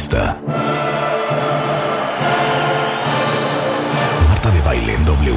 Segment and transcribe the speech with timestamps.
[0.00, 0.40] pista.
[4.28, 5.34] Marta de baile en W.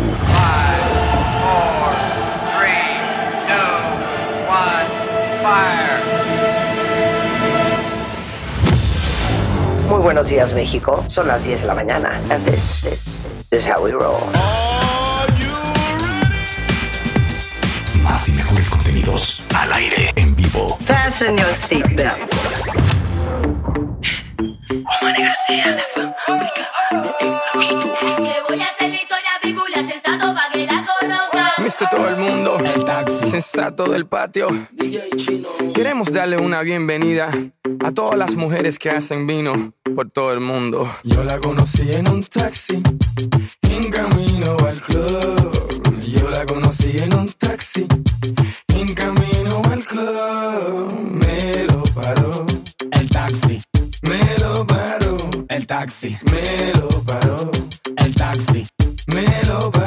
[9.90, 11.04] Muy buenos días, México.
[11.08, 12.12] Son las 10 de la mañana.
[12.30, 14.24] And this is, this is how we roll.
[18.02, 19.42] Más y mejores contenidos.
[19.54, 20.14] Al aire.
[20.16, 20.78] En vivo.
[20.86, 22.83] Fasten your seatbelts.
[25.48, 25.56] Que
[28.48, 29.30] voy a hacer la historia
[29.88, 31.64] sensato pa' que la conozcan.
[31.64, 34.48] Mister todo el mundo, el taxi sensato del patio.
[35.74, 37.30] Queremos darle una bienvenida
[37.84, 40.90] a todas las mujeres que hacen vino por todo el mundo.
[41.04, 42.82] Yo la conocí en un taxi,
[43.64, 46.02] en camino al club.
[46.02, 47.86] Yo la conocí en un taxi,
[55.84, 57.52] taxi, me lo paró.
[57.98, 58.66] El taxi,
[59.08, 59.83] me lo paró.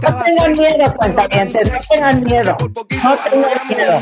[0.00, 2.56] No tengan miedo, cuentavientes, no tengan miedo.
[2.60, 4.00] No tengan miedo.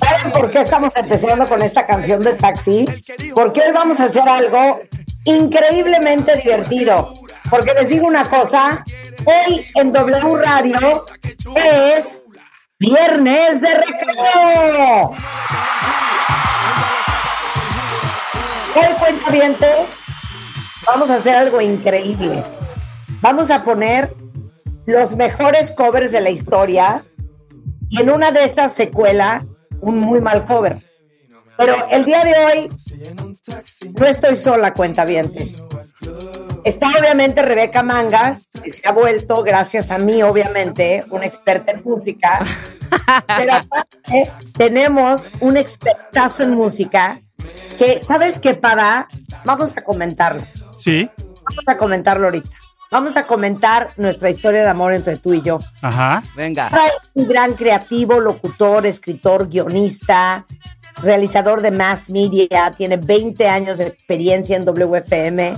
[0.00, 2.84] ¿Saben por qué estamos empezando con esta canción de taxi?
[3.34, 4.80] Porque hoy vamos a hacer algo
[5.24, 7.14] increíblemente divertido.
[7.48, 8.84] Porque les digo una cosa,
[9.24, 11.04] hoy en W Radio
[11.54, 12.20] es
[12.78, 15.10] Viernes de Recreo.
[18.76, 19.76] Hoy, cuentavientes,
[20.84, 22.42] vamos a hacer algo increíble.
[23.20, 24.12] Vamos a poner
[24.86, 27.02] los mejores covers de la historia
[27.88, 29.46] y en una de esas secuela
[29.80, 30.76] un muy mal cover.
[31.56, 32.70] Pero el día de hoy
[33.98, 35.62] no estoy sola, cuentavientes.
[36.64, 41.82] Está obviamente Rebeca Mangas, que se ha vuelto, gracias a mí, obviamente, una experta en
[41.84, 42.44] música.
[43.36, 47.20] Pero aparte, tenemos un expertazo en música
[47.78, 49.08] que, ¿sabes qué, Pada?
[49.44, 50.42] Vamos a comentarlo.
[50.78, 51.08] Sí.
[51.18, 52.56] Vamos a comentarlo ahorita.
[52.94, 55.58] Vamos a comentar nuestra historia de amor entre tú y yo.
[55.82, 56.22] Ajá.
[56.36, 56.70] Venga.
[57.14, 60.46] Un gran creativo, locutor, escritor, guionista,
[61.02, 65.56] realizador de mass media, tiene 20 años de experiencia en WFM.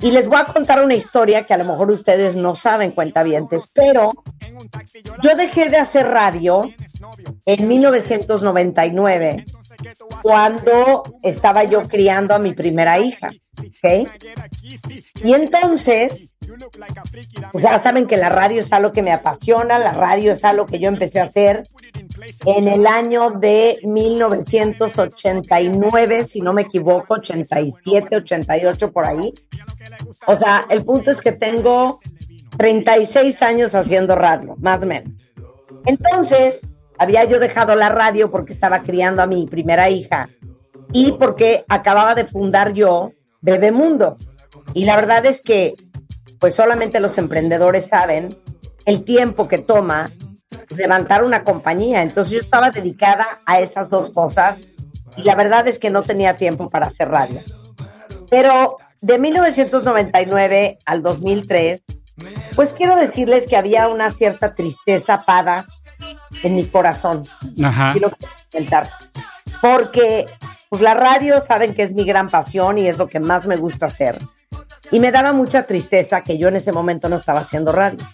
[0.00, 3.72] Y les voy a contar una historia que a lo mejor ustedes no saben, cuentavientes,
[3.74, 4.12] pero
[5.22, 6.60] yo dejé de hacer radio
[7.46, 9.46] en 1999
[10.22, 14.08] cuando estaba yo criando a mi primera hija, ¿ok?
[15.22, 16.30] Y entonces,
[17.54, 20.78] ya saben que la radio es algo que me apasiona, la radio es algo que
[20.78, 21.64] yo empecé a hacer
[22.46, 29.34] en el año de 1989, si no me equivoco, 87, 88 por ahí.
[30.26, 31.98] O sea, el punto es que tengo
[32.56, 35.26] 36 años haciendo radio, más o menos.
[35.86, 36.69] Entonces,
[37.00, 40.28] había yo dejado la radio porque estaba criando a mi primera hija
[40.92, 44.18] y porque acababa de fundar yo Bebemundo.
[44.74, 45.72] Y la verdad es que,
[46.38, 48.36] pues solamente los emprendedores saben
[48.84, 50.10] el tiempo que toma
[50.76, 52.02] levantar una compañía.
[52.02, 54.68] Entonces yo estaba dedicada a esas dos cosas
[55.16, 57.40] y la verdad es que no tenía tiempo para hacer radio.
[58.28, 61.86] Pero de 1999 al 2003,
[62.54, 65.66] pues quiero decirles que había una cierta tristeza pada
[66.42, 67.24] en mi corazón.
[67.62, 67.92] Ajá.
[67.92, 68.12] Quiero
[68.50, 68.90] comentar.
[69.60, 70.26] Porque
[70.68, 73.56] pues la radio saben que es mi gran pasión y es lo que más me
[73.56, 74.18] gusta hacer.
[74.90, 78.06] Y me daba mucha tristeza que yo en ese momento no estaba haciendo radio.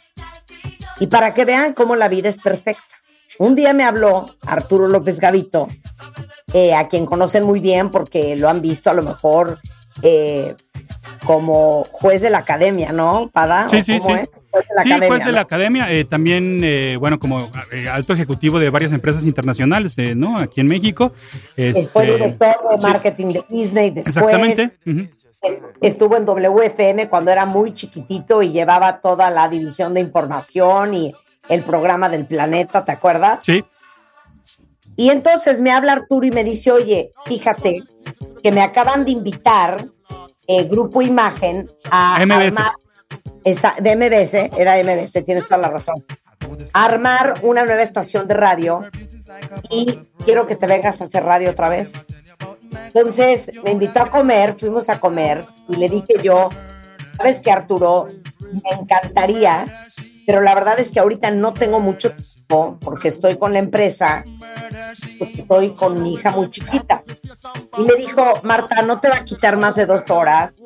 [0.98, 2.82] Y para que vean cómo la vida es perfecta.
[3.38, 5.68] Un día me habló Arturo López Gavito,
[6.54, 9.58] eh, a quien conocen muy bien porque lo han visto a lo mejor
[10.00, 10.54] eh,
[11.26, 13.68] como juez de la academia, ¿no, Pada?
[13.68, 14.12] Sí, ¿O sí, sí.
[14.12, 14.30] es?
[14.50, 15.42] Juez de la sí, academia, juez de la ¿no?
[15.42, 20.38] academia, eh, también, eh, bueno, como eh, alto ejecutivo de varias empresas internacionales, ¿no?
[20.38, 21.12] Aquí en México.
[21.56, 24.70] Después fue Este, director de sí, marketing de Disney, después Exactamente.
[24.86, 25.00] ujú.
[25.42, 30.94] es- estuvo en WFM cuando era muy chiquitito y llevaba toda la división de información
[30.94, 31.14] y
[31.48, 33.40] el programa del planeta, ¿te acuerdas?
[33.42, 33.62] Sí.
[34.96, 37.82] Y entonces me habla Arturo y me dice, oye, fíjate
[38.42, 39.84] que me acaban de invitar
[40.48, 42.56] eh, Grupo Imagen a MBS.
[42.58, 42.72] armar,
[43.44, 46.04] esa, de MBS, era MBS, tienes toda la razón,
[46.72, 48.84] armar una nueva estación de radio
[49.70, 52.06] y quiero que te vengas a hacer radio otra vez.
[52.86, 56.48] Entonces me invitó a comer, fuimos a comer y le dije yo,
[57.16, 58.08] sabes que Arturo,
[58.40, 59.66] me encantaría
[60.26, 64.24] pero la verdad es que ahorita no tengo mucho tiempo porque estoy con la empresa,
[65.20, 67.02] estoy con mi hija muy chiquita.
[67.78, 70.56] Y me dijo, Marta, no te va a quitar más de dos horas.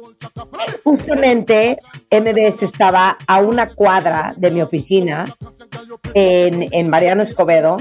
[0.84, 1.76] Justamente
[2.10, 5.26] MBS estaba a una cuadra de mi oficina
[6.14, 7.76] en, en Mariano Escobedo.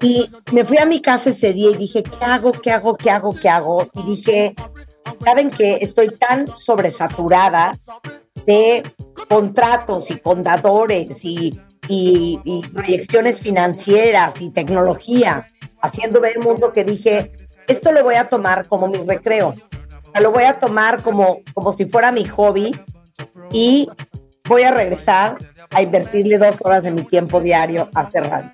[0.00, 2.52] Y me fui a mi casa ese día y dije, ¿qué hago?
[2.52, 2.96] ¿Qué hago?
[2.96, 3.34] ¿Qué hago?
[3.34, 3.88] ¿Qué hago?
[3.94, 4.54] Y dije,
[5.24, 5.78] ¿saben qué?
[5.80, 7.78] Estoy tan sobresaturada
[8.44, 8.82] de
[9.28, 15.46] contratos y contadores y, y- y proyecciones financieras y tecnología,
[15.80, 17.32] haciendo ver el mundo que dije,
[17.68, 19.54] esto lo voy a tomar como mi recreo,
[20.20, 22.74] lo voy a tomar como, como si fuera mi hobby
[23.52, 23.88] y
[24.48, 25.36] voy a regresar
[25.70, 28.50] a invertirle dos horas de mi tiempo diario a hacer radio.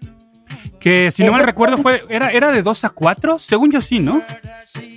[0.80, 4.00] Que si no mal recuerdo fue era era de 2 a 4, según yo sí,
[4.00, 4.20] ¿no?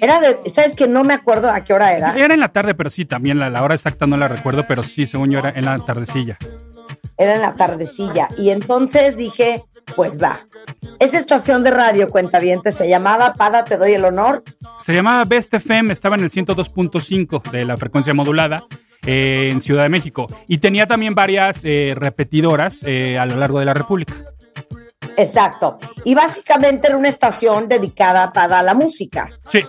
[0.01, 2.15] Era de, ¿sabes que No me acuerdo a qué hora era.
[2.17, 4.81] Era en la tarde, pero sí, también la, la hora exacta no la recuerdo, pero
[4.81, 6.37] sí, según yo era en la tardecilla.
[7.17, 8.27] Era en la tardecilla.
[8.37, 9.63] Y entonces dije,
[9.95, 10.39] pues va.
[10.99, 14.43] Esa estación de radio, cuentaviente, se llamaba Pada, te doy el honor.
[14.81, 18.63] Se llamaba Best FM, estaba en el 102.5 de la frecuencia modulada
[19.05, 20.27] eh, en Ciudad de México.
[20.47, 24.13] Y tenía también varias eh, repetidoras eh, a lo largo de la República.
[25.17, 25.77] Exacto.
[26.03, 29.29] Y básicamente era una estación dedicada para la música.
[29.49, 29.63] Sí.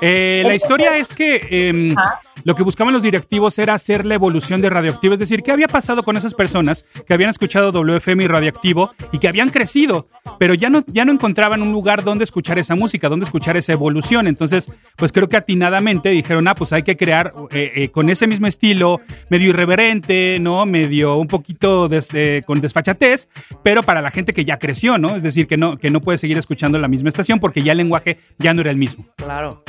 [0.00, 2.20] La historia es que em, Ah.
[2.44, 5.68] Lo que buscaban los directivos era hacer la evolución de radioactivo, es decir, qué había
[5.68, 10.06] pasado con esas personas que habían escuchado WFM y radioactivo y que habían crecido,
[10.38, 13.72] pero ya no, ya no encontraban un lugar donde escuchar esa música, donde escuchar esa
[13.72, 14.26] evolución.
[14.26, 18.26] Entonces, pues creo que atinadamente dijeron, ah, pues hay que crear eh, eh, con ese
[18.26, 19.00] mismo estilo,
[19.30, 20.66] medio irreverente, ¿no?
[20.66, 23.28] Medio un poquito des- eh, con desfachatez,
[23.62, 25.16] pero para la gente que ya creció, ¿no?
[25.16, 27.78] Es decir, que no, que no puede seguir escuchando la misma estación porque ya el
[27.78, 29.06] lenguaje ya no era el mismo.
[29.16, 29.62] Claro.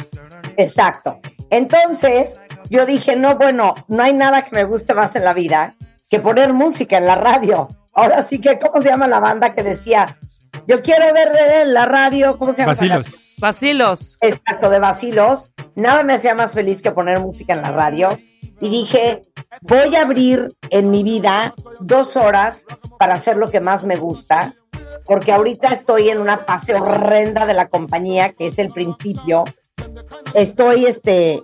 [0.58, 1.20] Exacto.
[1.50, 2.38] Entonces,
[2.70, 5.76] yo dije, no, bueno, no hay nada que me guste más en la vida
[6.10, 7.70] que poner música en la radio.
[7.94, 10.18] Ahora sí que, ¿cómo se llama la banda que decía,
[10.68, 11.30] yo quiero ver
[11.62, 12.74] en la radio, ¿cómo se llama?
[12.74, 13.36] esa Vacilos.
[13.40, 14.18] Vacilos.
[14.22, 15.52] Exacto, de vacilos.
[15.76, 18.18] Nada me hacía más feliz que poner música en la radio.
[18.62, 19.24] Y dije,
[19.62, 22.66] voy a abrir en mi vida dos horas
[23.00, 24.56] para hacer lo que más me gusta,
[25.06, 29.44] porque ahorita estoy en una fase horrenda de la compañía, que es el principio.
[30.34, 31.44] Estoy, este,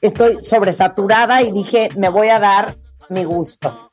[0.00, 2.76] estoy sobresaturada y dije, me voy a dar
[3.08, 3.90] mi gusto.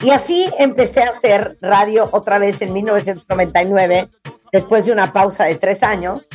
[0.00, 4.10] Y así empecé a hacer radio otra vez en 1999,
[4.52, 6.28] después de una pausa de tres años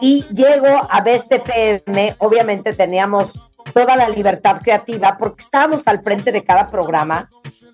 [0.00, 3.40] y llego a Best FM, obviamente teníamos
[3.72, 7.28] toda la libertad creativa porque estábamos al frente de cada programa.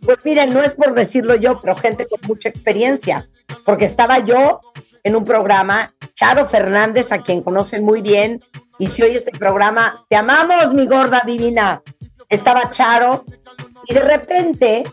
[0.05, 3.29] Pues miren, no es por decirlo yo, pero gente con mucha experiencia,
[3.65, 4.61] porque estaba yo
[5.03, 8.41] en un programa, Charo Fernández, a quien conocen muy bien,
[8.79, 11.83] y si oye este programa, te amamos, mi gorda divina.
[12.29, 13.25] Estaba Charo,
[13.87, 14.85] y de repente,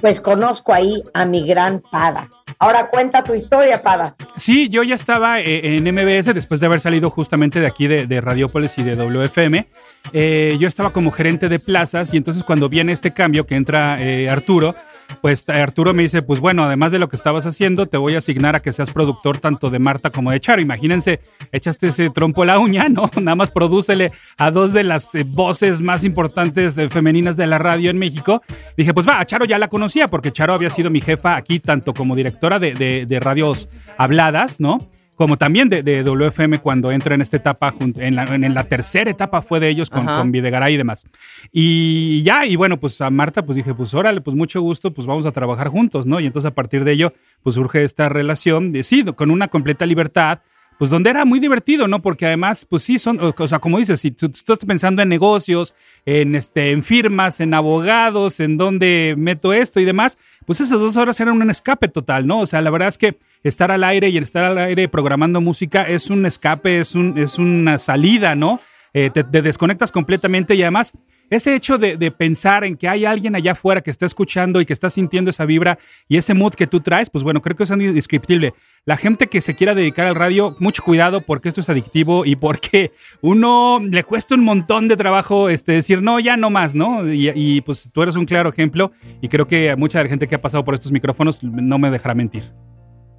[0.00, 2.28] pues conozco ahí a mi gran Pada.
[2.58, 4.14] Ahora cuenta tu historia, Pada.
[4.36, 8.06] Sí, yo ya estaba eh, en MBS después de haber salido justamente de aquí de,
[8.06, 9.66] de Radiopolis y de WFM.
[10.12, 14.00] Eh, yo estaba como gerente de plazas y entonces cuando viene este cambio que entra
[14.00, 14.74] eh, Arturo,
[15.20, 18.14] pues eh, Arturo me dice, pues bueno, además de lo que estabas haciendo, te voy
[18.14, 20.60] a asignar a que seas productor tanto de Marta como de Charo.
[20.60, 21.20] Imagínense,
[21.52, 23.10] echaste ese trompo a la uña, ¿no?
[23.20, 27.58] Nada más prodúcele a dos de las eh, voces más importantes eh, femeninas de la
[27.58, 28.42] radio en México.
[28.76, 31.60] Dije, pues va, a Charo ya la conocía porque Charo había sido mi jefa aquí
[31.60, 34.78] tanto como directora de, de- de radios habladas, ¿no?
[35.22, 39.08] Como también de, de WFM cuando entra en esta etapa, en la, en la tercera
[39.08, 40.18] etapa fue de ellos con, Ajá.
[40.18, 41.06] con Videgaray y demás.
[41.52, 45.06] Y ya, y bueno, pues a Marta pues dije, pues órale, pues mucho gusto, pues
[45.06, 46.18] vamos a trabajar juntos, ¿no?
[46.18, 47.12] Y entonces a partir de ello,
[47.44, 50.40] pues surge esta relación, de, sí, con una completa libertad,
[50.76, 52.02] pues donde era muy divertido, ¿no?
[52.02, 55.08] Porque además, pues sí, son, o sea, como dices, si tú, tú estás pensando en
[55.08, 55.72] negocios,
[56.04, 60.96] en, este, en firmas, en abogados, en dónde meto esto y demás, pues esas dos
[60.96, 62.40] horas eran un escape total, ¿no?
[62.40, 65.40] O sea, la verdad es que estar al aire y el estar al aire programando
[65.40, 68.60] música es un escape, es, un, es una salida, ¿no?
[68.94, 70.92] Eh, te, te desconectas completamente y además
[71.30, 74.66] ese hecho de, de pensar en que hay alguien allá afuera que está escuchando y
[74.66, 77.64] que está sintiendo esa vibra y ese mood que tú traes, pues bueno, creo que
[77.64, 78.54] es indescriptible.
[78.84, 82.34] La gente que se quiera dedicar al radio, mucho cuidado porque esto es adictivo y
[82.34, 87.06] porque uno le cuesta un montón de trabajo este, decir, no, ya no más, ¿no?
[87.12, 90.34] Y, pues tú eres un claro ejemplo y creo que mucha de la gente que
[90.34, 92.52] ha pasado por estos micrófonos no me dejará mentir.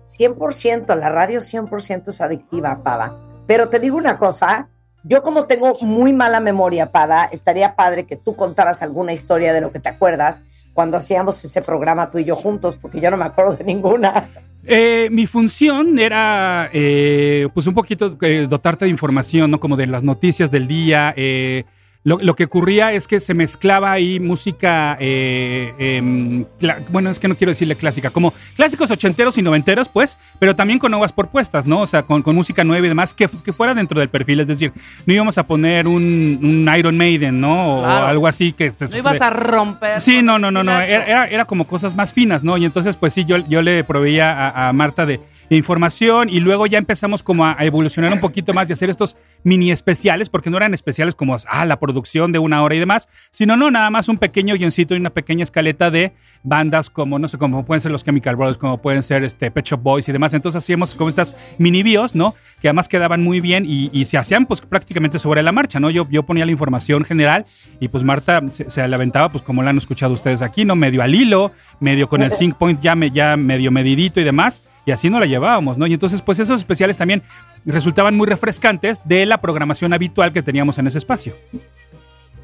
[0.07, 3.17] 100%, la radio 100% es adictiva, Pada.
[3.47, 4.69] Pero te digo una cosa,
[5.03, 9.61] yo como tengo muy mala memoria, Pada, estaría padre que tú contaras alguna historia de
[9.61, 10.41] lo que te acuerdas
[10.73, 14.29] cuando hacíamos ese programa tú y yo juntos, porque yo no me acuerdo de ninguna.
[14.65, 19.59] Eh, mi función era, eh, pues un poquito eh, dotarte de información, ¿no?
[19.59, 21.65] Como de las noticias del día, eh,
[22.05, 27.27] lo, lo que ocurría es que se mezclaba ahí música, eh, cla- bueno, es que
[27.27, 31.65] no quiero decirle clásica, como clásicos ochenteros y noventeros, pues, pero también con nuevas propuestas,
[31.65, 31.81] ¿no?
[31.81, 34.47] O sea, con, con música nueva y demás, que, que fuera dentro del perfil, es
[34.47, 34.73] decir,
[35.05, 37.79] no íbamos a poner un, un Iron Maiden, ¿no?
[37.79, 38.07] O Claro.
[38.07, 38.71] algo así que...
[38.75, 39.99] se- No ibas a romper.
[40.01, 40.79] Sí, no, no, no, no.
[40.81, 42.57] era- era como cosas más finas, ¿no?
[42.57, 45.19] Y entonces, pues sí, yo, yo le proveía a, a Marta de
[45.49, 49.71] información y luego ya empezamos como a, evolucionar un poquito más de hacer estos mini
[49.71, 53.57] especiales, porque no eran especiales como, ah, la producción de una hora y demás, sino
[53.57, 57.37] no, nada más un pequeño guioncito y una pequeña escaleta de bandas como, no sé,
[57.37, 60.33] como pueden ser los Chemical Brothers, como pueden ser este Pet Shop Boys y demás.
[60.33, 62.35] Entonces hacíamos como estas mini bios, ¿no?
[62.61, 65.89] Que además quedaban muy bien y, y se hacían pues prácticamente sobre la marcha, ¿no?
[65.89, 67.43] Yo, yo ponía la información general
[67.81, 70.75] y pues Marta se, se la aventaba pues como la han escuchado ustedes aquí, ¿no?
[70.77, 74.63] Medio al hilo, medio con el sync point ya, me- ya medio medidito y demás.
[74.85, 75.87] Y así no la llevábamos, ¿no?
[75.87, 77.23] Y entonces, pues esos especiales también
[77.65, 81.33] resultaban muy refrescantes de la programación habitual que teníamos en ese espacio.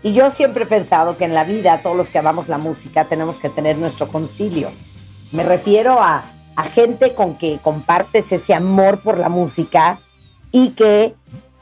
[0.01, 3.05] Y yo siempre he pensado que en la vida, todos los que amamos la música,
[3.09, 4.71] tenemos que tener nuestro concilio.
[5.33, 6.23] Me refiero a,
[6.55, 9.99] a gente con que compartes ese amor por la música
[10.51, 11.13] y que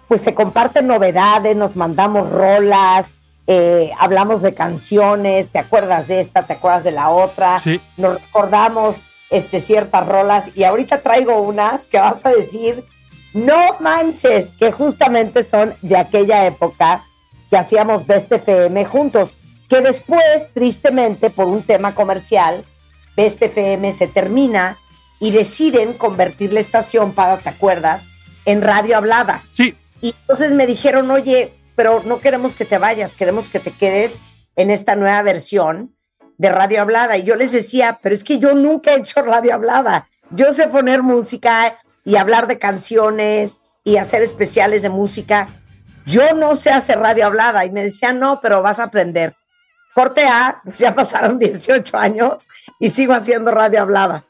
[0.08, 3.18] pues se comparten novedades, nos mandamos rolas,
[3.48, 7.82] eh, hablamos de canciones, te acuerdas de esta, te acuerdas de la otra, Sí.
[7.98, 12.84] nos recordamos este, ciertas rolas y ahorita traigo unas que vas a decir,
[13.34, 17.06] no manches, que justamente son de aquella época
[17.50, 19.38] que hacíamos Best FM juntos,
[19.70, 22.66] que después, tristemente, por un tema comercial,
[23.16, 24.78] Best FM se termina
[25.20, 28.08] y deciden convertir la estación, para, ¿te acuerdas?,
[28.46, 29.44] en radio hablada.
[29.54, 33.72] Sí, Y entonces me dijeron, oye, pero no queremos que te vayas, queremos que te
[33.72, 34.22] quedes
[34.56, 35.97] en esta nueva versión
[36.38, 37.18] de radio hablada.
[37.18, 40.08] Y yo les decía, pero es que yo nunca he hecho radio hablada.
[40.32, 45.50] Yo sé poner música y hablar de canciones y hacer especiales de música.
[46.06, 47.66] Yo no sé hacer radio hablada.
[47.66, 49.36] Y me decían, no, pero vas a aprender.
[49.94, 52.48] Corte A, ya pasaron 18 años
[52.80, 54.26] y sigo haciendo radio hablada.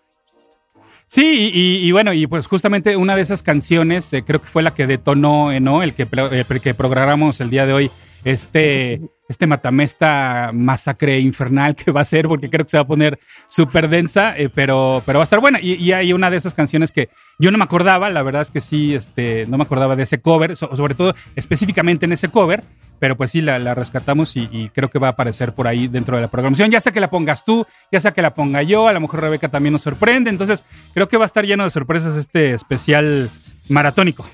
[1.09, 4.73] Sí, y, bueno, y pues justamente una de esas canciones, eh, creo que fue la
[4.73, 5.81] que detonó, eh, ¿no?
[5.81, 7.91] El que, eh, que programamos el día de hoy,
[8.25, 12.88] este, este matamesta masacre infernal que va a ser, porque creo que se va a
[12.88, 13.19] poner
[13.50, 15.60] súper densa, eh, pero, pero va a estar buena.
[15.62, 18.50] Y, y hay una de esas canciones que yo no me acordaba, la verdad es
[18.51, 22.29] que sí, este, no me acordaba de ese cover, so- sobre todo específicamente en ese
[22.29, 22.63] cover.
[23.00, 26.15] Pero pues sí, la, la rescatamos y, creo que va a aparecer por ahí dentro
[26.15, 26.72] de la programación.
[26.72, 29.22] Ya sea que la pongas tú, ya sea que la ponga yo, a lo mejor
[29.22, 30.31] Rebeca también nos sorprende.
[30.31, 30.63] Entonces,
[30.96, 33.29] creo que va a estar lleno de sorpresas este especial
[33.69, 34.25] maratónico.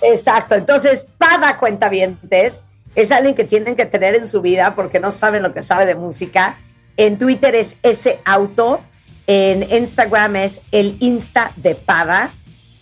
[0.00, 0.54] Exacto.
[0.54, 5.42] Entonces, Pada Cuentavientes es alguien que tienen que tener en su vida porque no saben
[5.42, 6.58] lo que sabe de música.
[6.96, 8.80] En Twitter es ese auto,
[9.26, 12.32] en Instagram es el Insta de Pada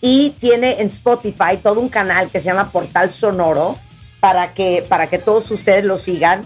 [0.01, 3.77] y tiene en Spotify todo un canal que se llama Portal Sonoro
[4.19, 6.43] para que, para que todos ustedes lo sigan.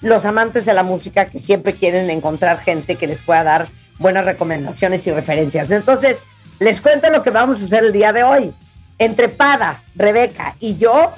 [0.00, 4.24] Los amantes de la música que siempre quieren encontrar gente que les pueda dar buenas
[4.24, 5.70] recomendaciones y referencias.
[5.70, 6.22] Entonces,
[6.60, 8.52] les cuento lo que vamos a hacer el día de hoy.
[8.98, 11.12] Entre Pada, Rebeca y yo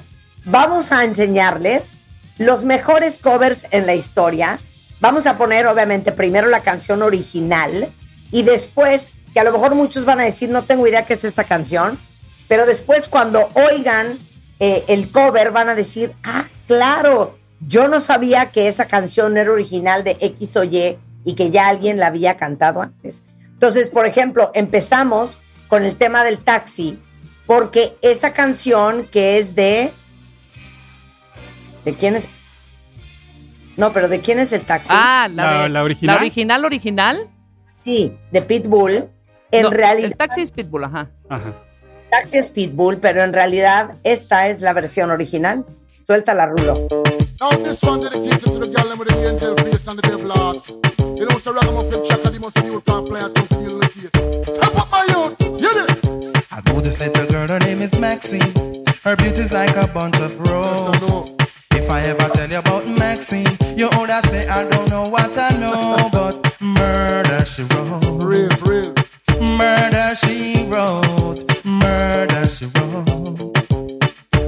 [0.50, 1.98] vamos a enseñarles
[2.38, 4.58] los mejores covers en la historia.
[5.00, 7.88] Vamos a poner, obviamente, primero la canción original
[8.32, 11.24] y después, que a lo mejor muchos van a decir, no tengo idea qué es
[11.24, 11.98] esta canción,
[12.48, 14.18] pero después cuando oigan
[14.58, 19.52] eh, el cover van a decir, ah, claro, yo no sabía que esa canción era
[19.52, 23.24] original de X o Y y que ya alguien la había cantado antes.
[23.52, 26.98] Entonces, por ejemplo, empezamos con el tema del taxi,
[27.46, 29.92] porque esa canción que es de...
[31.84, 32.28] ¿De quién es?
[33.76, 34.90] No, pero ¿de quién es el taxi?
[34.94, 36.14] Ah, la, La- de- la original.
[36.16, 37.28] La original, original.
[37.78, 39.08] Sí, de Pitbull.
[39.52, 41.10] En No, realidad, El taxi es Pitbull, ajá.
[41.28, 41.52] Ajá.
[42.10, 45.64] taxi es Pitbull, pero en realidad esta es la versión original.
[46.02, 46.74] Suelta la rulo.
[47.40, 50.30] Now this one dedicated to the girl them with the angel face and the devil
[50.30, 50.68] heart.
[51.18, 54.54] You know, so ragamuffin chaka, the most new plant players come feel the case.
[54.54, 56.44] Step up my youth, hear this.
[56.52, 58.52] I know this little girl, her name is Maxine.
[59.04, 61.32] Her beauty's like a bunch of roses.
[61.72, 63.46] If I ever tell you about Maxine,
[63.76, 68.94] you older say I don't know what I know, but murder she wrote, Real, real.
[69.40, 73.62] murder she wrote, murder she wrote,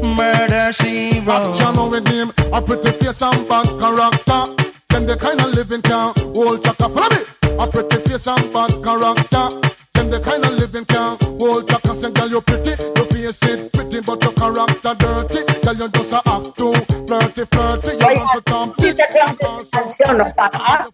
[0.04, 1.48] murder she wrote.
[1.54, 4.54] Action on with him, a pretty face and bad character.
[4.88, 6.88] Them the kind of living can hold chaka.
[6.88, 7.22] Follow me.
[7.58, 9.48] A pretty face and bad character.
[9.94, 11.94] Them the kind of living can hold chaka.
[11.94, 15.44] Say, girl, you pretty, your face it pretty, but your character dirty.
[15.64, 16.74] Girl, you just a act too
[17.20, 17.98] flirty, flirty.
[17.98, 20.86] You Oigan, want to come ¿sí te acuerdas de esta canción, no, papá?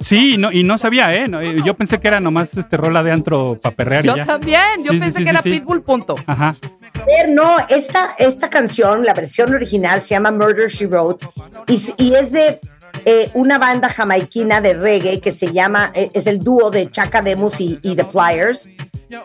[0.00, 1.28] Sí, no, y no sabía, ¿eh?
[1.28, 4.16] No, eh, yo pensé que era nomás este rola de antro para perrear y Yo
[4.16, 4.24] ya.
[4.24, 4.62] también.
[4.84, 5.50] Yo Sí, pensé sí, que sí, era sí.
[5.50, 6.14] Pitbull, punto.
[6.26, 6.54] Ajá.
[7.00, 11.26] A ver, no, esta, esta canción, la versión original se llama Murder She Wrote
[11.68, 12.60] y es de
[13.04, 17.22] eh, una banda jamaiquina de reggae que se llama, eh, es el dúo de Chaka
[17.22, 18.68] Demus y, y The Flyers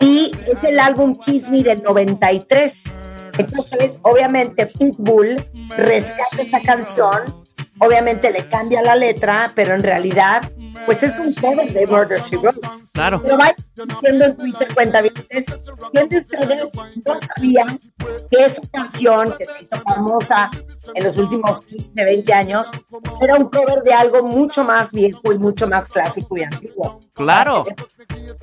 [0.00, 2.84] y es el álbum Kiss Me del 93.
[3.38, 5.44] Entonces, obviamente, Pitbull
[5.76, 7.44] rescata esa canción,
[7.78, 10.50] obviamente le cambia la letra, pero en realidad,
[10.86, 12.60] pues es un cover de Murder She Wrote.
[12.92, 13.22] Claro.
[13.22, 13.38] Pero
[13.86, 16.70] diciendo en Twitter, cuenta ¿quién de ustedes
[17.04, 17.78] no sabían
[18.30, 20.50] que esa canción que se hizo famosa
[20.94, 22.70] en los últimos 15, 20 años
[23.20, 27.00] era un cover de algo mucho más viejo y mucho más clásico y antiguo?
[27.14, 27.64] Claro.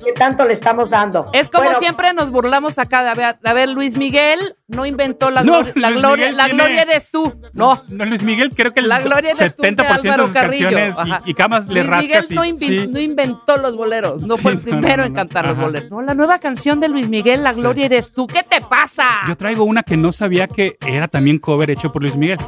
[0.04, 1.30] ¿Qué tanto le estamos dando?
[1.32, 4.84] Es como Bueno, siempre nos burlamos acá de a ver, a ver, Luis Miguel no
[4.84, 7.32] inventó la No, gloria, la Luis gloria, la tiene- gloria eres tú.
[7.52, 7.82] No.
[7.88, 10.64] No, Luis Miguel, creo que el La gloria eres tú de 70% de sus Carrillo.
[10.70, 11.22] canciones Ajá.
[11.24, 12.06] y, y camas le Luis rascas.
[12.06, 12.88] Miguel y- no, invi- sí.
[12.88, 15.16] no inventó los boleros, no Sí, fue el no, primero no, en no.
[15.26, 15.66] Cantar los Ajá.
[15.66, 15.90] boleros.
[15.90, 17.60] No, la nueva canción de Luis Miguel, La Sí.
[17.60, 18.26] gloria eres tú.
[18.26, 19.04] ¿Qué te pasa?
[19.28, 22.38] Yo traigo una que no sabía que era también cover hecho por Luis Miguel.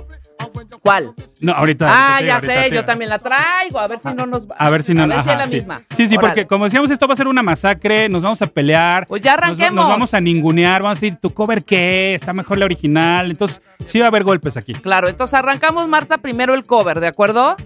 [0.83, 1.13] ¿Cuál?
[1.41, 1.89] No, ahorita.
[1.89, 3.79] Ah, ahorita ya ahorita sé, yo también la traigo.
[3.81, 4.55] A ver si no nos va.
[4.57, 5.03] A ver si no.
[5.03, 5.55] A ver si es ajá, la sí.
[5.57, 5.81] misma.
[5.97, 9.07] Sí, sí, porque como decíamos, esto va a ser una masacre, nos vamos a pelear.
[9.07, 9.75] Pues ya nos arranquemos.
[9.75, 12.15] Nos, vamos a ningunear, vamos a decir, ¿tu cover qué?
[12.15, 13.31] ¿Está mejor la original?
[13.31, 14.73] Entonces, sí va a haber golpes aquí.
[14.75, 17.57] Claro, entonces arrancamos, Marta, primero el cover, ¿de acuerdo?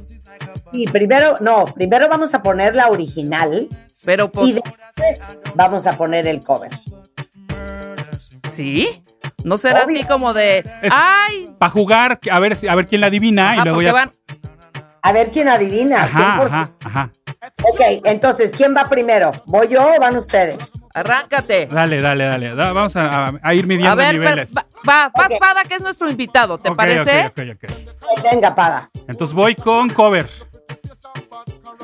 [0.73, 3.69] Sí, primero, no, primero vamos a poner la original
[4.05, 5.19] Pero, pues, y después
[5.55, 6.71] vamos a poner el cover.
[8.49, 9.02] ¿sí?
[9.45, 9.99] ¿No será Obvio.
[9.99, 13.50] así como de, Es- ay, Para jugar, a ver, si- a ver quién la adivina
[13.52, 13.93] ajá, y luego ya.
[13.93, 14.12] van,
[15.02, 16.05] A ver quién adivina.
[16.05, 16.47] Ajá, 100%.
[16.47, 17.11] ajá, ajá.
[17.64, 19.33] Ok, entonces, ¿quién va primero?
[19.47, 20.71] ¿Voy yo o van ustedes?
[20.95, 21.67] arráncate.
[21.67, 22.55] Dale, dale, dale.
[22.55, 24.55] Da- Vamos a, a- a ir midiendo A ver, niveles.
[24.57, 25.26] va, va, va.
[25.41, 27.26] Pada, que es nuestro invitado, ¿te Ok, parece?
[27.26, 28.23] ok, ok, ok.
[28.31, 28.91] Venga, Pada.
[29.09, 30.26] Entonces voy con cover.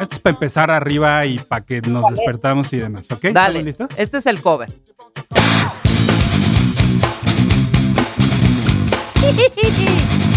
[0.00, 3.26] Esto es para empezar arriba y para que nos despertamos y demás, ¿ok?
[3.32, 3.88] Dale, ¿Estamos listos?
[3.98, 4.70] este es el cover.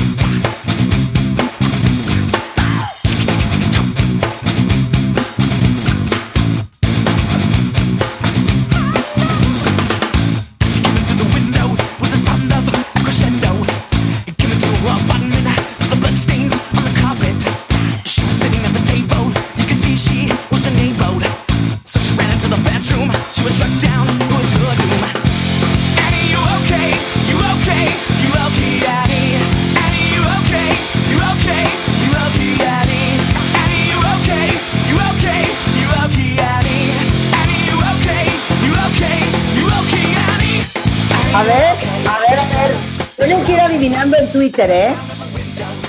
[43.81, 44.93] adivinando en Twitter, ¿eh?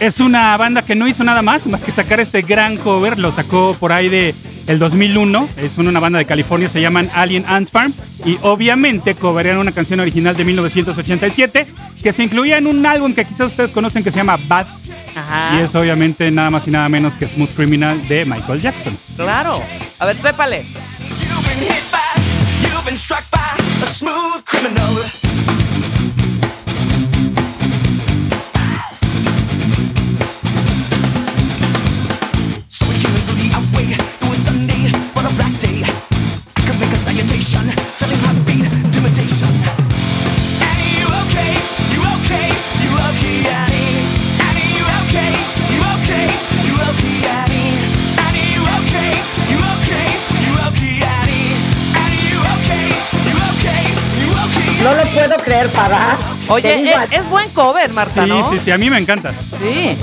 [0.01, 3.19] Es una banda que no hizo nada más, más que sacar este gran cover.
[3.19, 4.35] Lo sacó por ahí de
[4.67, 5.49] el 2001.
[5.59, 7.93] Es una banda de California, se llaman Alien Ant Farm.
[8.25, 11.67] Y obviamente coverían una canción original de 1987
[12.03, 14.67] que se incluía en un álbum que quizás ustedes conocen que se llama Bad.
[15.15, 15.57] Ajá.
[15.57, 18.97] Y es obviamente nada más y nada menos que Smooth Criminal de Michael Jackson.
[19.17, 19.63] Claro.
[19.99, 20.65] A ver, trépale.
[21.21, 22.23] You've been hit by,
[22.63, 23.39] you've been struck by
[23.83, 25.22] a smooth criminal.
[54.83, 56.17] No lo puedo creer, Pada.
[56.47, 58.51] Te Oye, es, es buen cover, Marta, Sí, ¿no?
[58.51, 59.33] sí, sí, a mí me encanta.
[59.41, 59.97] Sí.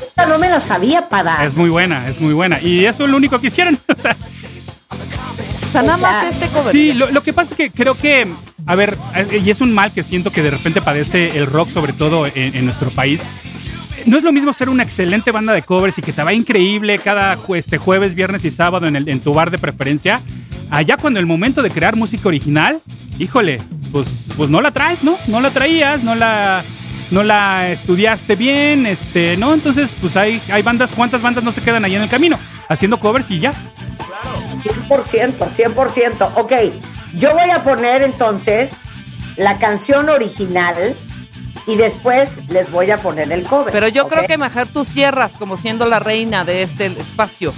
[0.00, 1.44] Esta no me la sabía, Pada.
[1.44, 2.60] Es muy buena, es muy buena.
[2.60, 3.78] Y eso es lo único que hicieron.
[3.88, 4.16] O sea,
[5.62, 6.72] O sea, nada más este cover.
[6.72, 8.26] Sí, lo, lo que pasa es que creo que,
[8.66, 11.68] a ver, eh, y es un mal que siento que de repente padece el rock,
[11.68, 13.24] sobre todo en, en nuestro país.
[14.06, 16.98] No es lo mismo ser una excelente banda de covers y que te va increíble
[16.98, 20.22] cada este jueves, viernes y sábado en, el, en tu bar de preferencia.
[20.70, 22.80] Allá cuando el momento de crear música original,
[23.18, 23.60] híjole,
[23.92, 25.16] pues, pues no la traes, ¿no?
[25.26, 26.64] No la traías, no la,
[27.10, 29.52] no la estudiaste bien, este, ¿no?
[29.54, 32.38] Entonces, pues hay, hay bandas, ¿cuántas bandas no se quedan ahí en el camino?
[32.68, 33.52] Haciendo covers y ya.
[34.62, 36.32] 100%, 100%.
[36.34, 36.52] Ok,
[37.14, 38.70] yo voy a poner entonces
[39.36, 40.94] la canción original
[41.66, 43.72] y después les voy a poner el cover.
[43.72, 47.52] Pero yo creo que mejor tú cierras como siendo la reina de este espacio.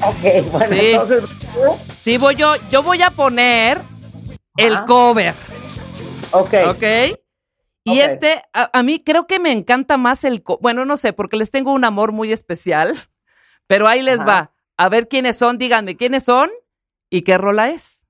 [0.00, 0.80] Ok, bueno, Sí.
[0.80, 1.22] entonces.
[2.00, 3.80] Sí, voy yo, yo voy a poner
[4.56, 5.34] el cover,
[6.32, 6.54] Ok.
[6.68, 6.82] ¿ok?
[7.84, 10.42] Y este, a, a mí creo que me encanta más el...
[10.42, 12.94] co- Bueno, no sé, porque les tengo un amor muy especial,
[13.66, 14.26] pero ahí les Ajá.
[14.28, 14.54] va.
[14.76, 16.50] A ver quiénes son, díganme quiénes son
[17.10, 18.04] y qué rola es.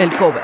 [0.00, 0.42] El cover.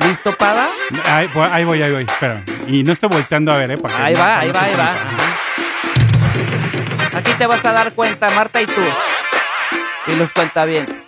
[0.00, 0.68] ¿Listo, Pada?
[1.04, 2.02] Ahí, voy, ahí voy, ahí voy.
[2.04, 2.40] Espera.
[2.66, 3.76] Y no estoy volteando a ver, ¿eh?
[3.98, 4.92] Ahí no- va, ahí va, ahí va.
[7.18, 8.80] Aquí te vas a dar cuenta, Marta y tú.
[10.06, 11.07] Y los cuentavientes.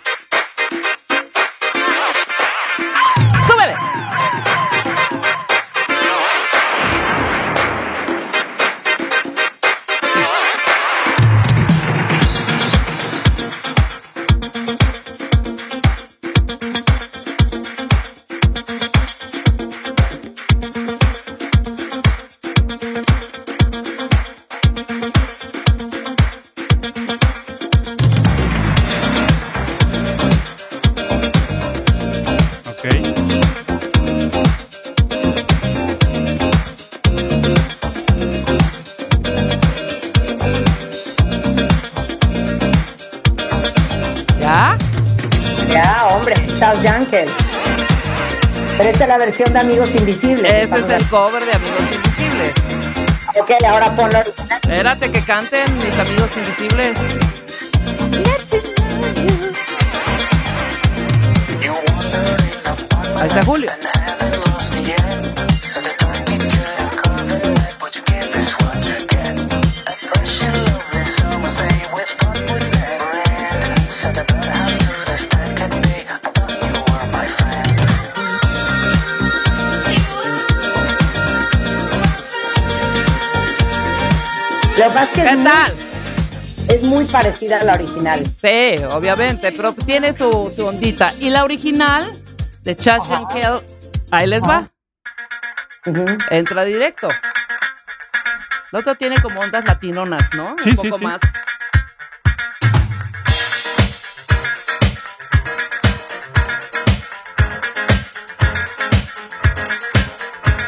[49.41, 50.51] Versión de Amigos Invisibles.
[50.51, 52.53] Ese es el cover de Amigos Invisibles.
[53.39, 54.59] Ok, ahora ponlo original.
[54.61, 56.97] Espérate que canten mis amigos invisibles.
[58.11, 58.70] Ahí
[85.01, 85.73] Es que ¿Qué es muy, tal?
[86.69, 88.23] es muy parecida a la original.
[88.39, 91.13] Sí, obviamente, pero tiene su, su ondita.
[91.19, 92.11] Y la original
[92.63, 93.61] de Chas Yankel,
[94.11, 94.69] ahí les va.
[96.29, 97.09] Entra directo.
[98.71, 100.55] El otro tiene como ondas latinonas, ¿no?
[100.63, 101.03] Sí, Un sí, poco sí.
[101.03, 101.21] más.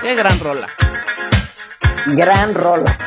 [0.02, 0.68] Qué gran rola.
[2.08, 2.98] Gran rola.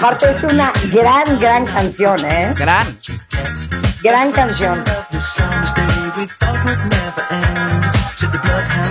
[0.00, 2.54] Aparte es una gran, gran canción, ¿eh?
[2.56, 2.98] Gran.
[4.02, 4.82] Gran canción.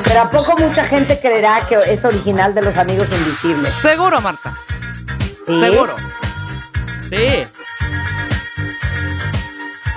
[0.03, 3.73] Pero ¿a poco mucha gente creerá que es original de los Amigos Invisibles?
[3.73, 4.53] Seguro, Marta.
[5.47, 5.59] ¿Sí?
[5.59, 5.95] Seguro.
[7.09, 7.47] Sí.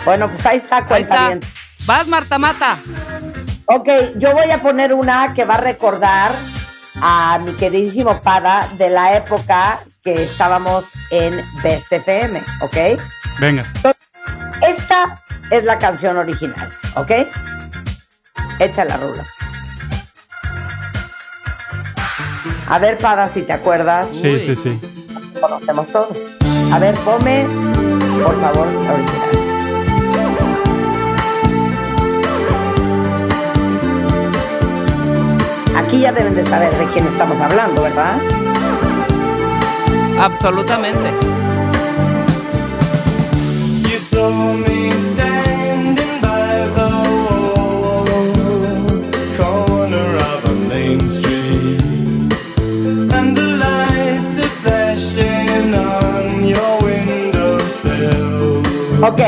[0.06, 1.40] Bueno, pues ahí está, cuenta bien.
[1.84, 2.78] Vas, Marta Mata.
[3.66, 6.32] Ok, yo voy a poner una que va a recordar
[7.02, 12.76] a mi queridísimo Pada de la época que estábamos en Best FM, ¿ok?
[13.40, 13.72] Venga.
[14.66, 17.10] Esta es la canción original, ¿ok?
[18.58, 19.26] Echa la rula.
[22.68, 24.08] A ver, Pada, si te acuerdas.
[24.10, 24.40] Sí, Uy.
[24.40, 24.80] sí, sí.
[25.40, 26.34] Conocemos todos.
[26.72, 27.44] A ver, ponme,
[28.24, 29.28] por favor, la original.
[35.76, 38.16] Aquí ya deben de saber de quién estamos hablando, ¿verdad?
[40.18, 41.10] Absolutamente.
[43.88, 46.88] You saw me standing by the
[47.26, 48.04] wall,
[49.36, 52.32] corner of a main street,
[53.12, 58.62] and the lights are flashing on your windowsill.
[59.04, 59.20] Ok.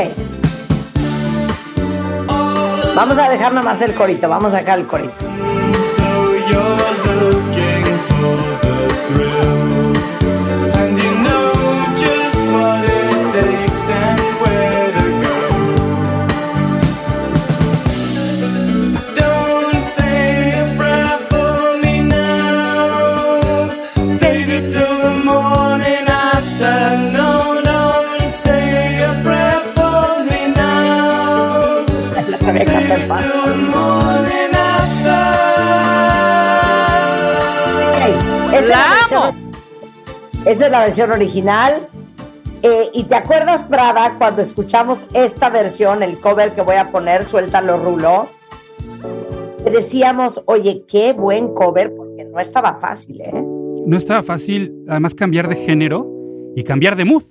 [2.95, 5.13] Vamos a dejar nomás el corito, vamos a dejar el corito.
[40.55, 41.85] Esa es la versión original.
[42.63, 47.25] Eh, ¿Y te acuerdas, Prada, cuando escuchamos esta versión, el cover que voy a poner,
[47.25, 48.29] Suéltalo Rulo?
[49.65, 53.33] Decíamos, oye, qué buen cover, porque no estaba fácil, ¿eh?
[53.85, 56.09] No estaba fácil, además, cambiar de género
[56.55, 57.23] y cambiar de mood.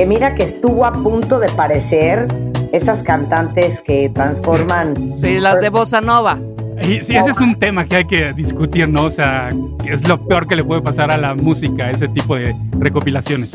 [0.00, 2.26] Que mira que estuvo a punto de parecer
[2.72, 4.94] esas cantantes que transforman.
[5.14, 6.38] Sí, las de Bossa Nova.
[6.82, 9.04] Y sí, ese es un tema que hay que discutir, ¿no?
[9.04, 9.50] O sea,
[9.84, 13.54] ¿qué es lo peor que le puede pasar a la música, ese tipo de recopilaciones?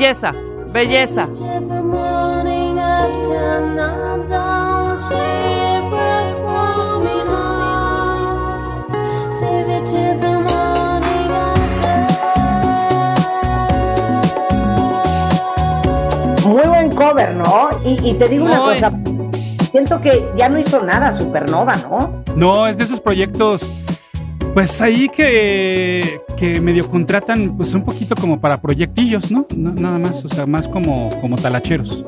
[0.00, 0.32] Belleza,
[0.72, 1.26] belleza.
[16.46, 17.68] Muy buen cover, ¿no?
[17.84, 18.90] Y, y te digo una cosa.
[19.70, 22.22] Siento que ya no hizo nada Supernova, ¿no?
[22.34, 23.70] No, es de esos proyectos,
[24.54, 29.46] pues ahí que, que medio contratan, pues un poquito como para proyectillos, ¿no?
[29.54, 32.02] No- Nada más, o sea, más como, como talacheros.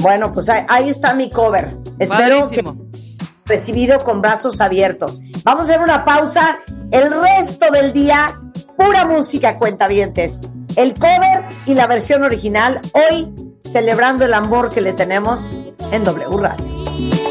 [0.00, 1.76] Bueno, pues ahí, ahí está mi cover.
[1.98, 2.76] Espero Padrísimo.
[2.92, 2.98] que
[3.46, 5.20] recibido con brazos abiertos.
[5.44, 6.56] Vamos a hacer una pausa.
[6.92, 8.40] El resto del día,
[8.76, 10.38] pura música, cuentavientes.
[10.76, 13.32] El cover y la versión original, hoy
[13.64, 15.52] celebrando el amor que le tenemos
[15.90, 17.25] en W Radio.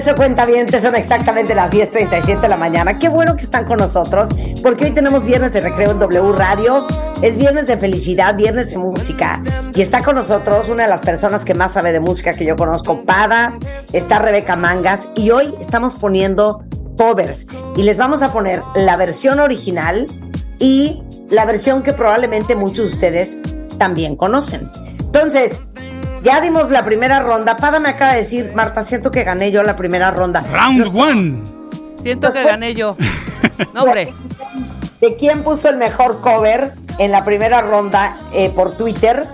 [0.00, 2.98] Regreso, cuentavientes, son exactamente las 10.37 de la mañana.
[2.98, 4.30] Qué bueno que están con nosotros,
[4.62, 6.86] porque hoy tenemos viernes de recreo en W Radio.
[7.20, 9.42] Es viernes de felicidad, viernes de música.
[9.74, 12.56] Y está con nosotros una de las personas que más sabe de música que yo
[12.56, 13.58] conozco, Pada.
[13.92, 15.06] Está Rebeca Mangas.
[15.16, 16.64] Y hoy estamos poniendo
[16.96, 17.46] covers.
[17.76, 20.06] Y les vamos a poner la versión original
[20.58, 23.38] y la versión que probablemente muchos de ustedes
[23.76, 24.70] también conocen.
[24.98, 25.60] Entonces,
[26.22, 27.56] ya dimos la primera ronda.
[27.56, 30.42] Pada me acaba de decir, Marta, siento que gané yo la primera ronda.
[30.42, 31.42] Round one.
[32.02, 32.96] Siento que gané yo.
[33.74, 34.12] No, hombre.
[35.00, 39.26] ¿De quién puso el mejor cover en la primera ronda eh, por Twitter?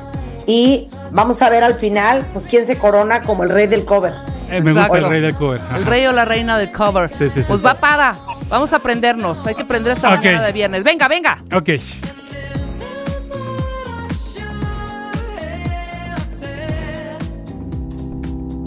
[0.46, 4.14] Y vamos a ver al final, pues, quién se corona como el rey del cover.
[4.51, 5.61] Eh, me gusta el rey del cover.
[5.61, 5.77] ajá.
[5.77, 7.09] El rey o la reina del cover.
[7.09, 7.66] Sí, sí, sí, pues sí.
[7.66, 8.16] va para.
[8.49, 9.44] Vamos a aprendernos.
[9.46, 10.85] Hay que aprender esta mañana de viernes.
[10.85, 11.42] Venga, venga.
[11.53, 11.70] Ok.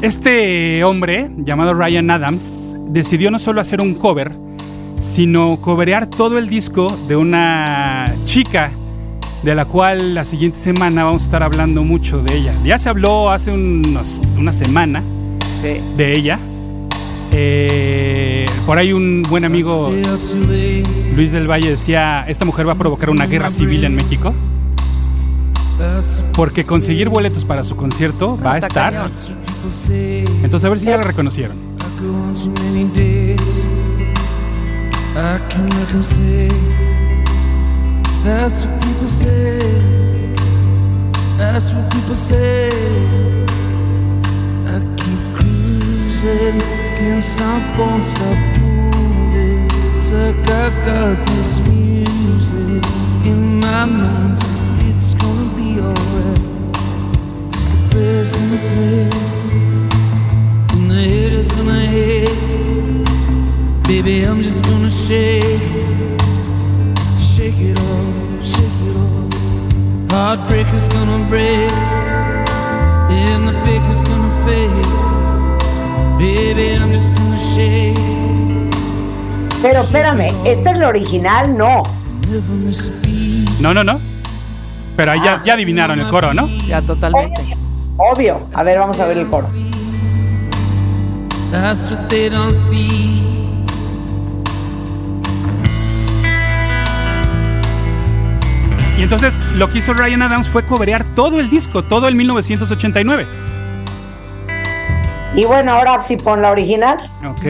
[0.01, 4.31] Este hombre, llamado Ryan Adams, decidió no solo hacer un cover,
[4.99, 8.71] sino coverear todo el disco de una chica
[9.43, 12.53] de la cual la siguiente semana vamos a estar hablando mucho de ella.
[12.63, 15.03] Ya se habló hace unos- una semana
[15.61, 15.81] Sí.
[15.97, 16.39] de ella.
[17.31, 19.91] Eh, por ahí un buen amigo,
[21.15, 24.33] Luis del Valle, decía, esta mujer va a provocar una guerra civil en México.
[26.33, 29.09] Porque conseguir boletos para su concierto va a estar.
[30.43, 31.57] Entonces a ver si ya la reconocieron.
[54.89, 56.41] It's gonna be alright.
[57.51, 59.09] 'Cause the player's gonna play,
[60.89, 62.25] gonna.
[63.87, 65.43] Baby, I'm just gonna shake,
[67.17, 69.27] shake it all, shake it all.
[70.11, 71.71] Heartbreak is gonna break,
[73.09, 74.85] and the fake is gonna fade.
[76.19, 77.97] Baby, I'm just gonna shake.
[79.61, 81.57] Pero espérame, ¿esta es la original?
[81.57, 81.83] No.
[83.59, 83.99] No, no, no.
[84.95, 86.47] Pero ahí ya, ya adivinaron el coro, ¿no?
[86.67, 87.57] Ya, totalmente.
[87.97, 88.47] Obvio.
[88.53, 89.47] A ver, vamos a ver el coro.
[91.51, 93.23] That's what they don't see.
[98.99, 103.27] Y entonces lo que hizo Ryan Adams fue cobrear todo el disco, todo el 1989.
[105.35, 106.97] Y bueno, ahora sí pon la original.
[107.25, 107.41] Ok.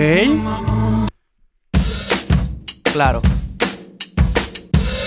[2.94, 3.22] Claro.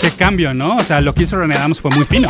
[0.00, 0.74] Qué cambio, ¿no?
[0.74, 2.28] O sea, lo que hizo Ryan Adams fue muy fino.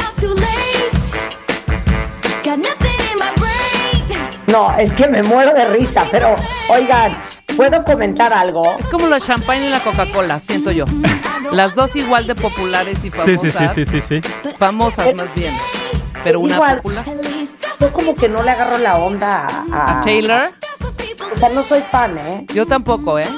[4.53, 6.35] No, es que me muero de risa, pero
[6.69, 7.21] oigan,
[7.57, 8.77] ¿puedo comentar algo?
[8.79, 10.85] Es como la champagne y la Coca-Cola, siento yo.
[11.53, 13.41] Las dos igual de populares y famosas.
[13.41, 14.53] sí, sí, sí, sí, sí.
[14.59, 15.55] Famosas más bien.
[16.25, 16.77] Pero Es una igual.
[16.77, 17.05] popular.
[17.81, 20.53] Yo como que no le agarro la onda a, A Taylor,
[21.35, 22.47] O sea, no soy fan, ¿eh?
[22.55, 23.29] yo tampoco, ¿eh?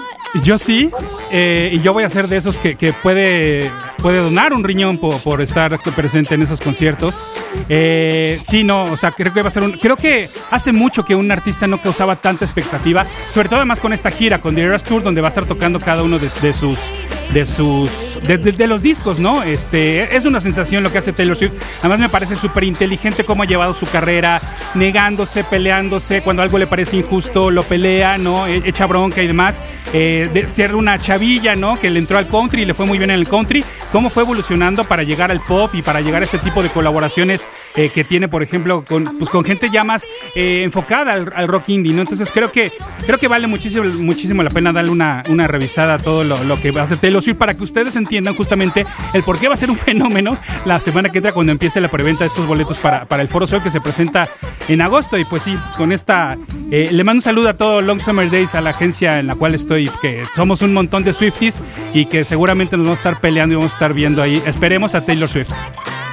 [0.42, 0.90] Yo sí,
[1.30, 4.98] eh, y yo voy a ser de esos que, que puede, puede donar un riñón
[4.98, 7.24] por, estar presente en esos conciertos.
[7.68, 9.72] Eh, sí, no, o sea, creo que va a ser un.
[9.72, 13.92] Creo que hace mucho que un artista no causaba tanta expectativa, sobre todo además con
[13.92, 16.92] esta gira, con The Eras Tour, donde va a estar tocando cada uno de sus.
[17.32, 18.18] De sus.
[18.22, 19.42] De, los discos, ¿no?
[19.42, 20.16] Este.
[20.16, 21.52] Es una sensación lo que hace Taylor Swift.
[21.80, 24.40] Además, me parece súper inteligente cómo ha llevado su carrera,
[24.74, 26.22] negándose, peleándose.
[26.22, 28.46] Cuando algo le parece injusto, lo pelea, ¿no?
[28.46, 29.60] E- Echa bronca y demás.
[29.92, 31.78] Eh, de ser una chavilla, ¿no?
[31.78, 33.64] Que le entró al country y le fue muy bien en el country.
[33.90, 37.46] Cómo fue evolucionando para llegar al pop y para llegar a este tipo de colaboraciones
[37.76, 41.48] eh, que tiene, por ejemplo, con, pues, con gente ya más eh, enfocada al, al
[41.48, 42.02] rock indie, ¿no?
[42.02, 42.72] Entonces creo que
[43.06, 46.60] creo que vale muchísimo, muchísimo la pena darle una, una revisada a todo lo, lo
[46.60, 49.54] que va a hacer Taylor Swift para que ustedes entiendan justamente el por qué va
[49.54, 52.78] a ser un fenómeno la semana que entra cuando empiece la preventa de estos boletos
[52.78, 54.28] para, para el Foro Sol que se presenta
[54.68, 55.18] en agosto.
[55.18, 56.36] Y pues sí, con esta
[56.70, 59.34] eh, le mando un saludo a todo Long Summer Days, a la agencia en la
[59.34, 61.60] cual estoy, que somos un montón de Swifties
[61.92, 64.42] y que seguramente nos vamos a estar peleando y vamos a estar viendo ahí.
[64.46, 65.50] Esperemos a Taylor Swift.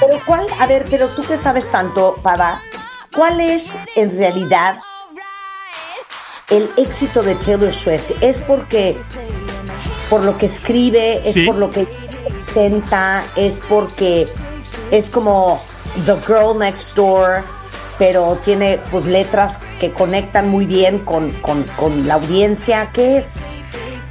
[0.02, 2.62] Pero cuál, a ver, pero tú que sabes tanto, Pada,
[3.16, 4.78] ¿cuál es en realidad
[6.50, 8.12] el éxito de Taylor Swift?
[8.20, 8.98] ¿Es porque
[10.10, 11.46] por lo que escribe, es Sí.
[11.46, 11.88] por lo que
[12.28, 14.28] presenta, es porque
[14.90, 15.62] es como
[16.06, 17.44] The Girl Next Door,
[17.98, 22.90] pero tiene pues letras que conectan muy bien con, con, con la audiencia?
[22.92, 23.36] ¿Qué es?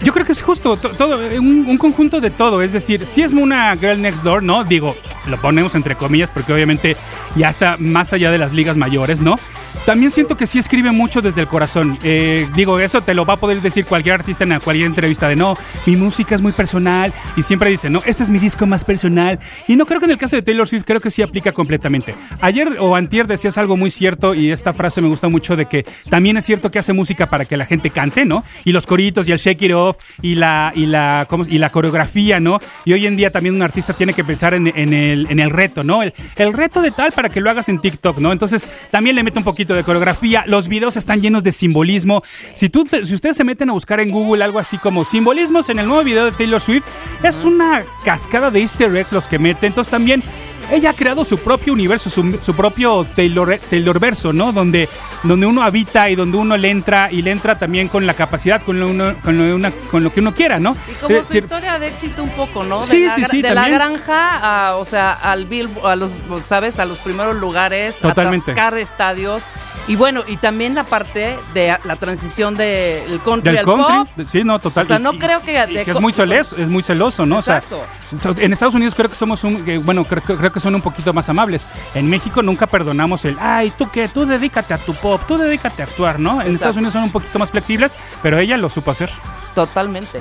[0.03, 2.63] Yo creo que es justo to- todo, un, un conjunto de todo.
[2.63, 4.65] Es decir, si es una Girl Next Door, ¿no?
[4.65, 6.97] Digo, lo ponemos entre comillas porque obviamente
[7.37, 9.39] ya está más allá de las ligas mayores, ¿no?
[9.85, 11.99] También siento que sí escribe mucho desde el corazón.
[12.03, 15.37] Eh, digo, eso te lo va a poder decir cualquier artista en cualquier entrevista de
[15.37, 18.85] no, mi música es muy personal y siempre dice, no, este es mi disco más
[18.85, 19.39] personal.
[19.69, 22.15] Y no creo que en el caso de Taylor Swift creo que sí aplica completamente.
[22.41, 25.85] Ayer o antier decías algo muy cierto y esta frase me gusta mucho de que
[26.09, 28.43] también es cierto que hace música para que la gente cante, ¿no?
[28.65, 29.90] Y los coritos y el shake it off
[30.23, 32.59] y la y la ¿cómo se- y la coreografía, ¿no?
[32.85, 35.83] Y hoy en día también un artista tiene que pensar en, el, en el reto,
[35.85, 36.03] ¿no?
[36.03, 38.33] El, el reto de tal para que lo hagas en TikTok, ¿no?
[38.33, 40.45] Entonces también le mete un poquito de coreografía.
[40.47, 42.23] Los videos están llenos de simbolismo.
[42.55, 45.79] Si tú si ustedes se meten a buscar en Google algo así como simbolismos en
[45.79, 46.85] el nuevo video de Taylor Swift,
[47.23, 49.67] es una cascada de Easter eggs los que mete.
[49.67, 50.23] Entonces también
[50.71, 54.53] ella ha creado su propio universo, su, su propio Taylor, Taylorverso, ¿no?
[54.53, 54.89] Donde,
[55.23, 58.63] donde uno habita y donde uno le entra y le entra también con la capacidad,
[58.63, 60.77] con lo, uno- con lo, una- con lo que uno quiera, ¿no?
[60.91, 62.81] Y como Es su historia de éxito un poco, ¿no?
[62.81, 63.75] De, Sí, la, sí, sí, de la también.
[63.79, 66.79] granja, a, o sea, al bill, a los, ¿sabes?
[66.79, 68.53] A los primeros lugares, Totalmente.
[68.53, 69.43] atascar estadios.
[69.89, 73.87] Y bueno, y también la parte de la transición del country del al pop.
[73.87, 74.85] country, sí, no, total.
[74.85, 75.53] O sea, no y- creo que...
[75.69, 77.37] y de que es muy celoso, es muy celoso, ¿no?
[77.39, 77.83] Exacto.
[78.13, 80.83] O sea, en Estados Unidos creo que somos un, bueno, creo, creo que son un
[80.83, 81.67] poquito más amables.
[81.95, 84.09] En México nunca perdonamos el, ay, ¿tú qué?
[84.09, 86.41] Tú dedícate a tu pop, tú dedícate a actuar, ¿no?
[86.43, 86.55] En.
[86.55, 89.11] Estados Unidos son un poquito más flexibles, pero ella lo supo hacer.
[89.55, 90.21] Totalmente.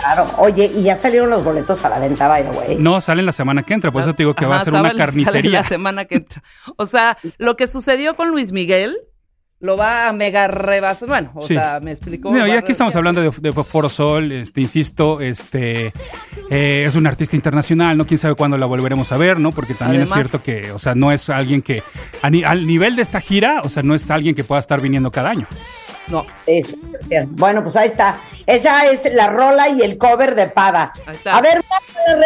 [0.00, 2.76] Claro, oye, y ya salieron los boletos a la venta, by the way.
[2.76, 4.94] No, salen la semana que entra, por eso te digo que va a ser una
[4.94, 5.60] carnicería.
[5.60, 6.42] la semana que entra.
[6.76, 8.96] O sea, lo que sucedió con Luis Miguel
[9.60, 11.08] lo va a mega rebasar.
[11.08, 11.54] Bueno, o Sí.
[11.54, 12.30] sea, me explicó.
[12.30, 15.92] No, y aquí estamos hablando de, de Foro Sol, este, insisto, este
[16.50, 18.06] eh, es un artista internacional, ¿no?
[18.06, 19.50] Quién sabe cuándo la volveremos a ver, ¿no?
[19.52, 21.82] Porque también Además- es cierto que, o sea, no es alguien que,
[22.22, 24.80] a ni- al nivel de esta gira, o sea, no es alguien que pueda estar
[24.80, 25.46] viniendo cada año.
[26.08, 27.30] No, Es cierto.
[27.32, 28.20] Bueno, pues ahí está.
[28.46, 30.92] Esa es la rola y el cover de Pada.
[31.04, 31.36] Ahí está.
[31.36, 31.60] A ver,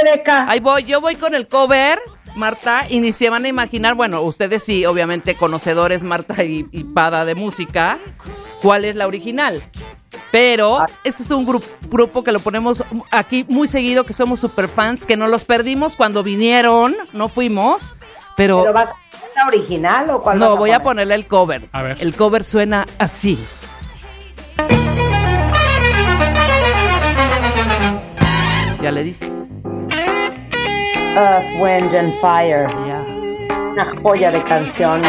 [0.04, 0.46] Rebeca.
[0.50, 0.84] ahí voy.
[0.84, 1.98] Yo voy con el cover,
[2.34, 6.64] Marta, y se van a imaginar, bueno, ustedes sí, obviamente conocedores, Marta y,
[6.94, 7.98] Pada de música,
[8.62, 9.62] cuál es la original.
[10.30, 10.88] Pero ah.
[11.04, 15.16] este es un grupo que lo ponemos aquí muy seguido, que somos super fans, que
[15.16, 17.94] no los perdimos cuando vinieron, no fuimos,
[18.36, 18.72] pero...
[18.72, 21.68] Vas a poner la original o cuál No, voy a ponerle el cover.
[21.72, 21.96] A ver.
[22.00, 23.38] El cover suena así.
[28.80, 29.30] Ya le diste.
[31.16, 32.66] Earth, Wind and Fire.
[33.72, 35.02] Una joya de canción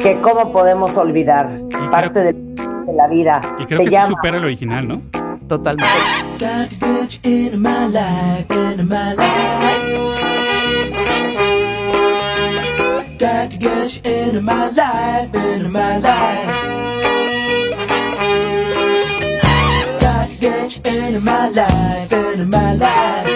[0.00, 1.48] que cómo podemos olvidar.
[1.90, 3.40] Parte de, de la vida.
[3.58, 5.02] Y creo Se que llama sí supera el original, ¿no?
[5.48, 5.92] Totalmente.
[6.38, 7.58] Got to get you into
[21.20, 23.27] my life, into my life.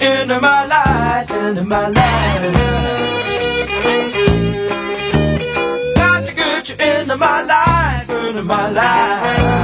[0.00, 2.54] You into my life, into my life.
[5.94, 9.55] Got to get you into my life, into my life.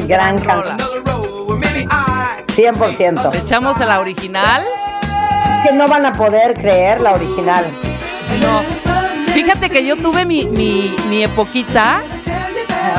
[0.00, 0.80] Gran, gran, canción.
[0.80, 3.32] Another road where maybe I 100%.
[3.32, 4.62] ¿Le echamos a la original?
[5.66, 7.64] que no van a poder creer la original.
[8.40, 8.62] No.
[9.32, 12.02] Fíjate que yo tuve mi, mi, mi epoquita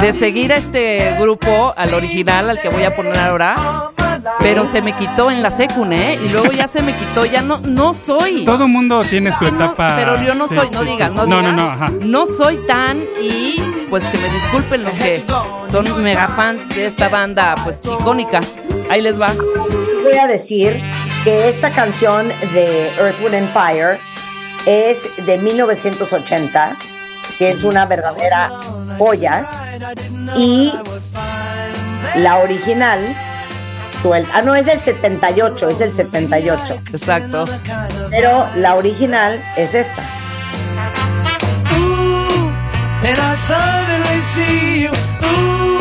[0.02, 3.87] de seguir a este grupo, al original, al que voy a poner ahora.
[4.40, 6.18] Pero se me quitó en la secun, ¿eh?
[6.24, 8.46] Y luego ya se me quitó, ya no, no soy.
[8.46, 9.96] Todo mundo tiene su no- etapa.
[9.98, 11.18] pero yo no sí, soy, sí, no sí, digas, sí.
[11.20, 11.54] no No, digas.
[11.56, 11.92] no, no, ajá.
[12.02, 15.26] No soy tan y pues que me disculpen los que
[15.70, 18.42] son mega fans de esta banda pues icónica.
[18.90, 19.34] Ahí les va.
[20.04, 20.82] Voy a decir
[21.24, 24.00] que esta canción de Earth, Wind and Fire
[24.66, 26.76] es de 1980,
[27.38, 28.52] que es una verdadera
[28.98, 29.48] joya,
[30.38, 30.74] y
[32.16, 33.16] la original
[34.02, 34.32] suelta.
[34.34, 36.82] Ah, no, es del 78, es del 78.
[36.94, 37.46] Exacto.
[38.10, 40.04] Pero la original es esta.
[43.02, 44.90] Then I suddenly see you.
[44.90, 45.80] Ooh,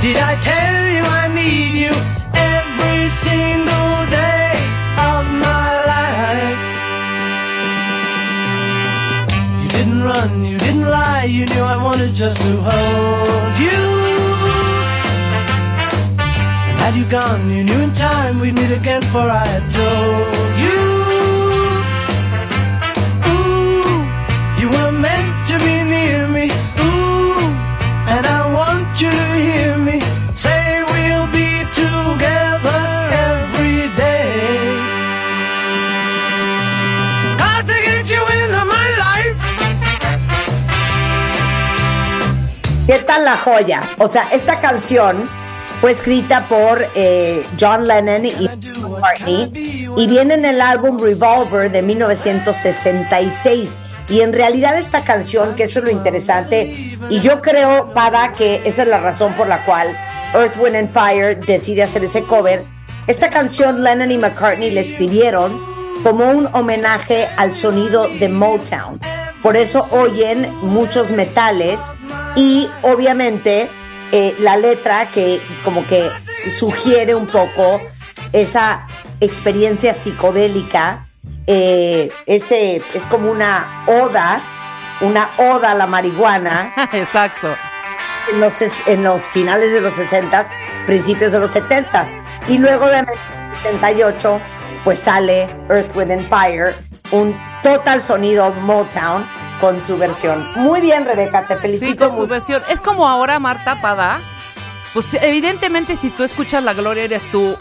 [0.00, 1.92] did I tell you I need you
[2.34, 4.54] every single day
[4.96, 6.62] of my life?
[9.60, 13.95] You didn't run, you didn't lie, you knew I wanted just to hold you.
[16.86, 20.78] Had you gone, you knew in time we'd meet again, for I had told you.
[24.60, 26.46] You were meant to be near me.
[26.78, 27.42] Ooh,
[28.06, 29.98] and I want you to hear me
[30.32, 32.82] say we'll be together
[33.30, 34.78] every day.
[37.36, 39.38] Got to get you into my life.
[42.86, 43.82] ¿Qué tal la joya?
[43.98, 45.28] O sea, esta canción
[45.86, 51.80] fue escrita por eh, John Lennon y McCartney y viene en el álbum Revolver de
[51.80, 53.76] 1966.
[54.08, 58.62] Y en realidad esta canción, que eso es lo interesante, y yo creo, Pada, que
[58.64, 59.96] esa es la razón por la cual
[60.34, 62.64] Earth, Wind and Fire decide hacer ese cover.
[63.06, 65.56] Esta canción Lennon y McCartney le escribieron
[66.02, 68.98] como un homenaje al sonido de Motown.
[69.40, 71.92] Por eso oyen muchos metales
[72.34, 73.70] y obviamente
[74.12, 76.10] eh, la letra que como que
[76.56, 77.80] sugiere un poco
[78.32, 78.86] esa
[79.20, 81.08] experiencia psicodélica,
[81.46, 84.40] eh, ese es como una oda,
[85.00, 87.54] una oda a la marihuana Exacto.
[88.30, 88.54] en los,
[88.86, 90.46] en los finales de los 60,
[90.86, 92.06] principios de los 70
[92.48, 93.04] y luego de
[93.62, 94.40] 78
[94.84, 96.76] pues sale Earth, Wind and Fire,
[97.10, 99.26] un total sonido Motown
[99.60, 100.46] con su versión.
[100.56, 102.62] Muy bien, Rebeca, te Sí, felicito con su versión.
[102.68, 104.20] Es como ahora Marta Pada.
[104.94, 107.56] Pues evidentemente si tú escuchas La Gloria eres tú,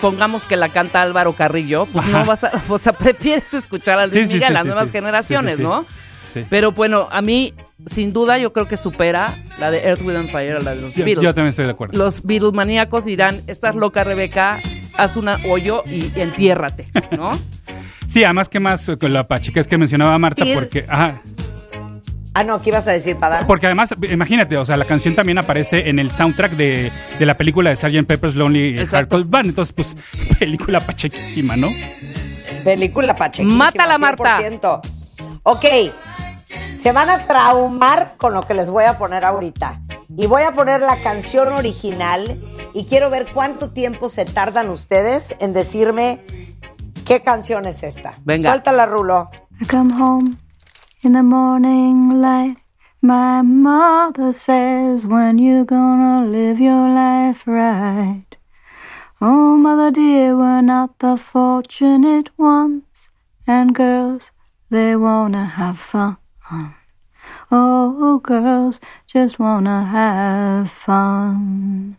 [0.00, 4.06] pongamos que la canta Álvaro Carrillo, pues no vas a, o sea, prefieres escuchar a
[4.06, 4.92] Luis Sí, sí, Miguel, sí, las sí, nuevas sí.
[4.92, 5.68] generaciones, Sí, sí, sí.
[5.68, 5.86] ¿no?
[6.26, 6.46] Sí.
[6.48, 7.54] Pero bueno, a mí,
[7.86, 10.80] sin duda, yo creo que supera la de Earth, Wind and Fire, a la de
[10.82, 11.24] los Yo, Beatles.
[11.24, 11.98] yo también estoy de acuerdo.
[11.98, 14.60] Los Beatles maníacos dirán, estás loca, Rebeca,
[14.96, 16.86] haz una hoyo y entiérrate,
[17.16, 17.32] ¿no?
[18.10, 21.22] Sí, además que más con la pachica es que mencionaba Marta porque, ajá,
[22.34, 23.46] Ah, no, ¿qué ibas a decir, Pada?
[23.46, 27.34] porque además, imagínate, o sea, la canción también aparece en el soundtrack de, de la
[27.36, 28.06] película de Sgt.
[28.06, 28.84] Pepper's Lonely.
[28.86, 29.96] Hearts Band, entonces pues
[30.38, 31.68] película pachequísima, ¿no?
[32.64, 33.66] Película pachequísima.
[33.66, 34.38] Mátala, Marta.
[34.40, 34.80] 100%.
[35.44, 35.64] Ok,
[36.78, 39.80] se van a traumar con lo que les voy a poner ahorita.
[40.16, 42.36] Y voy a poner la canción original
[42.74, 46.20] y quiero ver cuánto tiempo se tardan ustedes en decirme
[47.10, 48.12] qué canción es esta.
[48.24, 48.50] Venga.
[48.50, 49.26] Suéltala, Rulo.
[49.60, 50.36] I come home
[51.02, 52.56] in the morning light.
[53.02, 58.36] My mother says, When you gonna live your life right?
[59.20, 63.10] Oh, mother dear, we're not the fortunate ones.
[63.44, 64.30] And girls,
[64.70, 66.16] they wanna have fun.
[67.50, 71.96] Oh, girls just wanna have fun.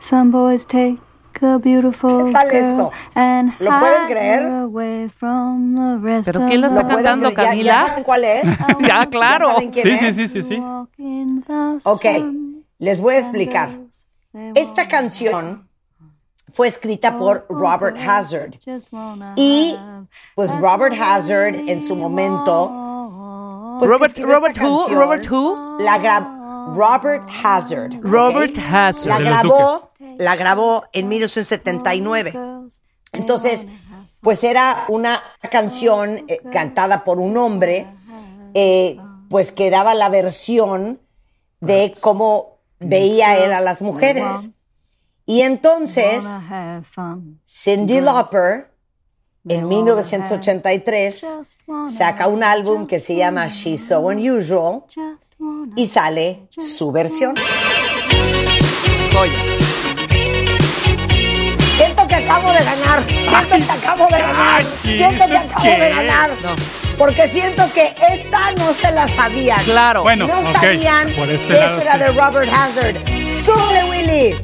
[0.00, 0.98] Some boys take
[1.42, 2.90] a beautiful ¿Qué tal girl esto?
[3.14, 4.42] and ¿Lo pueden hide creer?
[4.42, 7.36] her away from the rest ¿Pero of quién lo está the ¿Pueden cantando, creer?
[7.44, 7.72] ¿Ya- Camila?
[7.72, 8.44] ¿Ya, saben cuál es?
[8.88, 9.48] Ya, claro.
[9.48, 10.16] ¿Ya saben quién Sí, es?
[10.16, 10.62] sí, sí, sí, sí.
[11.84, 12.04] Ok,
[12.78, 13.70] les voy a explicar.
[14.54, 15.68] Esta canción
[16.52, 18.54] fue escrita por Robert Hazard.
[19.36, 19.76] Y
[20.34, 23.76] pues Robert Hazard en su momento.
[23.78, 24.88] pues, Robert- Robert who?
[24.88, 25.76] Robert who?
[25.80, 25.98] La
[26.74, 28.00] Robert Hazard.
[28.02, 29.20] Robert La Hazard.
[29.20, 32.34] Los grabó, la grabó en 1979.
[33.12, 33.66] Entonces,
[34.20, 37.86] pues era una canción eh, cantada por un hombre,
[38.54, 38.98] eh,
[39.28, 41.00] pues que daba la versión
[41.60, 44.50] de cómo veía él a las mujeres.
[45.26, 46.24] Y entonces.
[47.46, 48.70] Cindy Lauper,
[49.48, 51.24] en 1983,
[51.96, 54.84] saca un álbum que se llama She's So Unusual
[55.76, 57.34] y sale su versión.
[61.76, 63.02] Siento que acabo de ganar.
[63.06, 64.64] Siento que acabo de ganar.
[64.82, 66.30] Siento que ¿eso acabo de ganar.
[66.96, 69.62] Porque siento que esta no se la sabían.
[69.64, 70.02] Claro.
[70.02, 71.98] Bueno, No sabían por ese que lado era sí.
[71.98, 72.96] de Robert Hazard.
[73.44, 74.36] ¡Súbele, Willy!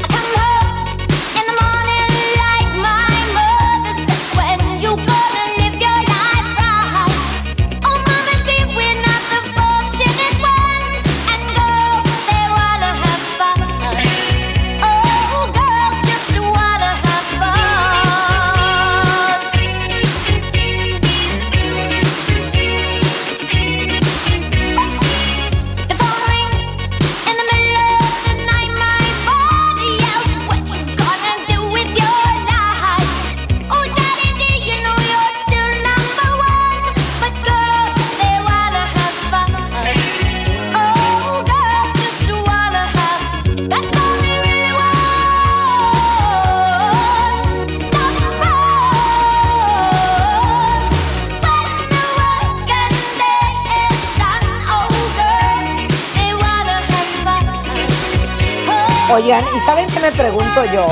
[59.12, 60.86] Oigan, ¿y saben qué me pregunto yo?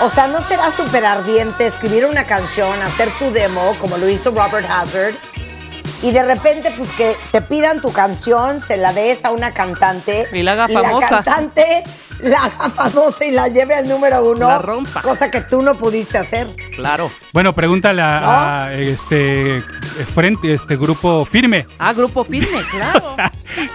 [0.00, 4.30] O sea, ¿no será súper ardiente escribir una canción, hacer tu demo, como lo hizo
[4.30, 5.14] Robert Hazard,
[6.02, 10.28] y de repente, pues que te pidan tu canción, se la des a una cantante.
[10.32, 11.08] Y la haga La famosa.
[11.22, 11.82] cantante
[12.20, 14.46] la haga famosa y la lleve al número uno.
[14.48, 15.02] La rompa.
[15.02, 16.54] Cosa que tú no pudiste hacer.
[16.76, 17.10] Claro.
[17.32, 19.60] Bueno, pregúntale a, a, este
[20.14, 21.66] frente, este grupo firme.
[21.80, 23.16] Ah, grupo firme, claro.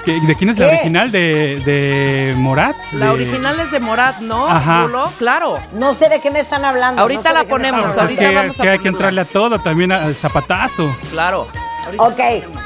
[0.05, 1.11] ¿Que- ¿De quién es la original?
[1.11, 2.75] ¿De, de Morat?
[2.93, 4.47] La De- original es de Morat, ¿no?
[4.47, 4.83] Ajá.
[4.83, 5.11] Rulo?
[5.17, 5.59] Claro.
[5.73, 7.01] No sé de qué me están hablando.
[7.01, 8.69] Ahorita no sé de la ponemos, están Pues es ahorita que, vamos es a que
[8.69, 10.95] hay que entrarle a todo, también al zapatazo.
[11.11, 11.47] Claro.
[11.95, 12.19] Ok,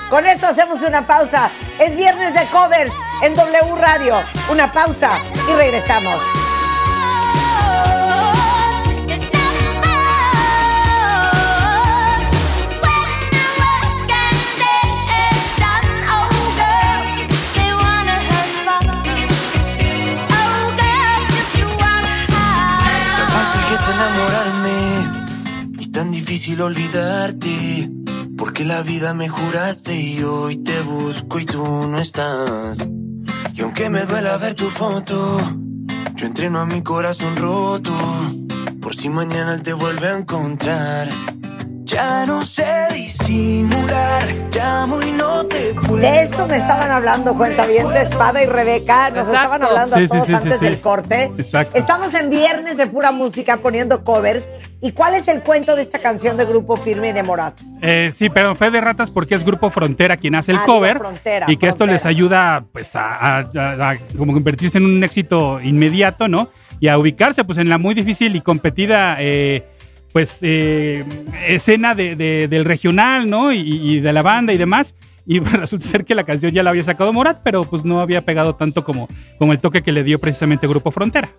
[0.10, 1.52] con esto hacemos una pausa.
[1.80, 2.92] Es viernes de covers
[3.22, 4.16] en W Radio.
[4.52, 5.12] Una pausa
[5.48, 6.22] y regresamos.
[23.72, 28.01] Es enamorarme y tan difícil olvidarte.
[28.42, 32.80] Porque la vida me juraste y hoy te busco y tú no estás.
[33.54, 35.38] Y aunque me duela ver tu foto,
[36.16, 37.96] yo entreno a mi corazón roto.
[38.82, 41.10] Por si mañana él te vuelve a encontrar.
[41.92, 44.24] Ya no sé disimular,
[44.56, 45.98] llamo y no te puedo.
[45.98, 49.10] De esto me estaban hablando cuenta bien de Espada y Rebeca.
[49.10, 49.34] Nos Exacto.
[49.36, 50.66] estaban hablando Sí, a todos sí, sí, antes sí.
[50.66, 51.24] del corte.
[51.38, 51.78] Exacto.
[51.78, 54.48] Estamos en viernes de pura música poniendo covers.
[54.82, 57.60] ¿Y cuál es el cuento de esta canción de Grupo Firme y de Morat?
[57.82, 60.98] Eh, sí, pero fe de ratas porque es Grupo Frontera quien hace el Ah, cover
[60.98, 65.04] Frontera, y que esto les ayuda pues a, a- a- a como convertirse en un
[65.04, 66.50] éxito inmediato, ¿no?
[66.80, 69.68] Y a ubicarse pues en la muy difícil y competida eh,
[70.14, 71.04] pues eh,
[71.48, 73.52] escena de- de- del regional, ¿no?
[73.54, 74.96] Y, y de la banda y demás.
[75.26, 78.22] Y resulta ser que la canción ya la había sacado Morat, pero pues no había
[78.26, 79.08] pegado tanto como,
[79.38, 81.30] como el toque que le dio precisamente Grupo Frontera.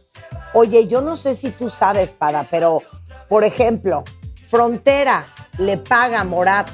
[0.54, 2.80] Oye, yo no sé si tú sabes, Espada, pero,
[3.28, 4.04] por ejemplo,
[4.48, 5.24] Frontera
[5.58, 6.68] le paga a Morat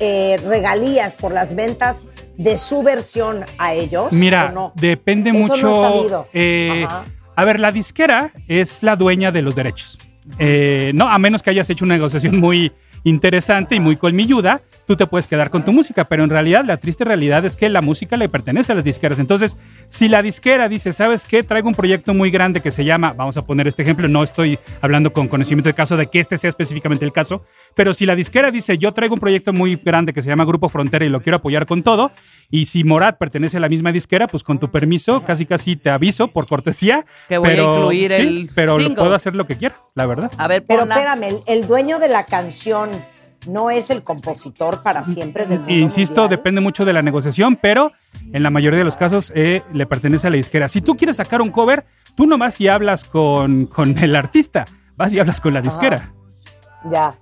[0.00, 2.00] eh, regalías por las ventas
[2.36, 4.12] de su versión a ellos.
[4.12, 4.72] Mira, ¿o no?
[4.76, 5.82] depende Eso no mucho.
[5.82, 6.28] sabido.
[6.32, 6.86] eh,
[7.34, 9.98] a ver, la disquera es la dueña de los derechos.
[10.38, 12.72] Eh, no, a menos que hayas hecho una negociación muy
[13.04, 14.62] interesante y muy colmilluda,
[14.92, 17.70] tú te puedes quedar con tu música, pero en realidad la triste realidad es que
[17.70, 19.18] la música le pertenece a las disqueras.
[19.18, 19.56] Entonces,
[19.88, 21.42] si la disquera dice, ¿sabes qué?
[21.42, 24.58] Traigo un proyecto muy grande que se llama, vamos a poner este ejemplo, no estoy
[24.82, 27.42] hablando con conocimiento de caso de que este sea específicamente el caso,
[27.74, 30.68] pero si la disquera dice, yo traigo un proyecto muy grande que se llama Grupo
[30.68, 32.10] Frontera y lo quiero apoyar con todo,
[32.50, 35.88] y si Morat pertenece a la misma disquera, pues con tu permiso, casi casi te
[35.88, 37.06] aviso por cortesía.
[37.30, 38.94] Que voy a pero, incluir sí, el Pero single.
[38.96, 40.30] puedo hacer lo que quiera, la verdad.
[40.36, 42.90] A ver, Pero espérame, el, el dueño de la canción
[43.46, 46.38] no es el compositor para siempre del mundo Insisto, mundial?
[46.38, 47.92] depende mucho de la negociación, pero
[48.32, 50.68] en la mayoría de los casos eh, le pertenece a la disquera.
[50.68, 51.84] Si tú quieres sacar un cover,
[52.16, 54.66] tú nomás y hablas con, con el artista,
[54.96, 56.12] vas y hablas con la disquera.
[56.90, 57.14] Ya.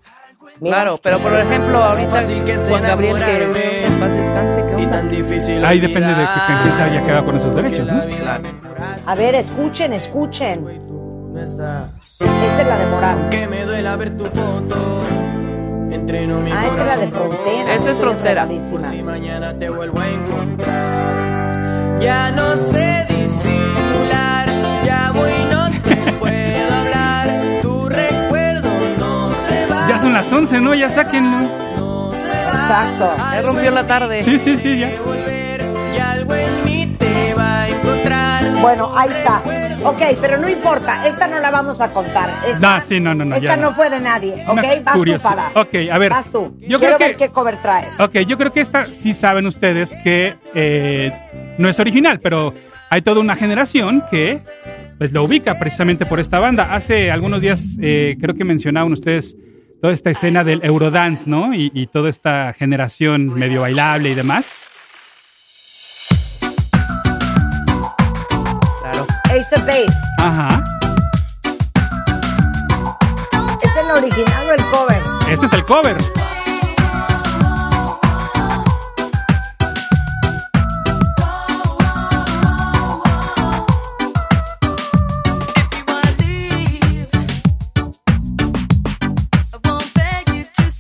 [0.61, 0.77] Mira.
[0.77, 2.25] Claro, pero por ejemplo, ahorita
[2.69, 5.69] Juan Gabriel que en paz descanse, ¿qué onda?
[5.69, 8.03] Ahí depende de que quién se haya quedado con esos derechos, ¿no?
[9.07, 10.67] A ver, escuchen, escuchen.
[11.39, 13.31] Esta es la de.
[13.31, 15.30] Que me duela ver tu foto.
[15.91, 17.75] Entreno mi Ah, esta es la de Frontera.
[17.75, 18.45] Esta es Frontera.
[18.45, 18.91] Rarísima.
[18.91, 21.99] Si mañana te vuelvo a encontrar.
[22.01, 24.49] Ya no sé disimular.
[24.87, 27.29] Ya voy, no te puedo hablar.
[27.63, 28.69] Tu recuerdo
[28.99, 29.89] no se va.
[29.89, 30.75] Ya son las 11, ¿no?
[30.75, 31.49] Ya sáquenlo.
[32.13, 33.15] Exacto.
[33.33, 34.23] Ya rompió la tarde.
[34.23, 34.91] Sí, sí, sí, ya.
[38.61, 39.43] Bueno, ahí está.
[39.83, 41.07] Ok, pero no importa.
[41.07, 42.29] Esta no la vamos a contar.
[42.47, 43.75] Esta, No, sí, no, no, no, esta no no.
[43.75, 44.45] fue de nadie.
[44.47, 45.51] Ok, Una vas tú para.
[45.55, 46.11] Ok, a ver.
[46.11, 46.57] Vas tú.
[46.61, 47.99] Yo Quiero creo que- ver qué cover traes.
[47.99, 51.13] Ok, yo creo que esta sí saben ustedes que eh,
[51.59, 52.53] no es original, pero
[52.91, 54.41] hay toda una generación que
[54.99, 56.65] pues lo ubica precisamente por esta banda.
[56.75, 59.35] Hace algunos días eh, creo que mencionaban ustedes
[59.81, 61.55] toda esta escena del Eurodance, ¿no?
[61.55, 64.67] Y, y toda esta generación medio bailable y demás.
[69.31, 69.87] Ace of Base.
[70.19, 70.65] Ajá.
[73.63, 75.03] ¿Es el original o el cover?
[75.31, 75.97] Este es el cover.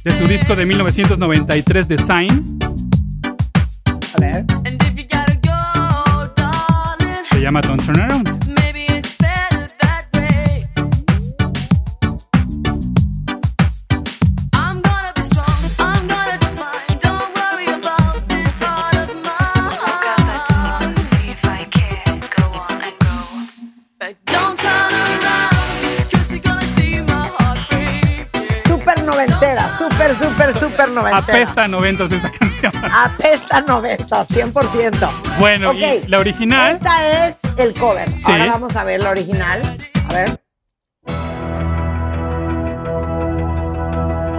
[0.02, 2.58] De su disco de 1993 de Sign.
[4.14, 4.44] A ver.
[7.40, 8.49] Llama Don't Turn Around.
[30.90, 31.18] Noventera.
[31.18, 32.72] Apesta a noventas esta canción.
[32.92, 35.10] Apesta 90, 100%.
[35.38, 36.76] Bueno, y la original.
[36.76, 38.08] Esta es el cover.
[38.08, 38.24] Sí.
[38.26, 39.62] Ahora vamos a ver la original.
[40.08, 40.40] A ver.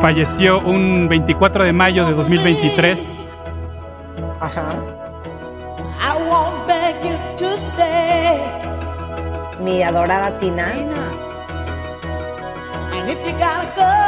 [0.01, 3.19] Falleció un 24 de mayo de 2023.
[4.39, 4.69] Ajá.
[6.01, 8.39] I won't beg you to stay.
[9.59, 10.73] Mi adorada Tina.
[12.93, 14.00] And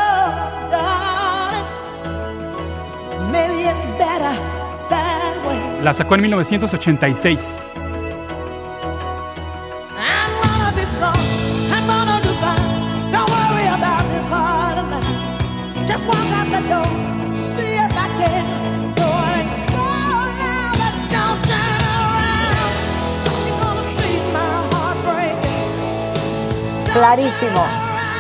[23.98, 24.40] see my
[24.72, 26.94] heart breaking.
[26.94, 27.68] Clarísimo.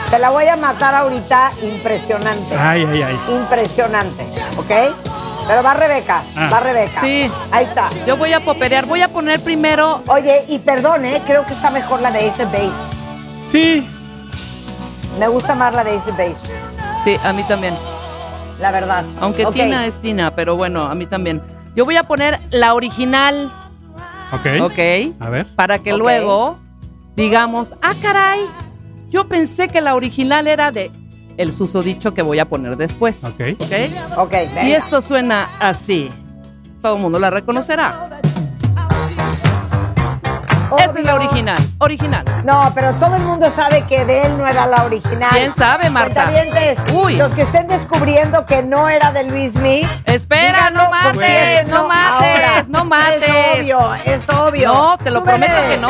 [0.09, 2.55] Te la voy a matar ahorita impresionante.
[2.57, 3.19] Ay, ay, ay.
[3.29, 4.27] Impresionante.
[4.57, 5.02] ¿Ok?
[5.47, 6.21] Pero va Rebeca.
[6.35, 6.49] Ah.
[6.51, 7.01] Va Rebeca.
[7.01, 7.29] Sí.
[7.51, 7.89] Ahí está.
[8.07, 8.85] Yo voy a poperear.
[8.85, 10.01] Voy a poner primero.
[10.07, 11.21] Oye, y perdón, ¿eh?
[11.25, 12.71] creo que está mejor la de Ace Base.
[13.41, 13.85] Sí,
[15.19, 16.51] Me gusta más la de Ace Base.
[17.03, 17.75] Sí, a mí también.
[18.59, 19.03] La verdad.
[19.19, 19.53] Aunque Ok.
[19.53, 21.41] Tina es Tina, pero bueno, a mí también.
[21.75, 23.51] Yo voy a poner la original,
[24.31, 24.61] ok.
[24.63, 24.79] ¿ok?
[25.19, 25.45] A ver.
[25.55, 26.57] Para que luego
[27.15, 28.39] digamos, ah, caray,
[29.09, 30.91] yo pensé que la original era de
[31.37, 33.23] el susodicho que voy a poner después.
[33.23, 33.41] Ok.
[33.59, 34.17] ¿Ok?
[34.17, 34.63] Ok, venga.
[34.63, 36.09] Y esto suena así.
[36.81, 38.09] Todo el mundo la reconocerá.
[40.79, 41.27] Esta es la Obvio.
[41.27, 41.57] original.
[41.77, 42.25] Original.
[42.45, 45.29] No, pero todo el mundo sabe que de él no era la original.
[45.31, 46.31] ¿Quién sabe, Marta?
[46.91, 47.15] Uy.
[47.15, 49.87] Los que estén descubriendo que no era de Luis Mi.
[50.05, 53.21] Espera, díganlo no mates, no mates, no mates.
[53.23, 54.73] Es obvio, es obvio.
[54.73, 55.45] No, te lo Súbele.
[55.45, 55.89] prometo que no.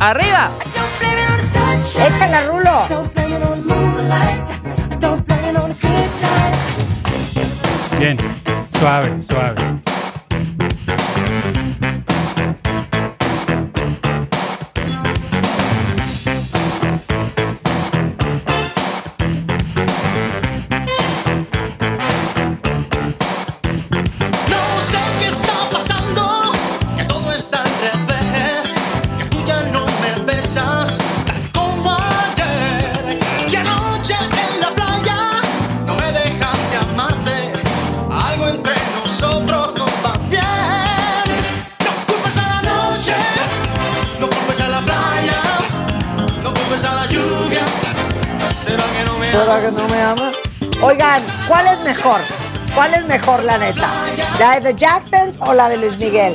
[0.00, 0.50] Arriba.
[2.06, 2.86] Échala, Rulo.
[7.98, 8.16] Bien,
[8.70, 9.89] suave, suave.
[48.62, 49.72] Será que no me ¿Será que amas?
[49.74, 50.36] no me amas?
[50.82, 52.20] Oigan, ¿cuál es mejor?
[52.74, 53.88] ¿Cuál es mejor, la neta?
[54.38, 56.34] ¿La de The Jacksons o la de Luis Miguel?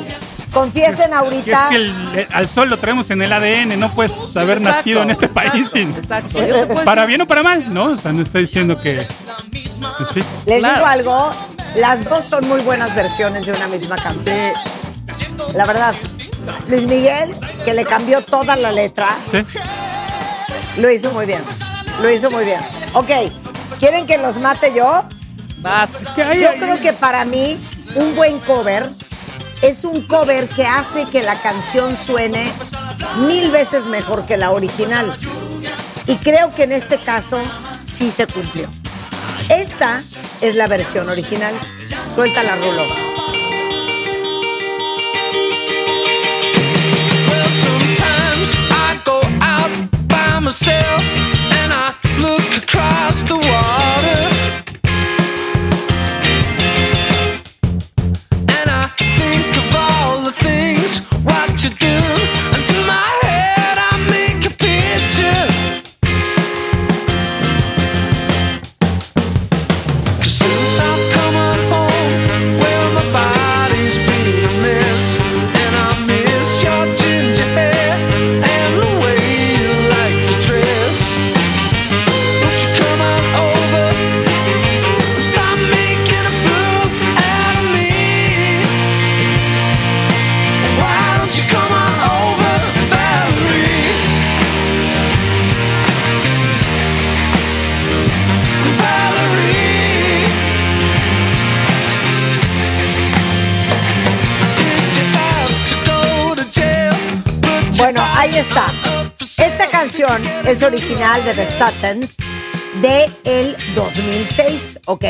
[0.53, 1.67] Confiesen Que es ahorita.
[1.69, 5.01] que el- eh, al sol lo traemos en el ADN, no puedes haber Exacto, nacido
[5.03, 5.91] en este exacto, país sin.
[5.95, 6.39] exacto.
[6.45, 7.85] Yo te puedo Para decir- bien o para mal, ¿no?
[7.85, 9.05] O sea, no estoy diciendo que.
[9.05, 10.21] que sí.
[10.45, 10.75] Les Claro.
[10.75, 11.31] digo algo,
[11.75, 14.53] las dos son muy buenas versiones de una misma canción.
[15.53, 15.93] La verdad,
[16.69, 17.31] Luis Miguel,
[17.65, 19.39] que le cambió toda la letra, Sí.
[20.77, 21.41] lo hizo muy bien.
[22.01, 22.59] Lo hizo muy bien.
[22.93, 23.09] Ok,
[23.79, 25.03] ¿quieren que los mate yo?
[25.59, 25.91] Vas.
[26.15, 27.57] Yo creo que para mí
[27.95, 28.87] un buen cover
[29.61, 32.51] es un cover que hace que la canción suene
[33.27, 35.17] mil veces mejor que la original.
[36.07, 37.41] Y creo que en este caso
[37.83, 38.67] sí se cumplió.
[39.49, 40.01] Esta
[40.41, 41.53] es la versión original.
[42.13, 42.83] Suéltala, Rulo.
[47.27, 49.71] Well, sometimes I go out
[50.07, 51.34] by myself and I look
[52.75, 54.34] across the water.
[110.47, 112.17] Es original de The Suttons
[112.81, 115.05] de el 2006, ¿ok?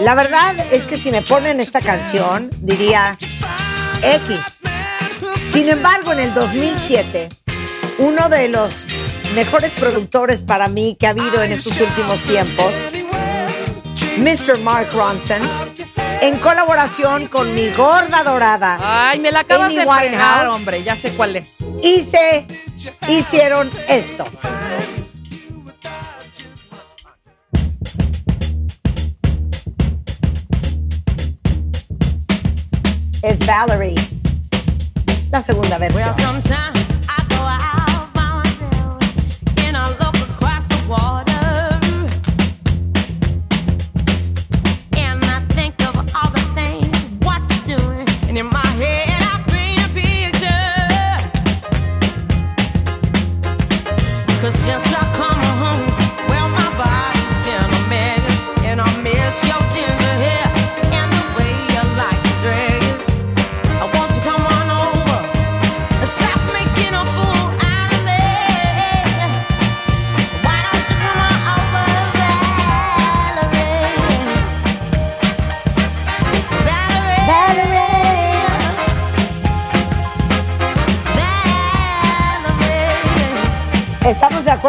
[0.00, 3.16] La verdad es que si me ponen esta canción, diría
[4.02, 4.62] X.
[5.50, 7.28] Sin embargo, en el 2007,
[7.98, 8.86] uno de los
[9.34, 12.74] mejores productores para mí que ha habido en estos últimos tiempos,
[14.18, 14.58] Mr.
[14.58, 15.40] Mark Ronson,
[16.20, 18.78] en colaboración con mi gorda dorada,
[19.10, 20.82] Ay, me la acabas Amy de fregar, hombre.
[20.82, 21.56] Ya sé cuál es.
[21.82, 22.46] hice,
[23.08, 24.24] hicieron esto.
[33.22, 33.94] Es Valerie.
[35.30, 36.14] La segunda versión.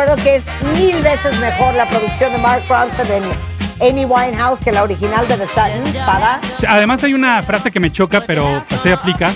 [0.01, 0.43] Acuerdo que es
[0.77, 5.37] mil veces mejor la producción de Mark Ronson en Amy Winehouse que la original de
[5.37, 6.41] The Suttons para...
[6.67, 9.31] Además hay una frase que me choca, pero se aplica,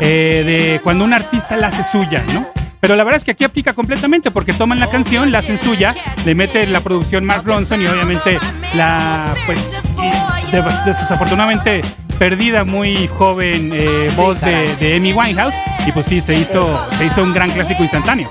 [0.00, 2.46] eh, de cuando un artista la hace suya, ¿no?
[2.78, 5.92] Pero la verdad es que aquí aplica completamente porque toman la canción, la hacen suya,
[6.24, 8.38] le mete la producción Mark Ronson y obviamente
[8.76, 9.82] la, pues,
[10.86, 11.80] desafortunadamente
[12.20, 15.56] perdida, muy joven eh, voz de, de Amy Winehouse.
[15.86, 18.30] Y pues sí, se hizo, se hizo un gran clásico instantáneo.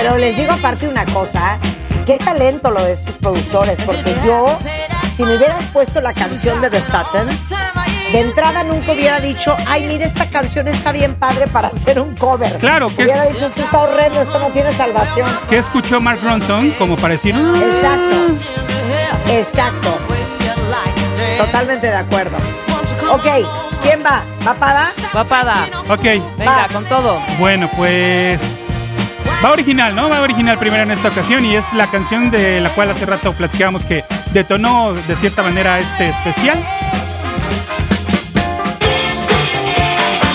[0.00, 1.58] Pero les digo aparte una cosa,
[2.06, 4.58] qué talento lo de estos productores, porque yo,
[5.16, 7.50] si me hubieran puesto la canción de The Sultans,
[8.12, 12.14] de entrada nunca hubiera dicho, ay, mira, esta canción está bien padre para hacer un
[12.16, 12.56] cover.
[12.58, 15.28] Claro, que- Hubiera dicho, esto está horrendo, esto no tiene salvación.
[15.48, 17.34] ¿Qué escuchó Mark Ronson como para decir...
[17.34, 17.56] "Mm"?
[17.56, 19.32] Exacto.
[19.32, 19.98] Exacto.
[21.36, 22.36] Totalmente de acuerdo.
[23.10, 23.26] Ok,
[23.82, 24.22] ¿quién va?
[24.44, 24.88] ¿Papada?
[25.12, 25.66] Papada.
[25.88, 26.02] Ok.
[26.36, 27.20] Venga, con todo.
[27.38, 28.40] Bueno, pues
[29.44, 30.08] va original, ¿no?
[30.08, 33.32] Va original primero en esta ocasión y es la canción de la cual hace rato
[33.32, 36.58] platicábamos que detonó de cierta manera este especial.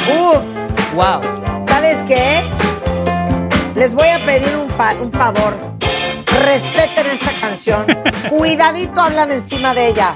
[0.09, 1.21] Uf, Wow.
[1.67, 2.43] ¿sabes qué?
[3.75, 5.55] Les voy a pedir un, fa- un favor.
[6.45, 7.85] Respeten esta canción.
[8.29, 10.15] Cuidadito hablan encima de ella.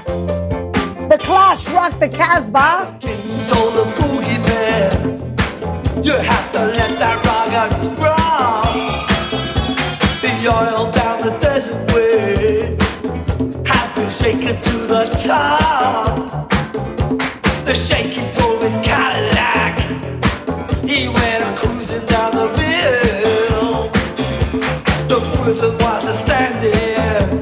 [1.08, 2.84] The Clash Rock the Casbah.
[6.02, 7.52] you have to let that rock
[10.48, 12.76] oil down the desert way
[13.66, 16.50] has been shaken to the top.
[17.66, 19.78] The shaky drove his Cadillac.
[20.84, 23.90] He went cruising down the bill.
[25.12, 27.37] The prison was a standing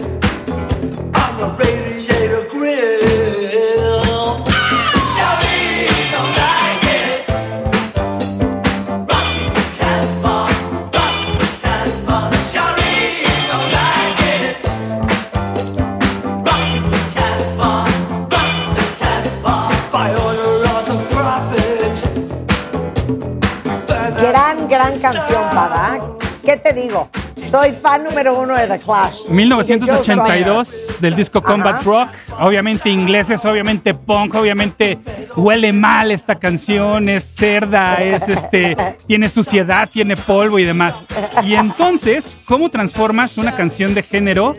[25.13, 25.99] canción, Pada.
[26.45, 27.09] ¿Qué te digo?
[27.51, 29.29] Soy fan número uno de The Clash.
[29.29, 31.83] 1982 del disco Combat Ajá.
[31.85, 32.09] Rock.
[32.41, 34.99] Obviamente ingleses, obviamente punk, obviamente
[35.37, 38.77] huele mal esta canción, es cerda, es este,
[39.07, 41.03] tiene suciedad, tiene polvo y demás.
[41.45, 44.55] Y entonces, ¿cómo transformas una canción de género?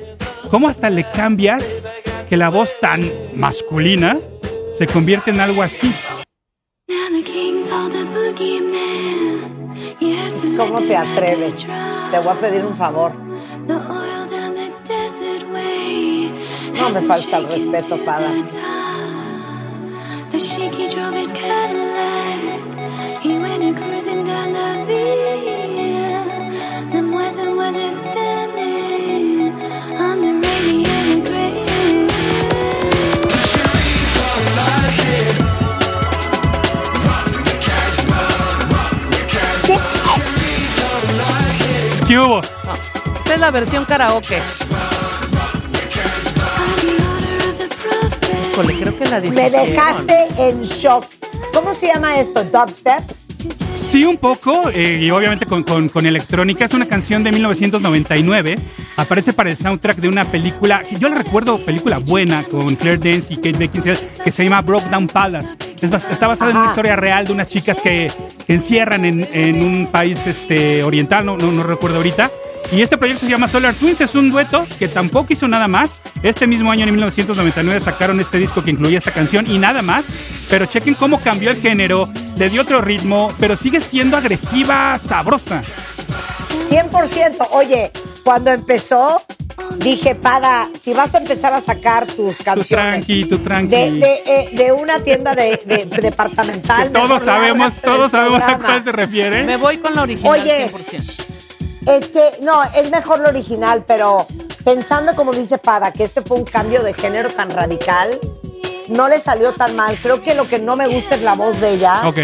[0.50, 1.84] ¿Cómo hasta le cambias
[2.30, 3.02] que la voz tan
[3.36, 4.18] masculina
[4.74, 5.93] se convierte en algo así?
[10.58, 11.68] ¿Cómo te atreves?
[12.12, 13.12] Te voy a pedir un favor.
[16.80, 18.30] No me falta el respeto, Pada.
[23.22, 24.88] He went a cruising down the
[42.08, 42.39] ¿Qué hubo?
[42.39, 44.39] Esta es la versión karaoke.
[48.49, 51.03] Híjole, creo que la Me dejaste en shock.
[51.53, 52.45] ¿Cómo se llama esto?
[52.45, 53.03] ¿Dubstep?
[53.88, 56.65] Sí, un poco, eh, y obviamente con, con- con electrónica.
[56.65, 58.55] Es una canción de 1999.
[58.97, 62.97] Aparece para el soundtrack de una película, que yo la recuerdo, película buena, con Claire
[62.97, 65.55] Danes y Kate Beckinsale, que se llama Broke Down Palace.
[65.79, 68.11] Es está basada en una historia real de unas chicas que,
[68.45, 72.29] que encierran en, en un país este, oriental, no, no, no recuerdo ahorita.
[72.72, 76.01] Y este proyecto se llama Solar Twins, es un dueto que tampoco hizo nada más.
[76.22, 80.05] Este mismo año, en 1999, sacaron este disco que incluía esta canción y nada más.
[80.49, 85.61] Pero chequen cómo cambió el género, le dio otro ritmo, pero sigue siendo agresiva, sabrosa.
[86.70, 87.47] 100%.
[87.51, 87.91] Oye,
[88.26, 89.22] cuando empezó,
[89.78, 92.68] dije, Pada, si vas a empezar a sacar tus Tu canciones
[93.05, 93.70] tranqui, tu tranqui.
[93.76, 96.88] de, de, eh, de una tienda de, de- departamental.
[96.91, 99.45] Que todos sabemos, del todos sabemos a cuál se refiere.
[99.45, 100.70] Me voy con la original Oye.
[100.70, 101.24] 100%.
[101.88, 104.25] Es que, no, es mejor lo original, pero
[104.63, 108.19] pensando como dice Pada, que este fue un cambio de género tan radical,
[108.89, 109.97] no le salió tan mal.
[110.01, 112.17] Creo que lo que no me gusta es la voz de ella, Ok.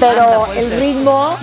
[0.00, 0.80] pero el ser.
[0.80, 1.36] ritmo,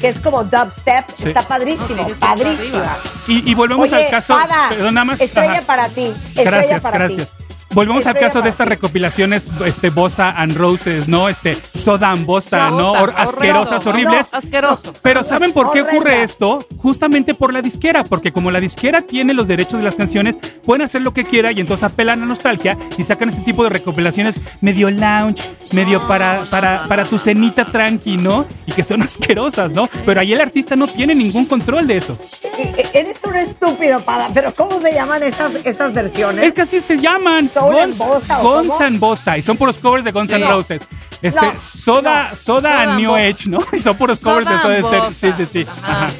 [0.00, 1.28] que es como dubstep, Sí.
[1.28, 2.78] está padrísimo, padrísimo.
[2.78, 2.98] arriba.
[3.26, 4.34] Y, y volvemos Oye, al caso.
[4.34, 5.20] Pada, perdón, nada más.
[5.20, 5.62] estrella ajá.
[5.66, 7.34] para ti, estrella Gracias, para gracias.
[7.72, 11.28] Volvemos al caso de estas recopilaciones, este, Bossa and Roses, ¿no?
[11.28, 12.94] Este, Soda and Bossa, ¿no?
[12.94, 14.26] Asquerosas, horribles.
[14.32, 14.94] No, asqueroso.
[15.02, 16.66] Pero ¿saben por qué ocurre esto?
[16.78, 20.82] Justamente por la disquera, porque como la disquera tiene los derechos de las canciones, pueden
[20.82, 24.40] hacer lo que quiera y entonces apelan a nostalgia y sacan este tipo de recopilaciones
[24.60, 25.42] medio lounge,
[25.72, 28.46] medio para, para, para tu cenita tranqui, ¿no?
[28.66, 29.88] Y que son asquerosas, ¿no?
[30.06, 32.18] Pero ahí el artista no tiene ningún control de eso.
[32.58, 36.44] E- e- Eres un estúpido, Pada, pero ¿cómo se llaman esas, esas versiones?
[36.46, 37.48] Es que así se llaman.
[37.60, 38.84] Soul and Guns, Bossa, ¿o Guns cómo?
[38.84, 39.38] and Bossa.
[39.38, 40.42] Y son puros covers de Guns Sí.
[40.42, 40.82] Roses.
[41.20, 42.36] Este, No, soda, no.
[42.36, 43.58] soda, Soda and and New Age, ¿no?
[43.72, 45.04] Y son puros Soda covers de Soda and Stereo.
[45.04, 45.14] Bossa.
[45.36, 45.66] Sí, sí, sí.
[45.82, 46.06] Ajá.
[46.06, 46.12] Ajá.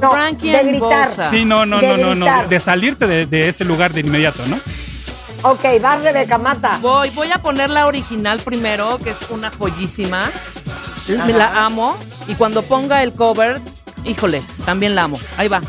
[0.00, 1.08] No, Frankie de and gritar.
[1.08, 1.30] Bossa.
[1.30, 2.48] Sí, no, no, De no, no, no.
[2.48, 4.58] De salirte de, de ese lugar de inmediato, ¿no?
[5.42, 6.78] Ok, va Rebeca, mata.
[6.80, 10.30] Voy, voy a poner la original primero, que es una joyísima.
[11.08, 11.28] Me Ajá.
[11.28, 11.96] la amo.
[12.26, 13.60] Y cuando ponga el cover,
[14.04, 15.18] híjole, también la amo.
[15.36, 15.60] Ahí va.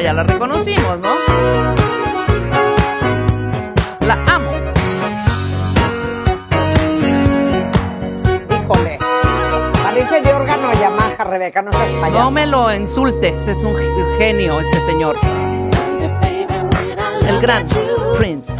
[0.00, 1.08] Esta ya la reconocimos, ¿no?
[4.06, 4.50] La amo.
[8.50, 8.98] Híjole.
[9.82, 12.18] Parece de órgano Yamaha, Rebeca, no seas payaso.
[12.18, 13.76] No me lo insultes, es un
[14.16, 15.16] genio este señor.
[17.28, 17.66] El gran
[18.16, 18.54] Prince.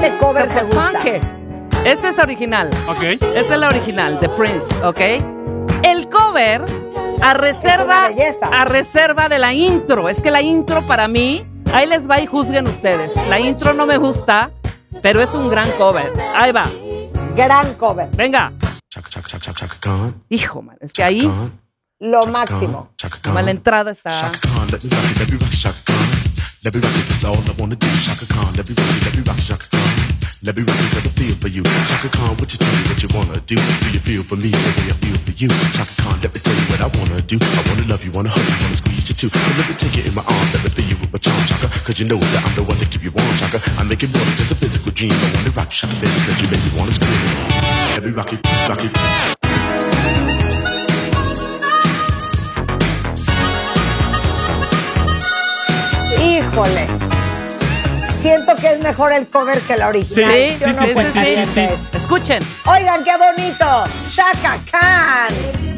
[0.00, 0.92] Este cover te gusta.
[0.92, 1.20] Funky.
[1.84, 2.70] Este es original.
[2.86, 3.02] Ok.
[3.02, 5.00] Esta es la original, de Prince, ¿ok?
[5.82, 6.64] El cover
[7.20, 8.08] a reserva,
[8.52, 10.08] a reserva de la intro.
[10.08, 13.12] Es que la intro para mí, ahí les va y juzguen ustedes.
[13.28, 14.52] La intro no me gusta,
[15.02, 16.12] pero es un gran cover.
[16.36, 16.62] Ahí va.
[17.34, 18.08] Gran cover.
[18.12, 18.52] Venga.
[20.28, 21.28] Hijo, man, es que ahí,
[21.98, 22.90] Lo máximo.
[23.24, 24.30] como la entrada está.
[30.40, 31.64] Let me it, that's I feel for you.
[31.66, 33.58] Shaka Khan, what you tell me what you wanna do?
[33.58, 35.50] Do you feel for me the way I feel for you?
[35.74, 37.42] Shaka Khan, let me tell you what I wanna do.
[37.42, 39.30] I wanna love you, wanna hug you, wanna squeeze you too.
[39.34, 41.42] And let me take it in my arms, let me feel you with my charm,
[41.50, 41.66] Shaka.
[41.82, 43.58] Cause you know that I'm the one to keep you warm, Shaka.
[43.80, 45.10] I make it more than just a physical dream.
[45.10, 47.18] I wanna rock you, Shaka, baby, cause you make me wanna scream.
[47.98, 48.38] Let me rock it,
[48.70, 48.94] rock it.
[56.14, 57.07] Híjole.
[58.20, 60.34] Siento que es mejor el cover que la original.
[60.34, 60.72] Sí, sí, no
[61.12, 61.68] sí, sí.
[61.96, 62.42] Escuchen.
[62.66, 63.84] Oigan, qué bonito.
[64.08, 65.28] Shaka Khan.
[65.28, 65.68] Khan,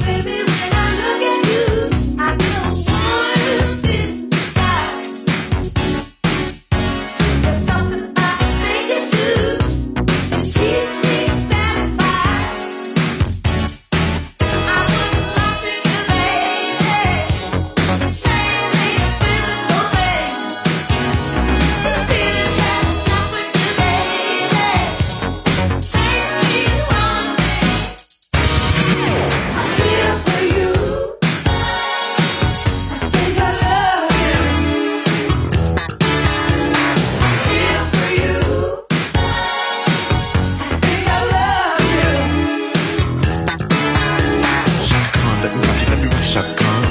[46.22, 46.82] Shaka Khan.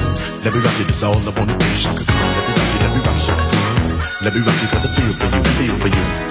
[0.44, 1.66] Let me rock it, that's all I wanna do.
[1.84, 4.00] Shaka Khan, let me rock it, let me rock it, Shaka Khan.
[4.24, 6.30] Let me rock it, got the feel for you, feel for you.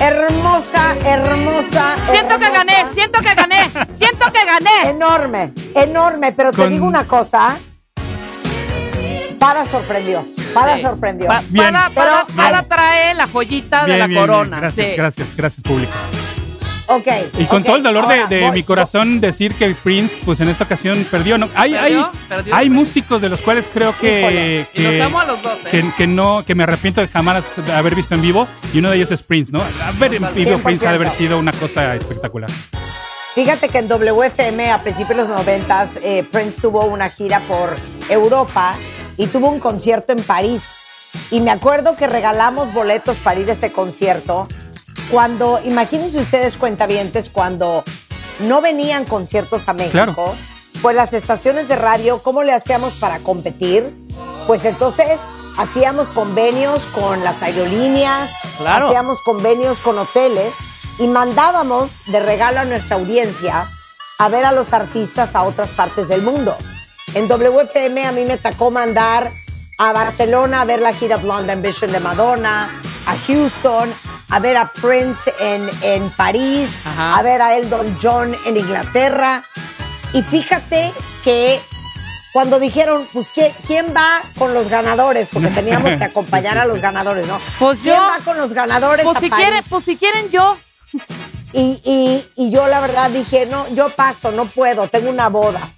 [0.00, 1.96] Hermosa, hermosa.
[2.10, 4.90] Siento que gané, siento que gané, siento que gané.
[4.90, 6.32] Enorme, enorme.
[6.32, 7.56] Pero te digo una cosa.
[9.38, 10.22] Para sorprendió.
[10.60, 10.82] Para Sí.
[10.82, 11.26] sorprendió.
[11.28, 11.64] Pa- Bien.
[11.66, 14.26] para, Pero, para, para trae la joyita de Bien, la bien, bien.
[14.28, 14.60] corona.
[14.60, 14.96] Gracias, sí.
[14.96, 15.92] gracias, gracias, público.
[16.88, 17.06] Ok.
[17.38, 20.22] Y con ok, todo el dolor de, ahora de voy- mi corazón decir que Prince,
[20.24, 21.36] pues en esta ocasión perdió.
[21.36, 21.48] ¿no?
[21.56, 22.04] Hay, ¿Perdió?
[22.06, 22.54] hay, Perdió.
[22.54, 24.66] hay músicos de los cuales creo que.
[24.72, 25.68] Y los que, amo a los dos, ¿eh?
[25.70, 28.46] que, que no, que me arrepiento de jamás haber visto en vivo.
[28.72, 29.62] Y uno de ellos es Prince, ¿no?
[29.84, 30.62] Haber en vivo 100%.
[30.62, 32.50] Prince ha de haber sido una cosa espectacular.
[33.34, 37.76] Fíjate que en WFM a principios de los noventas eh, Prince tuvo una gira por
[38.08, 38.76] Europa
[39.16, 40.62] y tuvo un concierto en París.
[41.30, 44.46] Y me acuerdo que regalamos boletos para ir a ese concierto
[45.10, 47.84] cuando, imagínense ustedes cuentavientes, cuando
[48.40, 50.34] no venían conciertos a México, Claro.
[50.82, 53.94] pues las estaciones de radio, ¿cómo le hacíamos para competir?
[54.46, 55.18] Pues entonces
[55.56, 58.88] hacíamos convenios con las aerolíneas, Claro.
[58.88, 60.52] hacíamos convenios con hoteles
[60.98, 63.66] y mandábamos de regalo a nuestra audiencia
[64.18, 66.56] a ver a los artistas a otras partes del mundo.
[67.16, 69.30] En WFM a mí me tocó mandar
[69.78, 72.68] a Barcelona a ver la gira Blonde Ambition de Madonna,
[73.06, 73.92] a Houston,
[74.28, 77.16] a ver a Prince en, en París, Ajá.
[77.16, 79.42] a ver a Eldon John en Inglaterra.
[80.12, 80.92] Y fíjate
[81.24, 81.58] que
[82.34, 85.28] cuando dijeron, pues, ¿qué- ¿quién va con los ganadores?
[85.32, 87.40] Porque teníamos que acompañar Sí, sí, a los ganadores, ¿no?
[87.58, 89.46] Pues ¿Quién yo- va con los ganadores Pues a si, París?
[89.46, 90.58] quieren, pues si quieren yo.
[91.54, 95.72] Y, y, y yo la verdad dije, no, yo paso, no puedo, tengo una boda.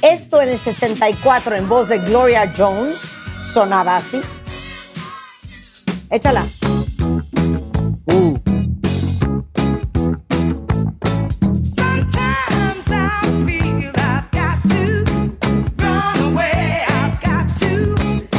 [0.04, 3.00] Esto en el 64 en voz de Gloria Jones
[3.42, 4.20] sonaba así.
[6.10, 6.44] Échala.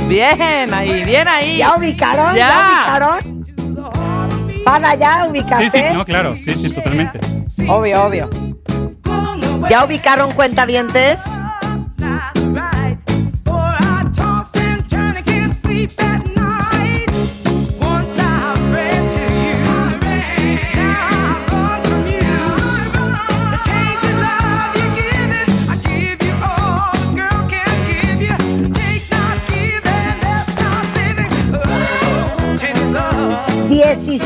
[0.08, 1.58] Bien ahí, bien ahí.
[1.58, 2.36] ¿Ya ubicaron?
[2.36, 2.68] ¿Ya, Ya.
[2.70, 3.46] ubicaron?
[4.64, 5.70] ¿Para ya Sí, ubicaste?
[5.70, 7.20] sí, no, claro, sí, sí, totalmente.
[7.68, 8.30] Obvio, obvio.
[9.70, 11.24] ¿Ya ubicaron cuentavientes?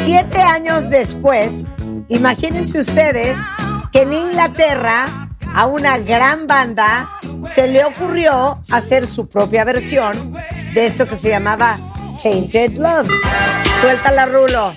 [0.10, 1.70] 17 años después,
[2.08, 3.38] imagínense ustedes
[3.92, 7.08] que en Inglaterra a una gran banda
[7.46, 10.34] se le ocurrió hacer su propia versión
[10.74, 11.78] de esto que se llamaba
[12.24, 13.08] Tainted Love.
[13.80, 14.74] Suéltala, Rulo.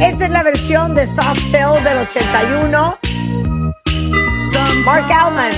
[0.00, 2.98] Esta es la versión de Soft Cell del 81.
[4.86, 5.50] Mark Alman.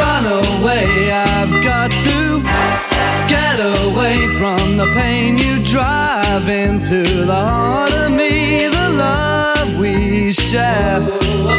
[0.00, 1.10] Run away.
[1.10, 2.42] I've got to
[3.28, 8.68] get away from the pain you drive into the heart of me.
[8.68, 11.00] The love we share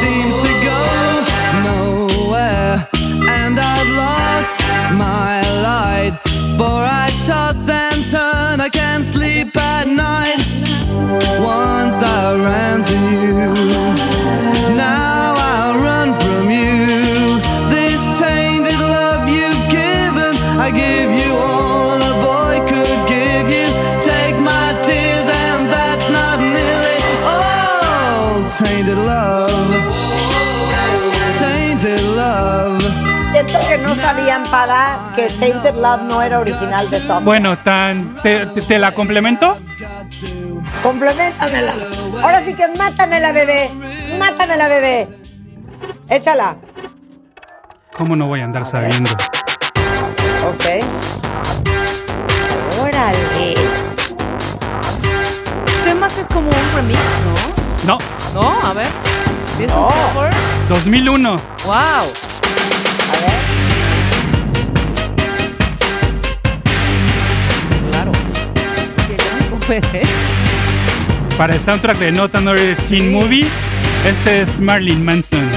[0.02, 0.82] seems to go
[1.70, 2.88] nowhere,
[3.40, 4.58] and I've lost
[4.94, 6.14] my light.
[6.58, 10.40] For I toss and turn, I can't sleep at night.
[11.40, 13.38] Once I ran to you,
[14.76, 17.47] now I run from you.
[33.68, 37.24] Que no sabían para que Tainted Love no era original de Soft.
[37.24, 39.58] Bueno, tan, te, te- te la complemento?
[40.82, 41.74] Complementamela.
[42.22, 43.70] Ahora sí que mátamela, bebé.
[44.20, 45.08] Mátamela, bebé.
[46.10, 46.58] Échala.
[47.98, 49.10] ¿Cómo no voy a andar sabiendo?
[50.48, 50.66] Ok.
[52.82, 53.56] Órale.
[55.84, 57.00] Temas es como un remix,
[57.86, 57.98] No,
[58.34, 58.42] ¿no?
[58.42, 58.88] No, a ver.
[59.58, 59.88] ¿Sí es No.
[59.88, 60.34] un cover?
[60.70, 61.36] 2001.
[61.66, 61.74] ¡Wow!
[61.76, 62.02] A
[63.22, 63.38] ver.
[69.68, 70.02] Qué.
[71.38, 73.48] Para el soundtrack de Not Another Teen Movie,
[74.08, 75.52] este es Marilyn Manson.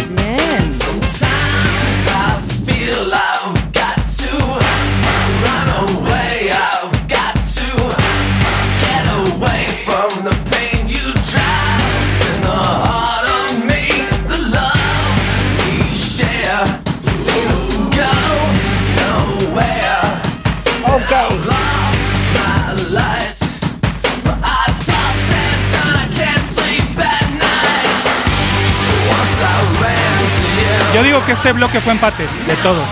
[31.00, 32.86] Yo digo que este bloque fue empate de todos.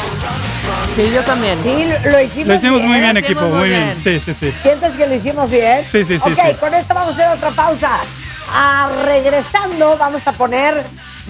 [0.97, 1.59] Sí, yo también.
[1.63, 3.85] Sí, lo hicimos Lo hicimos muy bien, equipo, muy muy bien.
[4.03, 4.03] bien.
[4.03, 4.55] Sí, sí, sí.
[4.63, 5.85] ¿Sientes que lo hicimos bien?
[5.85, 6.55] Sí, sí, sí, Ok, sí.
[6.59, 7.99] con esto vamos a hacer otra pausa.
[8.51, 10.83] Ah, regresando, vamos a poner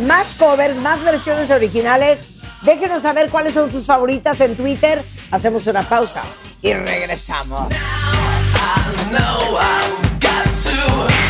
[0.06, 2.20] más covers, más versiones originales.
[2.62, 5.02] Déjenos saber cuáles son sus favoritas en Twitter.
[5.32, 6.22] Hacemos una pausa
[6.62, 7.72] y regresamos.
[7.72, 11.27] I know I've got to.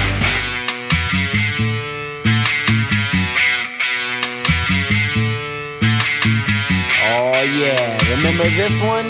[7.39, 9.09] Yeah, remember this one?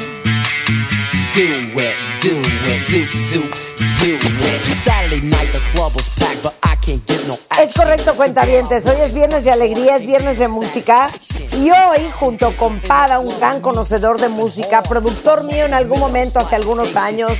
[1.32, 1.48] Do
[1.80, 4.60] it, do it, do, do, do it.
[4.76, 8.84] Saturday night the club was packed, but I can't get no Es correcto, cuentavientes.
[8.84, 11.10] Hoy es viernes de alegría, es viernes de música.
[11.52, 16.38] Y hoy, junto con Pada, un gran conocedor de música, productor mío en algún momento
[16.38, 17.32] hace algunos años,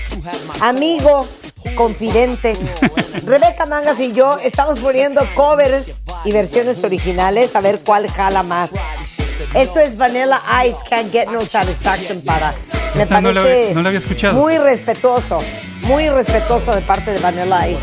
[0.60, 1.28] amigo,
[1.76, 2.56] confidente.
[3.26, 8.70] Rebeca Mangas y yo estamos poniendo covers y versiones originales a ver cuál jala más.
[9.54, 12.52] Esto es Vanilla Ice, Can't Get No Satisfaction para.
[12.94, 13.44] Me Esta no la-
[13.74, 14.34] no la había escuchado.
[14.34, 15.38] muy respetuoso,
[15.82, 17.82] muy respetuoso de parte de Vanilla Ice.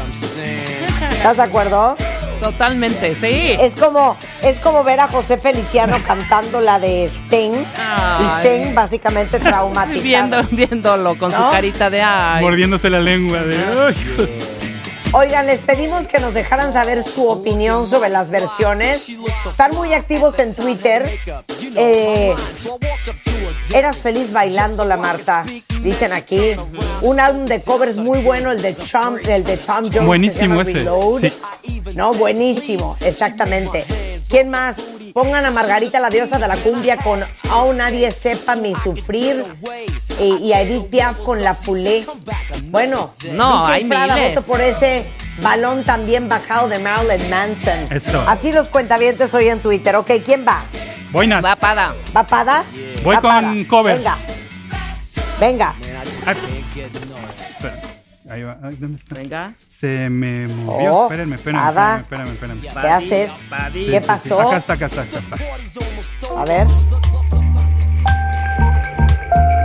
[1.11, 1.95] ¿Estás de acuerdo?
[2.39, 3.55] Totalmente, sí.
[3.59, 7.53] Es como, es como ver a José Feliciano cantando la de Sting.
[7.53, 8.23] Y.
[8.39, 10.01] Sting básicamente traumatizado.
[10.03, 12.43] Viendo, viéndolo con su carita de ay.
[12.43, 13.55] Mordiéndose la lengua de.
[13.87, 14.31] Ay, hijos.
[15.13, 19.09] Oigan, les pedimos que nos dejaran saber su opinión sobre las versiones.
[19.47, 21.09] Están muy activos en Twitter.
[21.75, 22.35] Eh,
[23.73, 25.45] eras feliz bailando la Marta,
[25.81, 26.55] dicen aquí.
[27.01, 30.05] Un álbum de covers muy bueno, el de Tom, el de Tom Jones.
[30.05, 31.33] Buenísimo ese, sí.
[31.95, 33.85] No, buenísimo, exactamente.
[34.29, 34.77] ¿Quién más?
[35.15, 39.45] Pongan a Margarita, la diosa de la cumbia, con Aún nadie sepa mi sufrir.
[40.19, 42.05] Y, y a Edith Piaf con La Fulé.
[42.63, 44.35] Bueno, No, hay miles.
[44.35, 45.09] voto por ese
[45.41, 47.87] balón también bajado de Marilyn Manson.
[47.89, 48.25] Eso.
[48.27, 49.95] Así los cuentavientes hoy en Twitter.
[49.95, 50.65] Ok, ¿quién va?
[51.13, 51.45] Buenas.
[51.45, 51.95] Va pada.
[52.13, 52.65] ¿Va Pada?
[53.01, 53.53] Voy Va con Pada.
[53.69, 53.95] cover.
[53.95, 54.17] Venga.
[55.39, 55.75] Venga.
[56.27, 56.33] Ah.
[58.29, 58.57] Ahí va.
[58.63, 59.15] Ay, ¿Dónde está?
[59.15, 59.53] Venga.
[59.69, 60.93] Se me movió.
[60.95, 62.61] Oh, espérenme, espérenme, espérenme, espérenme, espérenme.
[62.61, 63.31] ¿Qué haces?
[63.71, 64.39] Sí, ¿Qué sí, pasó?
[64.41, 64.47] sí.
[64.47, 66.41] Acá está, acá está, acá está.
[66.41, 66.67] A ver.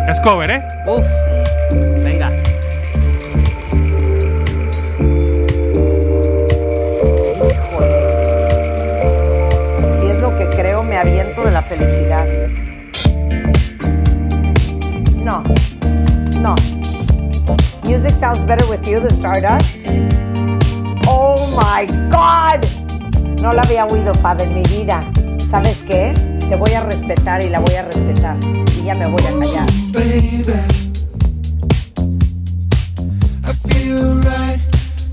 [0.08, 0.68] Es cover, ¿eh?
[0.86, 1.06] Uf.
[18.00, 19.84] Music sounds better with you, the Stardust.
[21.06, 22.64] Oh my God.
[23.42, 25.04] No la había oído, padre, en mi vida.
[25.50, 26.14] ¿Sabes qué?
[26.48, 28.38] Te voy a respetar y la voy a respetar.
[28.42, 29.66] Y ya me voy a callar.
[29.92, 30.50] baby.
[33.44, 34.60] I feel right.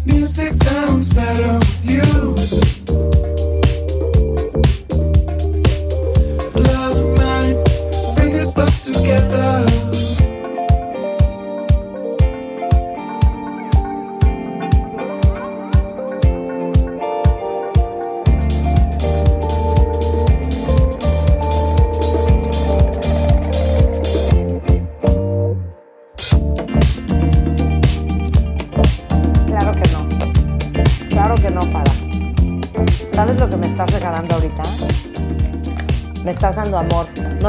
[0.05, 2.76] Music sounds better with you.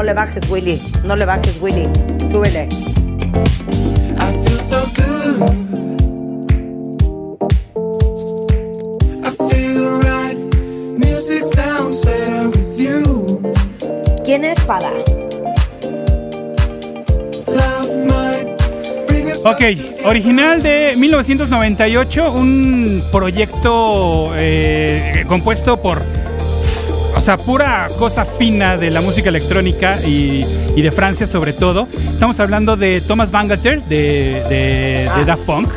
[0.09, 0.81] Le bajes, Willy.
[1.05, 1.87] No le bajes, Willy.
[2.31, 2.67] Súbele.
[4.17, 5.41] I feel so good.
[9.23, 10.37] I feel right.
[10.97, 13.39] Music sounds better with you.
[14.25, 15.19] ¿Quién es us
[19.45, 19.61] Ok,
[20.05, 26.01] original de 1998, un proyecto eh, compuesto por,
[27.37, 30.45] sea, pura cosa fina de la música electrónica y,
[30.75, 31.87] y de Francia sobre todo.
[32.11, 35.69] Estamos hablando de Thomas Bangalter de, de- de Daft Punk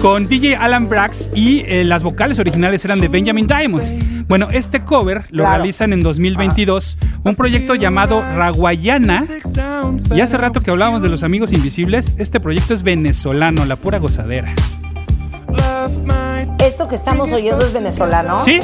[0.00, 4.26] con DJ Alan Brax y eh, las vocales originales eran de Benjamin Diamond.
[4.28, 5.56] Bueno, este cover lo Claro.
[5.58, 9.24] realizan en 2022, un proyecto llamado Raguayana.
[10.14, 13.98] Y hace rato que hablábamos de los amigos invisibles, este proyecto es venezolano, la pura
[13.98, 14.54] gozadera.
[16.64, 18.40] Esto que estamos oyendo es venezolano.
[18.44, 18.60] ¿Sí?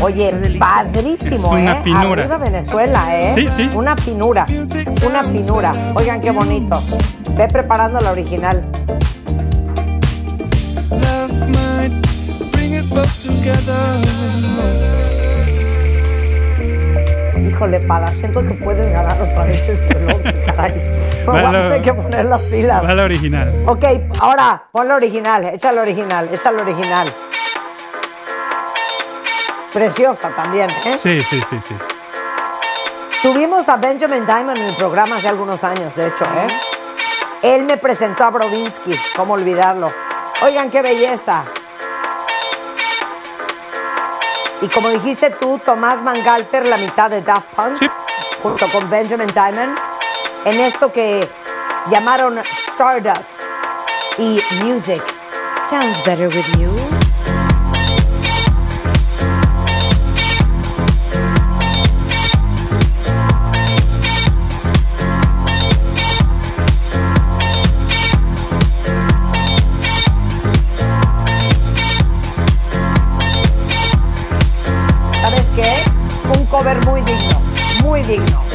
[0.00, 1.80] Oye, padrísimo, Es una ¿eh?
[1.84, 2.22] finura.
[2.22, 3.32] Arriba Venezuela, ¿eh?
[3.34, 3.70] Sí, sí.
[3.74, 4.46] Una finura.
[5.08, 5.72] Una finura.
[5.94, 6.82] Oigan, qué bonito.
[7.36, 8.64] Ve preparando la original.
[17.48, 20.72] Híjole, para, siento que puedes ganar otra vez este bloque, caray.
[21.20, 22.84] Me voy a Va la- tener que poner las pilas.
[22.84, 23.52] Va la original.
[23.66, 23.84] Ok,
[24.20, 27.08] ahora, pon la original, echa la original, echa la original.
[29.72, 30.98] Preciosa también, ¿eh?
[30.98, 31.74] Sí, sí, sí, sí.
[33.22, 36.48] Tuvimos a Benjamin Diamond en el programa hace algunos años, de hecho, ¿eh?
[37.42, 39.92] Él me presentó a Brodinsky, ¿cómo olvidarlo?
[40.42, 41.44] Oigan, qué belleza.
[44.60, 47.78] Y como dijiste tú, Tomás Mangalter, la mitad de Daft Punk,
[48.42, 49.76] junto con Benjamin Diamond,
[50.44, 51.28] en esto que
[51.90, 53.40] llamaron Stardust
[54.18, 55.02] y Music.
[55.70, 57.01] Sounds better with you.
[76.62, 77.40] Un cover muy digno,
[77.82, 78.51] muy digno.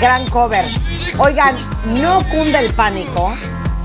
[0.00, 0.64] Gran cover.
[1.18, 1.56] Oigan,
[2.00, 3.34] no cunde el pánico,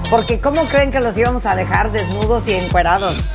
[0.10, 3.28] porque ¿cómo creen que los íbamos a dejar desnudos y encuerados?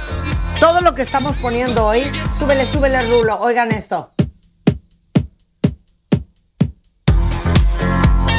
[0.59, 3.39] Todo lo que estamos poniendo hoy, súbele, súbele, Rulo.
[3.41, 4.13] Oigan esto.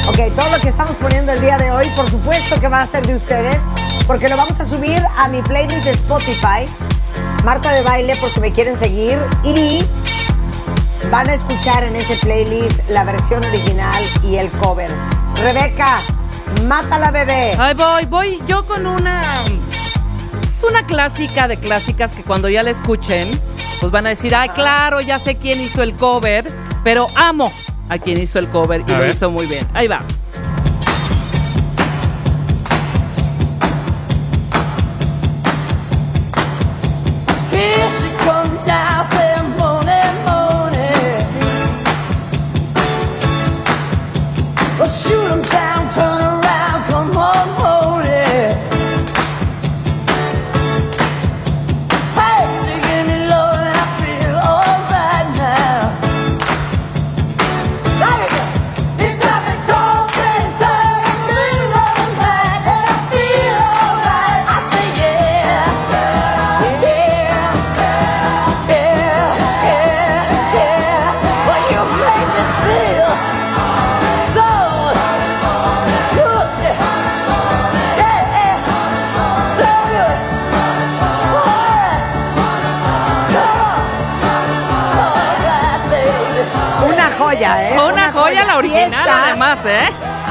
[0.08, 2.86] Ok, todo lo que estamos poniendo el día de hoy, por supuesto que va a
[2.86, 3.58] ser de ustedes,
[4.06, 6.64] porque lo vamos a subir a mi playlist de Spotify,
[7.44, 9.84] Marta de Baile, por si me quieren seguir, y
[11.10, 14.90] van a escuchar en ese playlist la versión original y el cover.
[15.42, 16.00] Rebeca,
[16.66, 17.52] mátala bebé.
[17.58, 19.44] Ahí voy, voy yo con una.
[20.50, 23.30] Es una clásica de clásicas que cuando ya la escuchen,
[23.80, 26.50] pues van a decir, ay, claro, ya sé quién hizo el cover,
[26.82, 27.52] pero amo
[27.88, 29.10] a quien hizo el cover y A lo ver.
[29.10, 29.68] hizo muy bien.
[29.74, 30.00] Ahí va.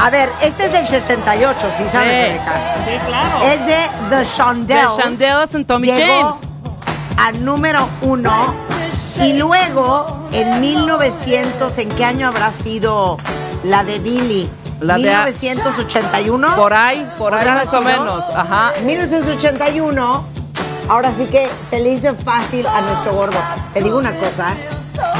[0.06, 2.38] A ver, este es el 68, si sabes, Sí.
[2.38, 2.53] Rebeca.
[2.86, 3.44] Sí, claro.
[3.52, 4.95] Es de The Shondells.
[4.98, 6.41] The Shondells and Tommy Llegó James.
[7.18, 8.53] a número uno.
[9.23, 13.18] Y luego, en 1900, ¿en qué año habrá sido
[13.64, 14.48] la de Billy?
[14.82, 16.56] La de- 1981.
[16.56, 18.26] Por ahí, por ahí ¿Habrá más o menos.
[18.36, 18.73] Ajá.
[18.84, 20.23] 1981.
[20.88, 23.40] Ahora sí que se le hizo fácil a nuestro gordo.
[23.73, 24.53] Te digo una cosa.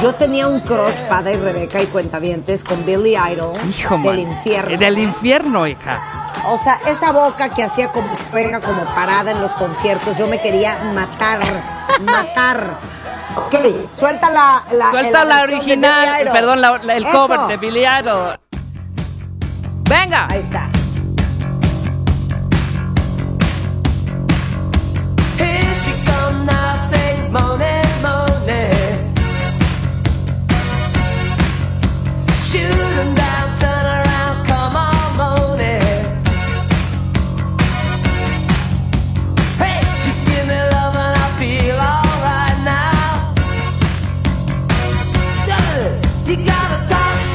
[0.02, 4.20] Yo tenía un crush, Pada y Rebeca y Cuentavientes, con Billy Idol Hijo, del man.
[4.20, 4.78] infierno.
[4.78, 6.00] Del infierno, hija.
[6.48, 8.08] O sea, esa boca que hacía como
[8.64, 11.40] como parada en los conciertos, yo me quería matar,
[12.04, 12.78] matar.
[13.36, 13.56] Ok,
[13.98, 17.12] suelta la, la Suelta la, original, perdón, la- el Eso.
[17.12, 18.40] cover de Billy Idol.
[19.90, 20.28] Venga.
[20.30, 20.70] Ahí está.
[46.88, 47.35] You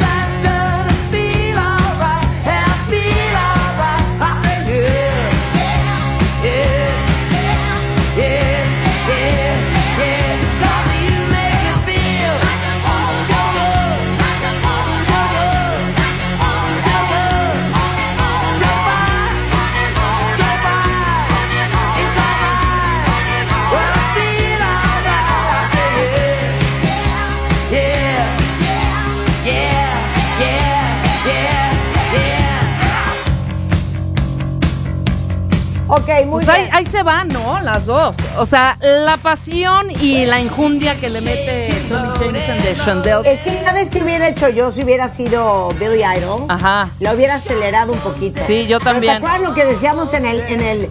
[35.92, 36.76] Ok, muy Pues ahí, bien.
[36.76, 37.60] ahí se van, ¿no?
[37.62, 38.14] Las dos.
[38.38, 43.26] O sea, la pasión y la injundia que le mete Tommy Jameson de Shondells.
[43.26, 46.44] Es que ¿sabes qué hubiera hecho yo si hubiera sido Billy Idol?
[46.48, 46.90] Ajá.
[47.00, 48.40] La hubiera acelerado un poquito.
[48.46, 49.14] Sí, yo Pero también.
[49.20, 50.88] ¿Te acuerdas lo que decíamos en el, en el,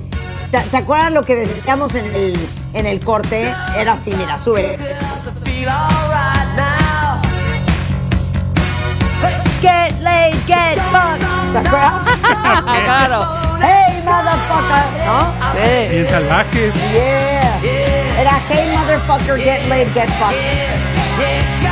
[0.51, 3.53] te, te acuerdas lo que decíamos en el, en el corte?
[3.77, 4.77] Era así, mira, sube.
[9.61, 11.51] Get laid, get fucked.
[11.53, 12.63] ¿Te acuerdas?
[12.85, 13.48] claro.
[13.99, 15.05] Hey, motherfucker.
[15.05, 15.33] ¿No?
[15.53, 15.89] Sí.
[15.89, 16.73] Bien salvajes.
[16.93, 18.19] Yeah.
[18.19, 20.37] Era hey, motherfucker, get laid, get fucked.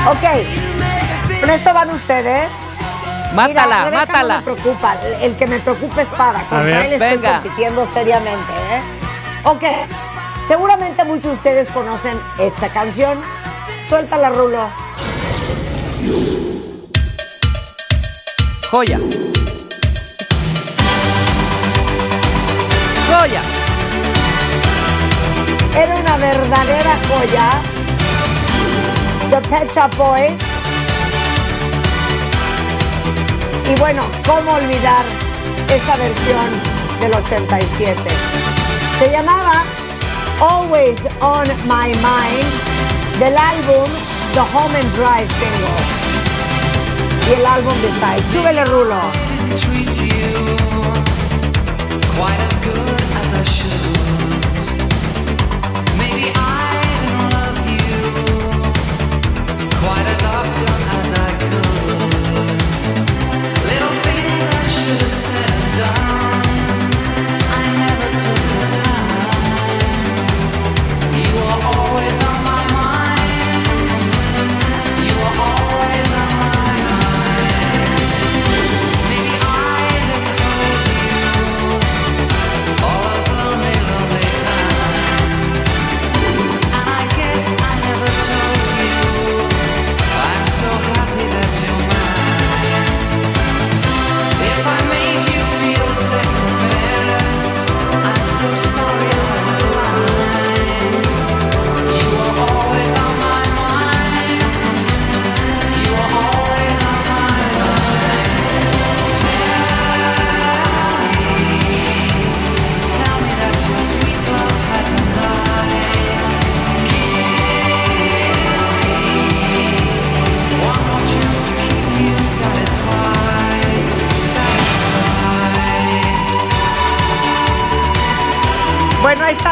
[0.08, 1.40] Ok.
[1.42, 2.50] Con esto van ustedes.
[3.34, 4.42] Mátala, Mira, mátala.
[4.42, 4.96] No me preocupa.
[5.22, 6.40] El que me preocupa es para.
[6.40, 6.86] Contra ver.
[6.86, 7.42] él estoy Venga.
[7.42, 8.82] compitiendo seriamente, ¿eh?
[9.44, 9.64] Ok.
[10.48, 13.18] Seguramente muchos de ustedes conocen esta canción.
[13.90, 14.70] Suéltala, Rulo.
[18.72, 18.98] Joya.
[23.18, 23.42] Joya.
[25.76, 27.62] Era una verdadera joya.
[29.32, 30.34] The Pet Shop Boys.
[33.70, 35.04] Y bueno, ¿cómo olvidar
[35.74, 36.48] esta versión
[37.02, 37.98] del 87?
[39.00, 39.64] Se llamaba
[40.40, 43.90] Always on My Mind del álbum
[44.34, 46.08] The Home and Drive Single.
[47.30, 48.24] y el álbum de Side.
[48.32, 49.02] Súbele, Rulo.
[49.56, 50.78] treat you
[52.18, 52.97] quite as good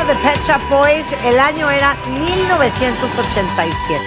[0.07, 1.05] The Pet Shop Boys.
[1.23, 4.03] El año era 1987.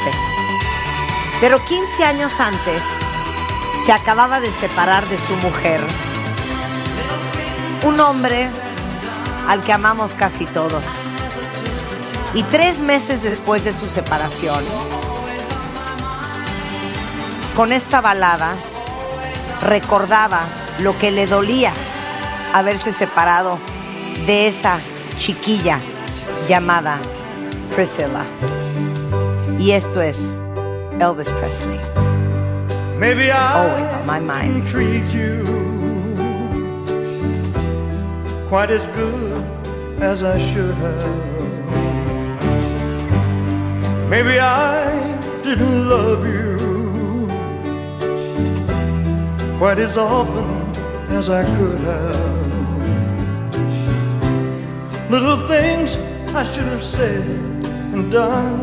[1.40, 2.84] Pero 15 años antes
[3.84, 5.80] se acababa de separar de su mujer.
[7.82, 8.48] Un hombre
[9.48, 10.84] al que amamos casi todos.
[12.32, 14.62] Y tres meses después de su separación,
[17.56, 18.54] con esta balada,
[19.62, 20.42] recordaba
[20.78, 21.72] lo que le dolía
[22.52, 23.58] haberse separado
[24.26, 24.78] de esa
[25.18, 25.80] chiquilla
[26.48, 26.98] llamada
[27.74, 28.24] Priscilla.
[29.58, 30.40] Y esto es
[31.00, 31.80] Elvis Presley.
[32.98, 34.66] Maybe I Always on my mind.
[34.66, 35.44] treat you
[38.48, 39.42] quite as good
[40.00, 41.28] as I should have.
[44.08, 46.56] Maybe I didn't love you
[49.58, 50.44] quite as often
[51.10, 52.37] as I could have.
[55.10, 55.96] Little things
[56.34, 57.24] I should have said
[57.94, 58.60] and done.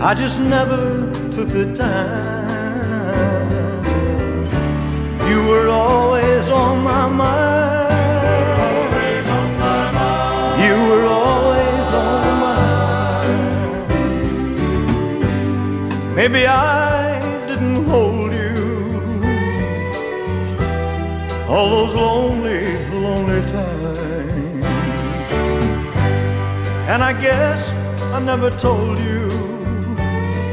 [0.00, 3.48] I just never took the time.
[5.30, 7.90] You were always on my mind.
[10.64, 12.56] You were always on my
[13.22, 13.36] mind.
[16.16, 18.50] Maybe I didn't hold you
[21.48, 22.29] all those lonely,
[26.90, 27.70] And I guess
[28.12, 29.28] I never told you.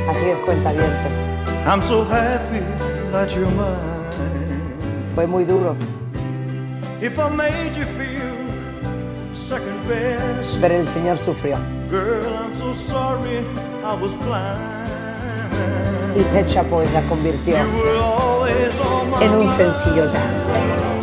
[0.07, 1.17] Así es, cuentavientes.
[1.65, 2.59] I'm so happy
[3.11, 5.01] that you're mine.
[5.15, 5.75] Fue muy duro.
[7.01, 11.57] If I made you feel second best, Pero el Señor sufrió.
[11.89, 13.43] girl, I'm so sorry
[13.83, 14.61] I was blind.
[16.15, 17.57] Y Pet Shop la convirtió
[19.21, 20.96] en un sencillo dance.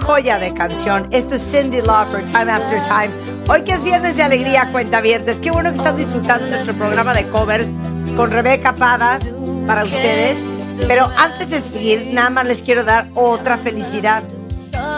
[0.00, 1.08] Joya de canción.
[1.10, 3.10] Esto es Cindy Lauper, Time After Time.
[3.48, 5.40] Hoy que es viernes de alegría, cuentavientes.
[5.40, 7.70] Qué bueno que están disfrutando nuestro programa de covers
[8.16, 9.18] con Rebeca Pada
[9.66, 10.44] para ustedes.
[10.86, 14.22] Pero antes de seguir, nada más les quiero dar otra felicidad.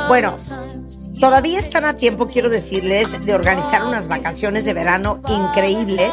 [0.09, 0.37] Bueno,
[1.21, 6.13] todavía están a tiempo, quiero decirles, de organizar unas vacaciones de verano increíbles.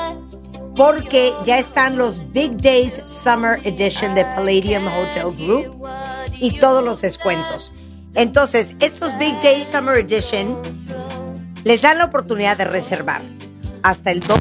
[0.75, 5.85] Porque ya están los Big Days Summer Edition de Palladium Hotel Group
[6.39, 7.73] y todos los descuentos.
[8.15, 10.61] Entonces, estos Big Days Summer Edition
[11.63, 13.21] les dan la oportunidad de reservar
[13.83, 14.39] hasta el 2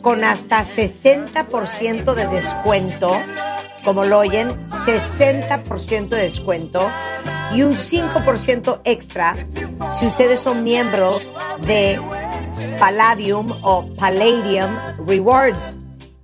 [0.00, 3.12] con hasta 60% de descuento,
[3.84, 6.88] como lo oyen, 60% de descuento
[7.52, 9.34] y un 5% extra
[9.90, 11.30] si ustedes son miembros
[11.62, 12.00] de
[12.78, 14.76] Palladium o Palladium
[15.06, 15.76] Rewards.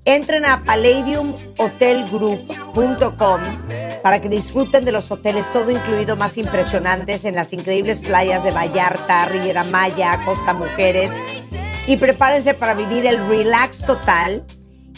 [0.04, 3.40] Entren a palladiumhotelgroup.com
[4.02, 8.50] para que disfruten de los hoteles todo incluido más impresionantes en las increíbles playas de
[8.50, 11.12] Vallarta, Riviera Maya, Costa Mujeres.
[11.86, 14.44] Y prepárense para vivir el relax total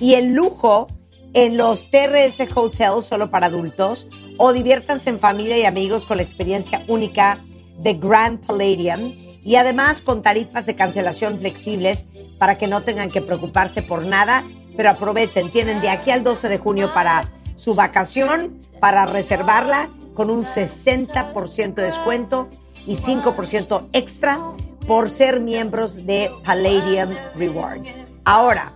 [0.01, 0.86] y el lujo
[1.35, 4.09] en los TRS Hotels solo para adultos.
[4.39, 7.44] O diviértanse en familia y amigos con la experiencia única
[7.76, 9.18] de Grand Palladium.
[9.43, 12.06] Y además con tarifas de cancelación flexibles
[12.39, 16.48] para que no tengan que preocuparse por nada, pero aprovechen, tienen de aquí al 12
[16.48, 22.48] de junio para su vacación, para reservarla con un 60% de descuento
[22.86, 24.38] y 5% extra
[24.86, 27.98] por ser miembros de Palladium Rewards.
[28.24, 28.74] Ahora,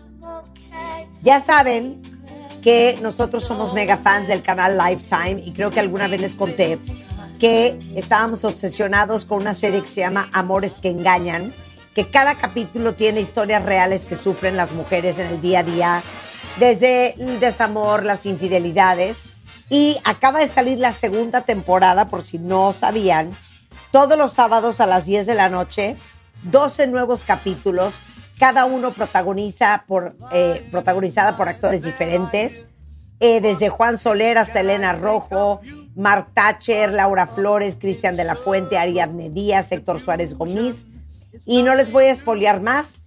[1.22, 2.02] ya saben
[2.62, 6.78] que nosotros somos mega fans del canal Lifetime y creo que alguna vez les conté
[7.38, 11.52] que estábamos obsesionados con una serie que se llama Amores que Engañan,
[11.98, 16.02] que cada capítulo tiene historias reales que sufren las mujeres en el día a día,
[16.60, 19.24] desde el desamor, las infidelidades.
[19.68, 23.32] Y acaba de salir la segunda temporada, por si no sabían,
[23.90, 25.96] todos los sábados a las 10 de la noche,
[26.44, 27.98] 12 nuevos capítulos,
[28.38, 32.66] cada uno protagoniza por, eh, protagonizada por actores diferentes,
[33.18, 35.62] eh, desde Juan Soler hasta Elena Rojo,
[35.96, 40.86] Mark Thatcher, Laura Flores, Cristian de la Fuente, Ariadne Díaz, Héctor Suárez Gómez.
[41.46, 43.02] Y no les voy a espolear más.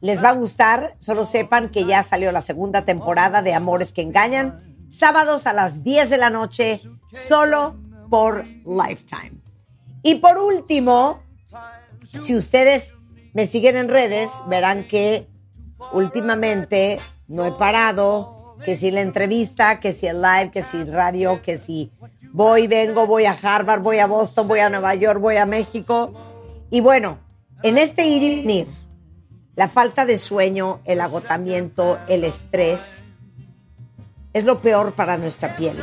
[0.00, 0.94] Les va a gustar.
[0.98, 4.86] Solo sepan que ya salió la segunda temporada de Amores que Engañan.
[4.88, 6.80] Sábados a las 10 de la noche,
[7.10, 7.76] solo
[8.08, 9.40] por Lifetime.
[10.02, 11.22] Y por último,
[12.22, 12.94] si ustedes
[13.32, 15.26] me siguen en redes, verán que
[15.92, 21.42] últimamente no he parado, que si la entrevista, que si el live, que si radio,
[21.42, 21.92] que si
[22.32, 26.12] voy, vengo, voy a Harvard, voy a Boston, voy a Nueva York, voy a México.
[26.70, 27.18] Y bueno,
[27.62, 28.66] en este ir y venir,
[29.54, 33.02] la falta de sueño, el agotamiento, el estrés,
[34.32, 35.82] es lo peor para nuestra piel.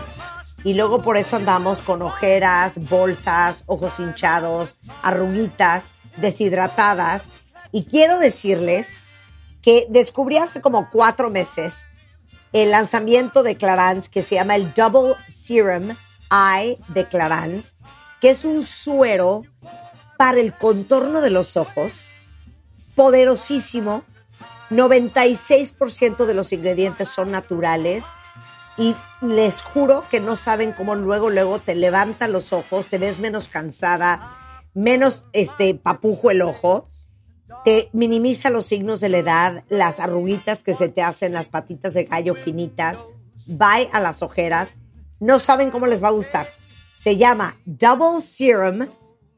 [0.63, 7.29] Y luego por eso andamos con ojeras, bolsas, ojos hinchados, arruguitas, deshidratadas.
[7.71, 8.99] Y quiero decirles
[9.61, 11.87] que descubrí hace como cuatro meses
[12.53, 15.95] el lanzamiento de Clarins que se llama el Double Serum
[16.31, 17.75] Eye de Clarins,
[18.21, 19.43] que es un suero
[20.31, 22.09] el contorno de los ojos,
[22.95, 24.03] poderosísimo.
[24.69, 28.05] 96% de los ingredientes son naturales
[28.77, 33.19] y les juro que no saben cómo luego, luego te levanta los ojos, te ves
[33.19, 34.31] menos cansada,
[34.73, 36.87] menos este papujo el ojo,
[37.65, 41.93] te minimiza los signos de la edad, las arruguitas que se te hacen, las patitas
[41.93, 43.05] de gallo finitas,
[43.49, 44.77] va a las ojeras,
[45.19, 46.47] no saben cómo les va a gustar.
[46.95, 48.87] Se llama Double Serum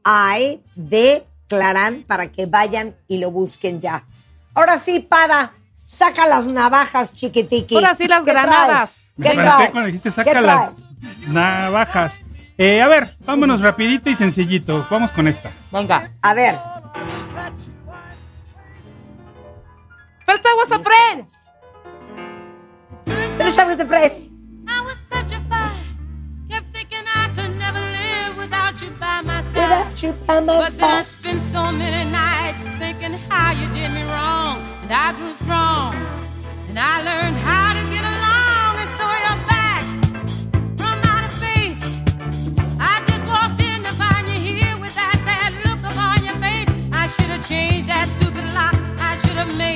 [0.06, 4.04] Eye de Clarán para que vayan y lo busquen ya.
[4.54, 5.52] Ahora sí, para,
[5.86, 7.74] saca las navajas, chiquitiqui.
[7.74, 8.66] Ahora sí, las ¿Qué granadas.
[8.66, 9.06] traes?
[9.16, 9.70] Me ¿Qué traes?
[9.70, 10.94] cuando dijiste ¿Qué saca las
[11.28, 12.20] navajas.
[12.58, 14.86] Eh, a ver, vámonos rapidito y sencillito.
[14.90, 15.50] Vamos con esta.
[15.70, 16.12] Venga.
[16.22, 16.58] A ver.
[20.24, 21.26] First I was afraid.
[23.36, 24.35] First I was afraid.
[29.86, 33.90] My you by my But then I spent so many nights thinking how you did
[33.92, 34.58] me wrong.
[34.82, 35.94] And I grew strong.
[36.68, 38.72] And I learned how to get along.
[38.82, 39.82] And so you're back
[40.80, 42.00] from outer space.
[42.80, 46.70] I just walked in to find you here with that sad look upon your face.
[46.92, 48.74] I should have changed that stupid lock.
[48.98, 49.75] I should have made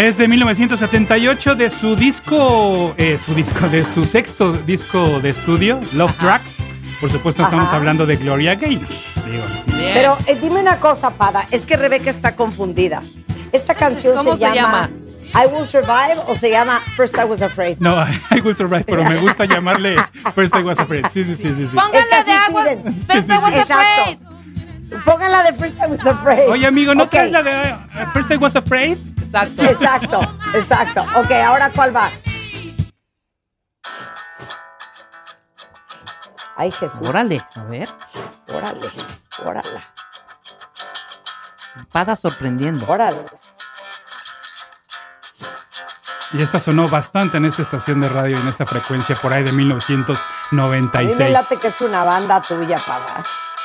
[0.00, 5.78] Es de 1978 de su disco, eh, su disco, de su sexto disco de estudio,
[5.92, 6.64] Love Tracks.
[7.02, 7.76] Por supuesto, estamos Ajá.
[7.76, 8.88] hablando de Gloria Gaynor.
[9.26, 9.44] Digo,
[9.92, 13.02] Pero eh, dime una cosa, Pada, es que Rebeca está confundida.
[13.52, 14.88] Esta canción ¿Cómo se, se llama,
[15.34, 17.76] I Will Survive o se llama First I Was Afraid.
[17.78, 19.96] no, I Will Survive, pero me gusta llamarle
[20.34, 21.08] First I Was Afraid.
[21.10, 21.54] Sí, sí, sí, sí.
[21.54, 22.64] de agua.
[23.06, 24.16] First I was afraid.
[24.16, 24.30] Exacto.
[25.04, 26.48] Pónganla de First I Was Afraid.
[26.50, 27.10] Oye, amigo, ¿no Ok.
[27.10, 28.98] traes la de uh, First I Was Afraid?
[29.22, 29.62] Exacto.
[29.62, 30.20] Exacto,
[30.54, 31.04] exacto.
[31.16, 32.08] Ok, ahora ¿cuál va?
[36.56, 37.02] Ay, Jesús.
[37.02, 37.88] Órale, a ver.
[38.48, 38.90] Órale,
[39.44, 39.80] órale,
[41.92, 42.84] Pada sorprendiendo.
[42.88, 43.24] órale.
[46.32, 49.50] Y esta sonó bastante en esta estación de radio, en esta frecuencia por ahí de
[49.50, 51.30] A mí me 1996.
[51.32, 53.24] late que es una banda tuya, Pada.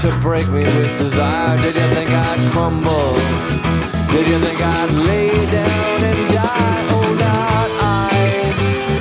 [0.00, 1.58] To break me with desire?
[1.58, 3.14] Did you think I'd crumble?
[4.12, 6.86] Did you think I'd lay down and die?
[6.94, 8.12] Oh, not I.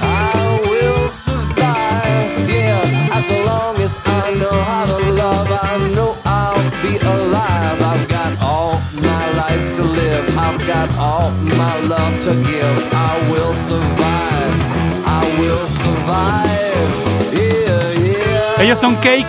[0.02, 2.50] I will survive.
[2.50, 7.80] Yeah, as long as I know how to love, I know I'll be alive.
[7.80, 10.26] I've got all my life to live.
[10.36, 11.30] I've got all
[11.62, 12.78] my love to give.
[12.92, 14.56] I will survive.
[15.06, 16.90] I will survive.
[17.34, 18.62] Yeah, yeah.
[18.64, 19.28] Ellos son Cake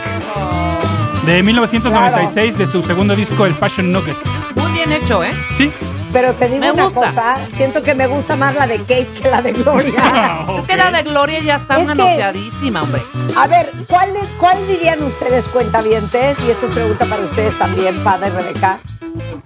[1.29, 4.17] de 1996 de su segundo disco El Fashion Nugget.
[4.57, 5.31] Muy bien hecho, ¿eh?
[5.57, 5.71] Sí.
[6.11, 7.01] Pero te digo Me una gusta.
[7.09, 10.47] cosa, siento que me gusta más la de Kate que la de Gloria.
[10.59, 13.03] Es que la de Gloria ya está Es que- manoseadísima, hombre.
[13.37, 14.09] A ver, ¿cuál,
[14.41, 16.39] ¿cuál dirían ustedes, cuentavientes?
[16.47, 18.81] Y esto es pregunta para ustedes también, Padre Rebeca.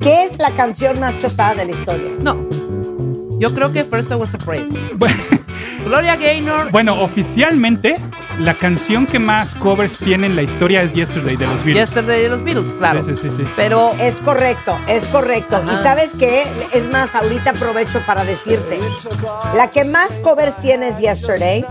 [0.00, 2.10] ¿Qué es la canción más chotada de la historia?
[2.22, 2.36] No.
[3.40, 4.66] Yo creo que First I Was Afraid.
[5.84, 6.70] Gloria Gaynor.
[6.70, 7.96] Bueno, oficialmente,
[8.38, 11.88] la canción que más covers tiene en la historia es Yesterday de los Beatles.
[11.90, 13.04] Yesterday de los Beatles, claro.
[13.04, 13.50] Sí, sí, sí, sí.
[13.56, 15.56] Pero Es correcto, es correcto.
[15.56, 15.72] Ajá.
[15.72, 18.80] Y sabes qué, es más, ahorita aprovecho para decirte,
[19.56, 21.64] la que más covers tiene es Yesterday,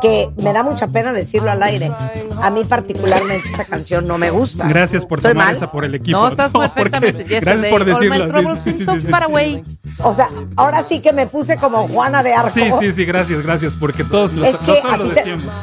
[0.00, 1.92] que me da mucha pena decirlo al aire.
[2.40, 4.68] A mí particularmente esa canción no me gusta.
[4.68, 5.56] Gracias por ¿Estoy tomar mal?
[5.56, 6.06] esa por el equipo.
[6.16, 7.24] No, estás porque- perfectamente.
[7.24, 9.64] Gracias Yesterday, por all my decirlo.
[10.02, 12.50] O sea, ahora sí que me puse como Juana de Arco.
[12.50, 15.54] Sí, sí, sí, gracias, gracias, porque todos, los, Es que a lo te- decíamos.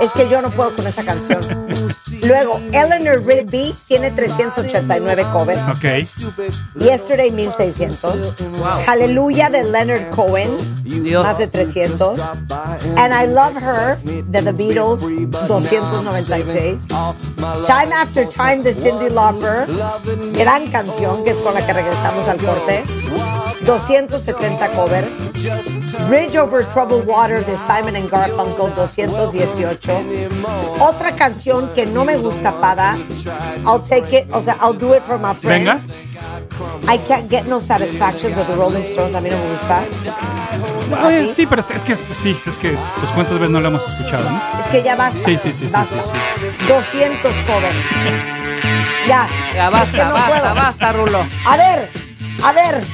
[0.00, 1.68] Es que yo no puedo con esa canción.
[2.22, 5.60] Luego, Eleanor Rigby tiene 389 covers.
[5.68, 5.84] Ok.
[6.78, 8.34] Yesterday 1600.
[8.86, 10.50] Hallelujah de Leonard Cohen,
[11.22, 12.20] más de 300.
[12.96, 15.00] And I Love Her de The Beatles,
[15.48, 16.86] 296.
[17.66, 19.66] Time After Time de Cindy Lauper,
[20.32, 22.82] gran canción que es con la que regresamos al corte.
[23.66, 25.08] 270 covers.
[26.08, 30.00] Bridge Over Troubled Water de Simon and Garfunkel, 218.
[30.80, 32.96] Otra canción que no me gusta, Pada.
[33.66, 35.66] I'll take it, o sea, I'll do it for my friends.
[35.66, 35.80] Venga.
[36.88, 39.82] I can't get no satisfaction de The Rolling Stones, a mí no me gusta.
[41.06, 43.86] Oye, sí, pero es que, es sí, es que pues cuántas veces no lo hemos
[43.88, 44.40] escuchado, ¿no?
[44.60, 45.22] Es que ya basta.
[45.22, 45.96] Sí, sí, sí, sí, basta.
[46.04, 47.76] sí, 200 covers.
[49.06, 49.28] Ya.
[49.54, 50.54] Ya Es basta, que no basta, puedo.
[50.54, 51.26] basta, Rulo.
[51.46, 51.90] A ver,
[52.42, 52.84] a ver.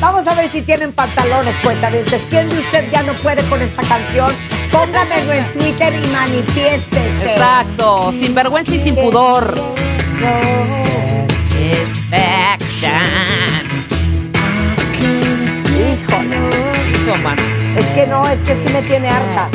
[0.00, 2.22] Vamos a ver si tienen pantalones, cuentavientes.
[2.30, 4.32] ¿Quién de usted ya no puede con esta canción?
[4.72, 7.32] Póngamelo en Twitter y manifiéstese.
[7.32, 9.60] Exacto, sin vergüenza y sin pudor.
[15.66, 16.36] Híjole.
[16.96, 17.30] Hijo.
[17.78, 19.50] Es que no, es que sí me tiene harta.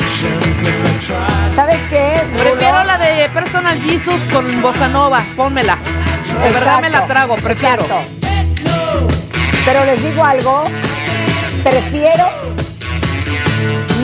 [1.55, 2.21] ¿Sabes qué?
[2.37, 5.23] Prefiero la de Personal Jesus con Bossa Nova.
[5.35, 5.77] Pónmela.
[6.43, 7.81] De verdad me la trago, prefiero.
[7.81, 8.24] exacto.
[9.65, 10.63] Pero les digo algo,
[11.63, 12.27] prefiero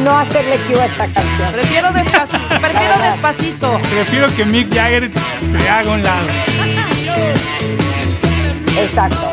[0.03, 1.51] no hacerle cue a esta canción.
[1.53, 2.47] Prefiero despacito.
[2.61, 3.79] Prefiero despacito.
[3.91, 5.11] Prefiero que Mick Jagger
[5.51, 6.27] se haga un lado.
[8.77, 9.31] Exacto.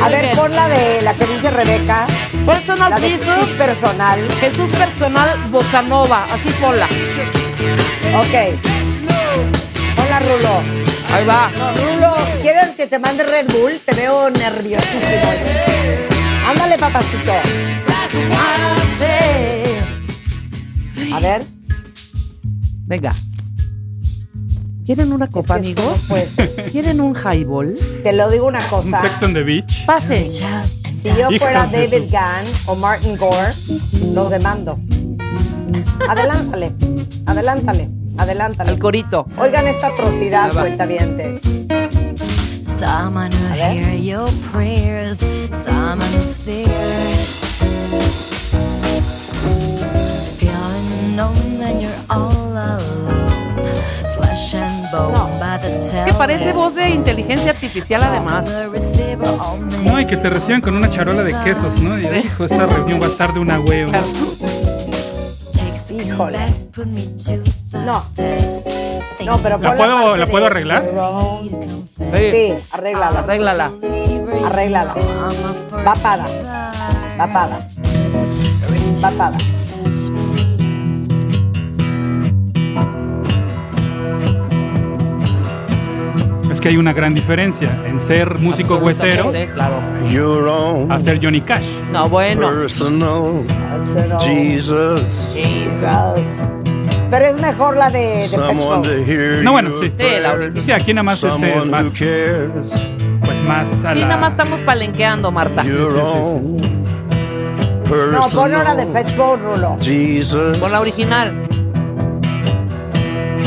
[0.00, 0.36] A Muy ver, bien.
[0.36, 2.06] pon la de la que dice Rebeca.
[2.46, 3.34] Personal La de Jesus.
[3.34, 4.28] Jesús personal.
[4.40, 6.24] Jesús personal Bossa Nova.
[6.32, 6.86] Así ponla.
[6.86, 8.34] Ok.
[9.98, 10.62] Hola, Rulo.
[11.12, 11.50] Ahí va.
[11.76, 11.99] Rulo,
[12.40, 13.80] ¿quieren que te mande Red Bull?
[13.84, 15.30] Te veo nerviosísimo.
[16.46, 17.32] Ándale, papacito.
[21.12, 21.44] A ver.
[22.86, 23.12] Venga.
[24.84, 26.08] ¿Quieren una copa, amigos?
[26.72, 27.78] ¿Quieren un highball?
[28.02, 29.00] Te lo digo una Un cosa.
[29.02, 29.84] Sex on the Beach.
[29.86, 30.28] Pase.
[30.28, 30.42] Si
[31.16, 33.52] yo fuera David Gann o Martin Gore,
[34.12, 34.80] los demando.
[36.08, 36.72] Adelántale,
[37.26, 37.88] adelántale,
[38.18, 38.72] adelántale.
[38.72, 39.24] El corito.
[39.38, 41.59] Oigan esta atrocidad, cuentavientes.
[42.80, 45.20] Someone who hear your prayers,
[45.52, 47.16] someone who's there.
[50.38, 53.58] Feeling alone and you're all alone.
[54.16, 58.48] Flesh and bone by the Es que parece voz de inteligencia artificial además.
[59.84, 61.98] No, y que te reciban con una charola de quesos, ¿no?
[61.98, 63.92] Y hijo, esta reunión va a estar de una hueva.
[66.02, 66.38] Híjole.
[67.84, 68.04] No.
[69.24, 70.84] No, pero ¿La puedo, ¿la puedo arreglar?
[71.96, 73.20] Sí, arréglala.
[73.20, 73.70] Arréglala.
[74.46, 74.94] Arréglala.
[75.86, 76.26] Va pada.
[77.18, 77.68] Va pada.
[79.02, 79.38] Va pada.
[86.60, 90.86] Es que hay una gran diferencia en ser músico huesero claro.
[90.90, 91.64] A ser Johnny Cash.
[91.90, 92.50] No, bueno.
[92.50, 93.46] personal
[93.94, 95.26] Pero- Jesus.
[95.32, 96.26] Jesus.
[97.08, 98.36] Pero es mejor la de, de
[99.42, 99.88] No, bueno, sí.
[99.88, 100.62] prayers.
[100.66, 101.94] Sí, aquí nada más este es más,
[103.24, 104.06] pues más a Aquí la...
[104.08, 105.64] nada más estamos palenqueando, Marta.
[105.64, 106.58] Your own
[108.12, 109.78] No, pon ahora de Pet Mode, Rulo.
[109.80, 110.58] Jesus.
[110.58, 111.32] Con la original.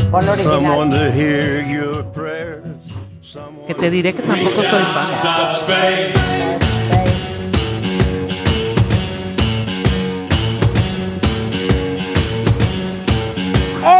[0.10, 2.06] Pon la Someone original.
[3.66, 5.12] Que te diré que tampoco soy fan.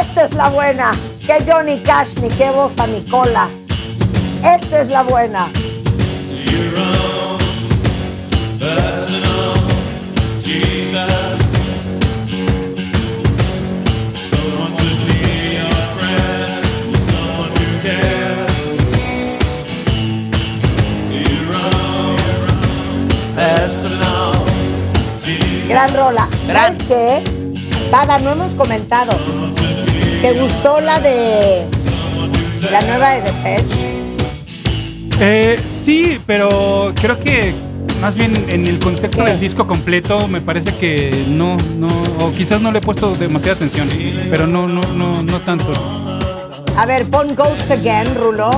[0.02, 0.92] Esta es la buena.
[1.26, 3.50] Que Johnny Cash, ni que voz a Nicola.
[4.44, 5.50] Esta es la buena.
[25.74, 26.28] Gran rola.
[26.48, 26.78] Gran.
[26.78, 27.24] ¿Sabes qué?
[27.90, 29.12] Pada, no hemos comentado.
[30.22, 31.66] ¿Te gustó la de
[32.70, 34.06] la nueva de Depeche?
[35.20, 37.56] Eh, sí, pero creo que
[38.02, 41.88] más bien en el contexto del disco completo me parece que no, no,
[42.20, 43.88] o quizás no le he puesto demasiada atención,
[44.30, 45.74] pero no, no, no, no tanto.
[46.76, 48.50] A ver, pon Ghost Again, Rulo.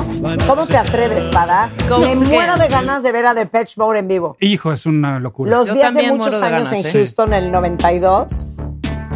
[0.47, 1.69] ¿Cómo te atreves, Pada?
[1.89, 2.23] Ghost Me Again.
[2.23, 4.37] muero de ganas de ver a Depeche Mode en vivo.
[4.39, 5.51] Hijo, es una locura.
[5.51, 6.91] Los Yo vi hace muchos años ganas, en ¿eh?
[6.93, 8.47] Houston, en el 92.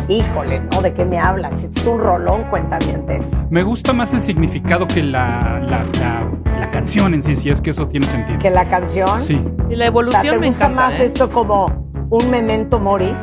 [0.09, 0.81] Híjole, ¿no?
[0.81, 1.63] ¿De qué me hablas?
[1.63, 3.27] Es un rolón, cuentamientos.
[3.49, 7.61] Me gusta más el significado que la, la, la, la canción en sí, si es
[7.61, 8.37] que eso tiene sentido.
[8.39, 9.21] Que la canción.
[9.21, 9.41] Sí.
[9.69, 10.83] Y la O evolución sea, ¿te me gusta encanta.
[10.89, 11.05] más ¿eh?
[11.05, 11.67] esto como
[12.09, 13.15] un memento mori?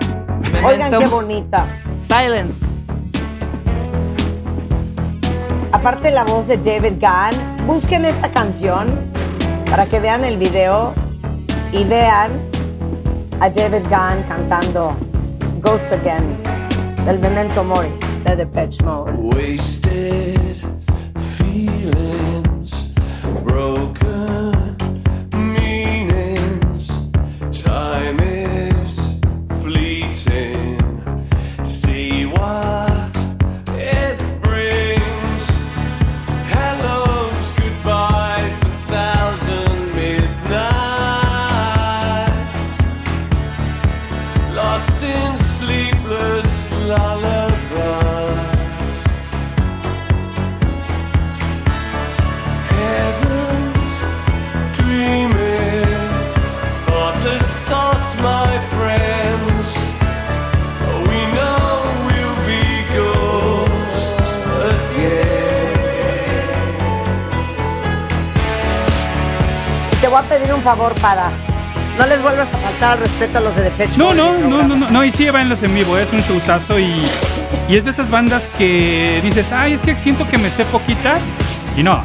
[0.65, 1.67] Oigan, qué bonita.
[2.01, 2.65] Silence.
[5.87, 9.09] Aparte la voz de David Gunn, busquen esta canción
[9.71, 10.93] para que vean el video
[11.71, 12.33] y vean
[13.39, 14.97] a David Gunn cantando
[15.61, 16.43] Ghost Again
[17.05, 17.91] del Memento Mori
[18.25, 19.13] de Depeche Mode.
[19.13, 20.57] Wasted
[21.37, 22.93] feelings,
[23.45, 24.26] broken
[70.67, 71.31] favor para
[71.97, 74.17] no les vuelvas a faltar al respeto a los de Depeche No, Mode.
[74.17, 77.09] no, en no, no, no, no, y sí, los en vivo, es un showzazo y,
[77.69, 81.23] y es de esas bandas que dices, ay, es que siento que me sé poquitas
[81.77, 82.03] y no,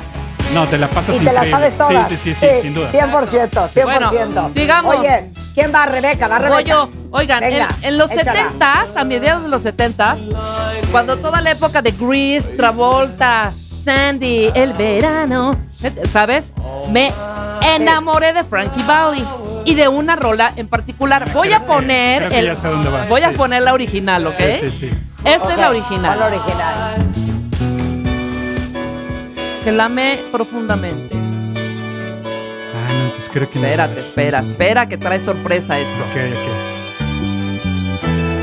[0.53, 2.07] no, te la pasas Y te la sabes todas.
[2.07, 2.91] Sí, sí, sí, sí, sin duda.
[2.91, 3.83] 100%, 100%.
[3.83, 4.95] Bueno, sigamos.
[4.97, 5.87] Oye, ¿quién va?
[5.87, 6.55] Rebeca, va Rebeca.
[6.55, 6.89] Voy yo.
[7.09, 8.49] Oigan, en, Venga, en los échala.
[8.59, 10.19] 70s, a mediados de los 70s,
[10.91, 15.55] cuando toda la época de Grease, Travolta, Sandy, el verano,
[16.07, 16.53] ¿sabes?
[16.91, 17.11] Me
[17.61, 19.23] enamoré de Frankie Valli
[19.65, 21.31] y de una rola en particular.
[21.33, 23.35] Voy a poner el, ya sé dónde vas, voy a sí.
[23.35, 24.35] poner la original, ¿ok?
[24.37, 24.89] Sí, sí, sí.
[25.23, 26.17] Esta es la original.
[26.17, 26.95] ¿cuál la original?
[29.63, 31.15] Que la amé profundamente.
[31.15, 33.65] Ah, no, entonces creo que no.
[33.65, 35.93] Espérate, espera, espera, que trae sorpresa esto.
[35.93, 36.47] Ok, ok.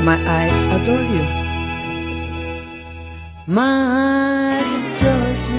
[0.03, 1.23] My eyes adore you.
[3.47, 3.61] My
[4.57, 5.58] eyes adore you.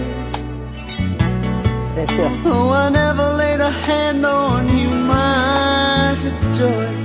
[2.07, 2.43] Precioso.
[2.47, 6.15] Oh, I never laid a hand on you, my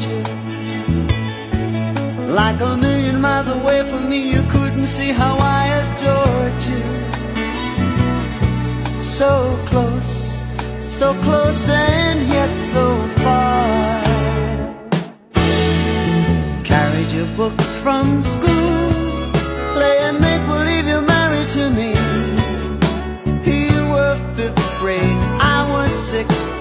[0.06, 0.24] you.
[2.34, 6.84] Like a million miles away from me, you couldn't see how I adored you.
[9.02, 10.42] So close,
[10.88, 14.04] so close, and yet so far.
[16.64, 18.92] Carried your books from school,
[19.74, 21.95] play and make believe you're married to me.
[25.86, 26.52] was six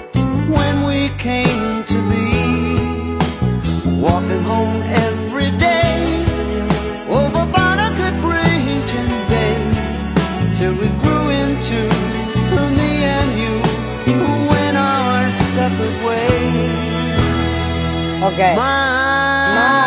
[0.56, 2.28] when we came to be.
[4.04, 6.24] Walking home every day
[7.08, 9.56] over Barnacle Bridge and Bay
[10.58, 11.78] till we grew into
[12.78, 13.54] me and you
[14.20, 16.76] who went our separate ways.
[18.28, 18.54] Okay.
[18.56, 19.84] My,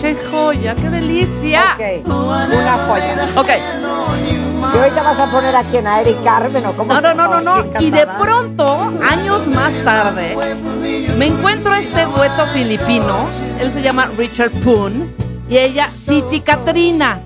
[0.00, 0.74] ¡Qué joya!
[0.74, 1.74] ¡Qué delicia!
[1.74, 2.02] Okay.
[2.06, 3.40] Una joya.
[3.40, 4.51] Ok.
[4.62, 7.28] Y ahorita vas a poner a quién, a Eric Carmen o cómo No, no, no,
[7.28, 7.72] no, no.
[7.72, 10.36] ¿Quién Y de pronto, años más tarde,
[11.16, 13.28] me encuentro este dueto filipino.
[13.58, 15.14] Él se llama Richard Poon
[15.48, 17.20] y ella Siti Katrina.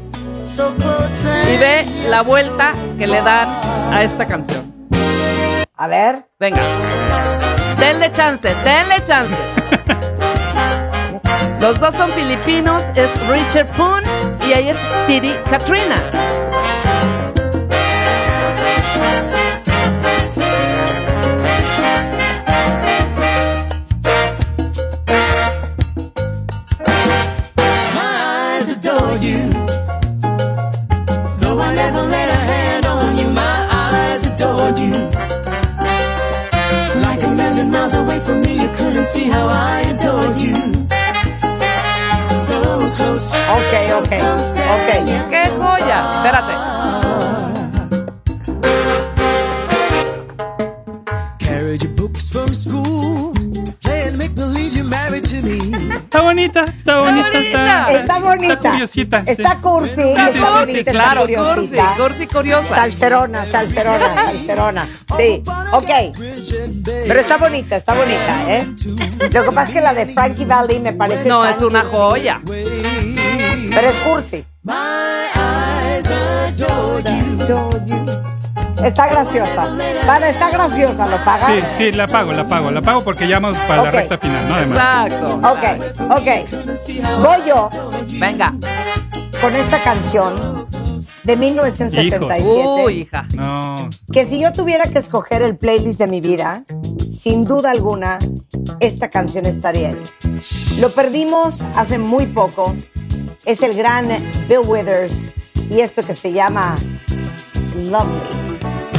[0.45, 3.49] Y ve la vuelta que le dan
[3.93, 4.73] a esta canción.
[5.77, 6.27] A ver.
[6.39, 6.63] Venga.
[7.79, 9.37] Denle chance, denle chance.
[11.61, 14.03] Los dos son filipinos, es Richard Poon
[14.47, 16.56] y ella es Siti Katrina.
[39.17, 40.57] See how I adore you.
[42.45, 42.57] So
[42.97, 43.33] close.
[43.57, 44.13] Ok, ok,
[44.77, 44.91] ok.
[45.33, 45.99] ¡Qué joya!
[46.17, 47.56] Espérate.
[56.07, 57.93] Está bonita, está bonita, está.
[57.93, 58.55] Está bonita.
[58.55, 59.25] Está curiosita.
[59.27, 59.95] Está cursi.
[59.97, 61.55] Sí, está sí, bonita, sí, está claro, curiosita.
[61.57, 62.75] cursi, cursi curiosa.
[62.77, 64.87] Salcerona, salcerona, salcerona.
[65.17, 65.43] Sí,
[65.73, 65.91] ok.
[66.85, 68.67] Pero está bonita, está bonita, ¿eh?
[69.33, 71.29] Lo que pasa es que la de Frankie Valley me parece.
[71.29, 72.41] No, es una joya.
[72.47, 74.45] Pero es cursi.
[74.63, 77.03] My eyes adore
[77.49, 78.06] you.
[78.85, 79.67] Está graciosa.
[80.07, 81.51] Vale, está graciosa, ¿lo pagas?
[81.77, 84.49] Sí, sí, la pago, la pago, la pago porque ya vamos para la recta final,
[84.49, 84.55] ¿no?
[84.55, 85.07] Además.
[85.07, 85.41] Exacto.
[85.51, 87.23] Ok, ok.
[87.23, 87.69] Voy yo
[88.19, 88.53] Venga.
[89.41, 90.67] con esta canción
[91.25, 92.85] de 1977.
[92.85, 93.27] Uy, hija.
[93.35, 93.89] No.
[94.13, 96.65] Que si yo tuviera que escoger el playlist de mi vida,
[97.13, 98.19] sin duda alguna,
[98.81, 100.03] esta canción estaría ahí.
[100.81, 102.77] Lo perdimos hace muy poco.
[103.45, 104.09] Es el gran
[104.49, 105.31] Bill Withers
[105.71, 106.77] y esto que se llama
[107.75, 108.46] Lovely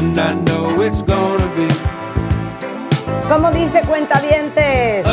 [0.00, 1.68] and I know it's gonna be
[3.28, 5.06] ¿Cómo dice Cuentavientes?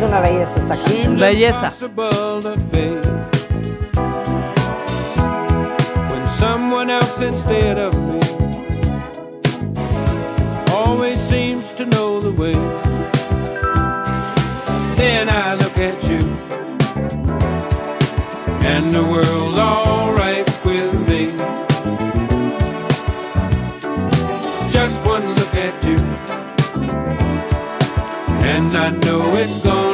[0.00, 1.16] Es que es una belleza esta canción.
[1.18, 1.66] Belleza.
[1.66, 3.06] impossible to face.
[6.10, 8.20] When someone else instead of me
[10.72, 12.54] always seems to know the way.
[14.96, 16.20] Then I look at you,
[18.64, 21.32] and the world's alright with me.
[24.70, 25.98] Just one look at you,
[28.48, 29.89] and I know it's gonna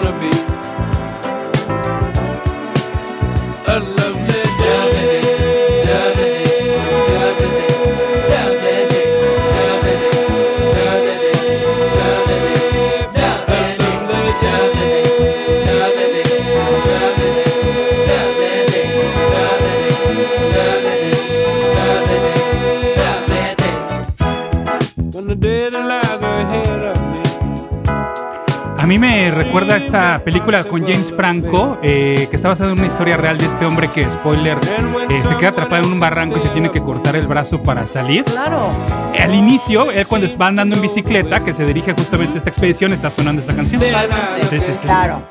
[29.58, 33.46] recuerda esta película con James Franco, eh, que está basada en una historia real de
[33.46, 34.58] este hombre que, spoiler,
[35.08, 37.86] eh, se queda atrapado en un barranco y se tiene que cortar el brazo para
[37.86, 38.22] salir.
[38.24, 38.70] Claro.
[39.14, 42.50] Eh, Al inicio, él cuando va andando en bicicleta, que se dirige justamente a esta
[42.50, 43.80] expedición, está sonando esta canción.
[43.80, 43.88] Sí,
[44.50, 44.78] sí, sí.
[44.82, 45.22] Claro.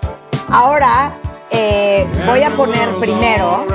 [0.49, 1.17] Ahora
[1.51, 3.67] eh, voy a poner primero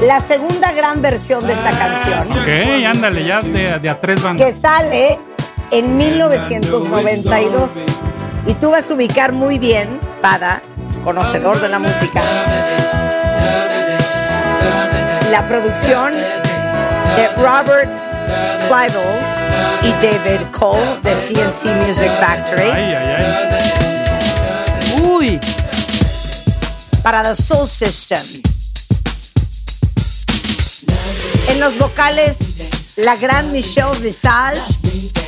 [0.00, 2.48] la segunda gran versión de esta canción Ok,
[2.86, 4.54] ándale, ya de, de a tres que bandas.
[4.58, 5.18] sale
[5.70, 7.70] en 1992.
[8.46, 10.60] Y tú vas a ubicar muy bien, Pada,
[11.04, 12.22] conocedor de la música,
[15.30, 17.90] la producción de Robert
[18.68, 19.42] Clivels
[19.82, 22.70] y David Cole de CNC Music Factory.
[25.02, 25.40] Uy.
[27.02, 28.22] para The Soul System.
[31.48, 32.36] En los vocales,
[32.96, 34.60] la gran Michelle Visage,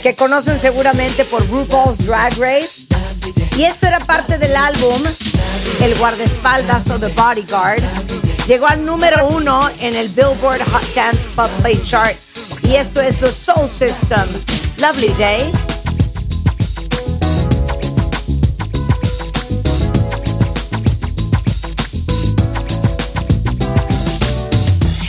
[0.03, 2.84] que conocen seguramente por RuPaul's Drag Race.
[3.57, 5.01] Y esto era parte del álbum
[5.81, 7.83] El guardaespaldas o The Bodyguard.
[8.49, 12.17] Llegó al número uno en el Billboard Hot Dance Club Play Chart.
[12.63, 14.27] Y esto es The Soul System.
[14.81, 15.51] Lovely Day.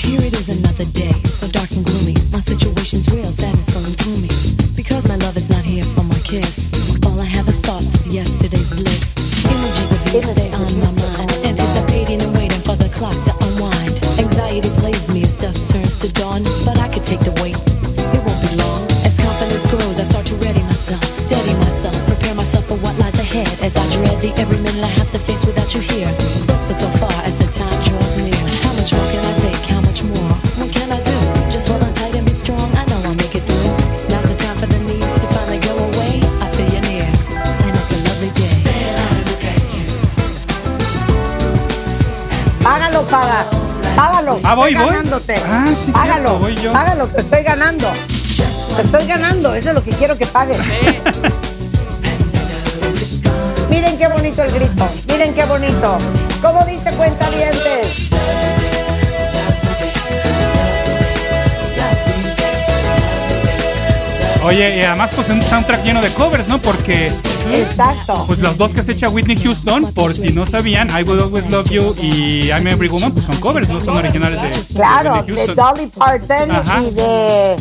[0.03, 2.13] Here it is another day, so dark and gloomy.
[2.31, 3.31] My situation's real,
[46.73, 47.07] Págalo.
[47.07, 47.91] te estoy ganando.
[48.75, 49.53] Te estoy ganando.
[49.53, 50.57] Eso es lo que quiero que pagues.
[53.69, 54.89] Miren qué bonito el grito.
[55.09, 55.97] Miren qué bonito.
[56.41, 58.09] ¿Cómo dice cuenta dientes?
[64.43, 66.61] Oye, y además pues un soundtrack lleno de covers, ¿no?
[66.61, 67.11] Porque
[67.53, 68.23] Exacto.
[68.27, 71.45] pues los dos que se echa Whitney Houston, por si no sabían, I Will Always
[71.49, 75.47] Love You y I'm Every Woman, pues son covers, no son originales de, Claro, de.
[75.53, 76.81] Dolly Parton Ajá.
[76.83, 77.55] y de.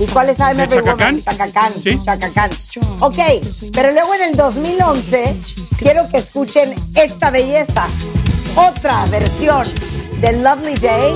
[0.00, 1.20] ¿Y cuál es I'm ¿De Every Chaka Woman?
[1.22, 1.36] Khan?
[1.38, 2.04] Chaka Khan.
[2.04, 2.50] Chaka Khan.
[3.00, 3.18] Ok,
[3.72, 5.36] pero luego en el 2011
[5.78, 7.86] quiero que escuchen esta belleza.
[8.56, 9.66] Otra versión
[10.20, 11.14] de Lovely Day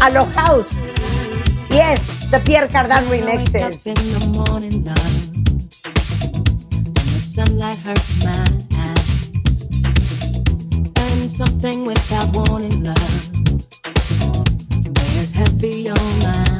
[0.00, 0.76] a lo house.
[1.70, 3.82] Yes, the Pierre Cardin remixes.
[7.34, 8.46] Sunlight hurts my
[8.78, 9.72] eyes,
[10.96, 13.32] and something without warning, love,
[14.94, 16.53] bears heavy on my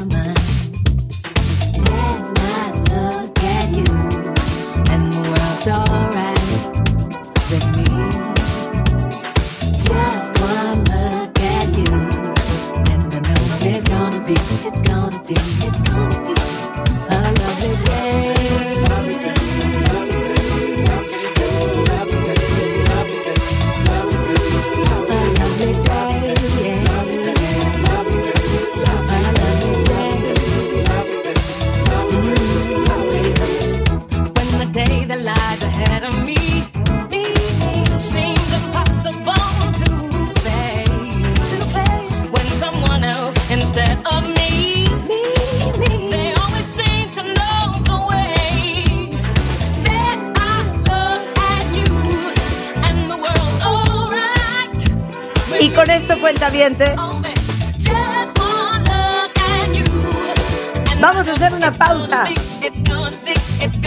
[61.00, 62.26] Vamos a hacer una pausa.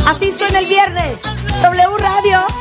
[0.06, 1.22] Así suena el viernes.
[1.62, 2.57] W Radio.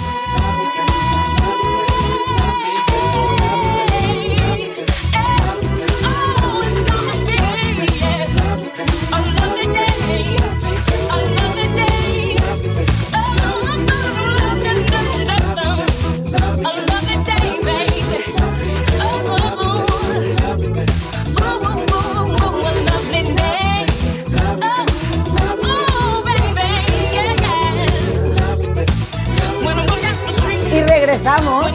[31.27, 31.67] Regresamos.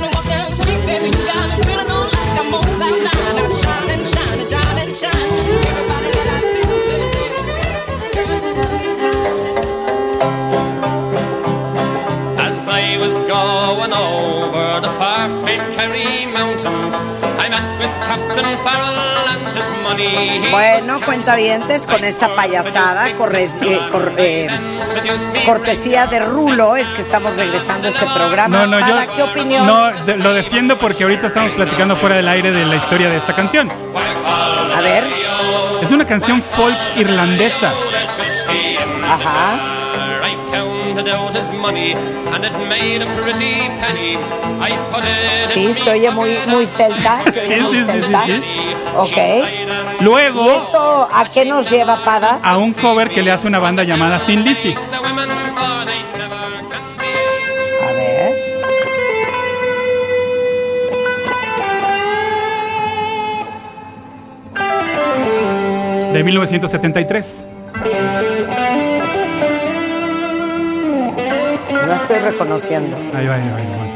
[12.38, 16.95] As I was going over the far-famed Kerry Mountains,
[17.40, 18.99] I met with Captain Farrell
[19.34, 20.40] and his money.
[20.44, 24.48] He Bueno, cuentavientes, con esta payasada, corre- eh, cor- eh,
[25.45, 28.65] cortesía de Rulo, es que estamos regresando a este programa.
[28.65, 29.65] No, no, Para, yo ¿Qué opinión?
[29.68, 33.18] no de- lo defiendo porque ahorita estamos platicando fuera del aire de la historia de
[33.18, 33.72] esta canción.
[34.76, 35.03] A ver.
[35.81, 37.72] Es una canción folk irlandesa.
[39.09, 39.77] Ajá.
[45.53, 47.22] Sí, se oye muy, muy celta.
[47.26, 48.26] Oye Sí, muy sí, sí, celta.
[48.26, 48.41] sí,
[48.95, 49.18] Ok.
[49.99, 52.39] ¿Y Luego esto a qué nos lleva, Pada?
[52.43, 54.73] a un cover que le hace una banda llamada Thin Lizzy.
[66.13, 67.45] De 1973.
[71.88, 72.97] No estoy reconociendo.
[73.13, 73.91] Ahí va, ahí va, ahí va.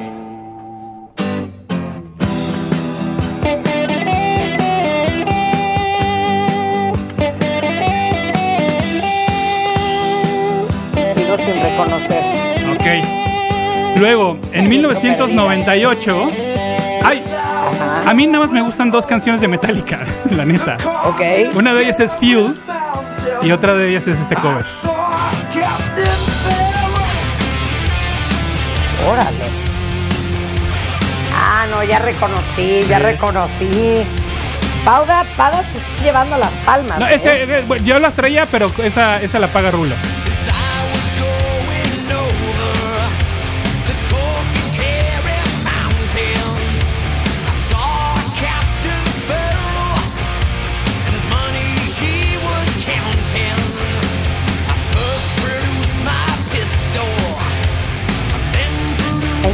[11.13, 12.23] Sigo sin reconocer.
[12.73, 12.85] Ok.
[13.99, 16.29] Luego, en 1998.
[17.03, 17.21] Ay,
[18.06, 20.77] a mí nada más me gustan dos canciones de Metallica, la neta.
[21.06, 21.22] Ok.
[21.56, 22.56] Una de ellas es Fuel
[23.41, 24.65] y otra de ellas es este cover.
[29.07, 29.45] Órale.
[31.36, 34.03] Ah, no, ya reconocí, ya reconocí.
[34.84, 36.99] Pauda, Pada se está llevando las palmas.
[36.99, 37.15] No, ¿eh?
[37.15, 39.95] ese, eh, bueno, yo las traía, pero esa, esa la paga Rulo.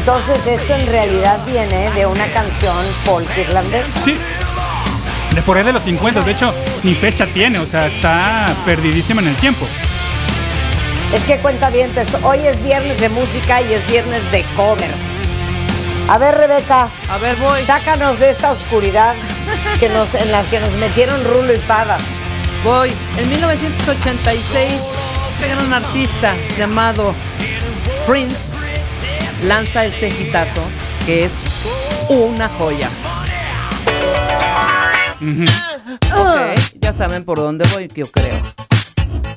[0.02, 2.76] Entonces, esto en realidad viene de una canción
[3.06, 4.02] folk irlandesa.
[4.04, 4.18] Sí.
[5.36, 9.22] De por ahí de los 50, de hecho, ni fecha tiene, o sea, está perdidísima
[9.22, 9.68] en el tiempo.
[11.14, 11.92] Es que cuenta bien,
[12.24, 14.90] hoy es viernes de música y es viernes de covers.
[16.10, 16.90] A ver, Rebeca.
[17.08, 17.62] A ver, voy.
[17.62, 19.14] Sácanos de esta oscuridad
[19.80, 22.00] que nos, en la que nos metieron Rulo y Pada.
[22.64, 22.92] Voy.
[23.20, 24.82] En 1986,
[25.36, 27.14] este gran artista llamado
[28.08, 28.51] Prince
[29.44, 30.62] lanza este hitazo
[31.06, 31.34] que es
[32.10, 32.90] una joya.
[36.16, 38.36] Ok, ya saben por dónde voy, yo creo.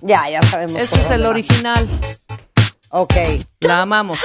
[0.03, 0.81] Ya, ya sabemos.
[0.81, 1.89] Este es el original.
[2.91, 3.15] Ok.
[3.61, 4.19] La amamos.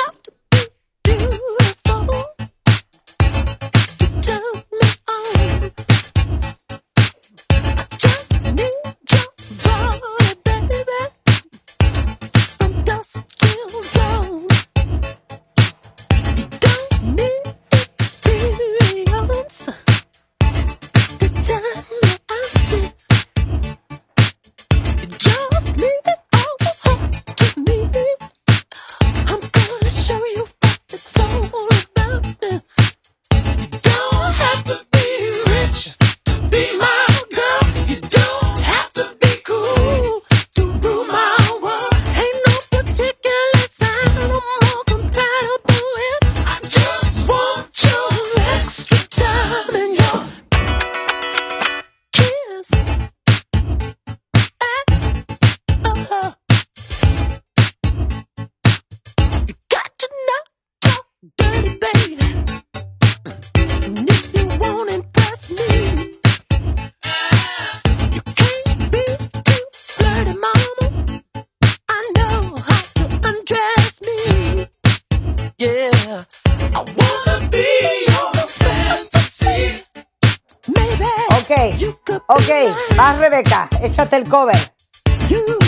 [82.50, 84.58] Ok, vas Rebeca, échate el cover.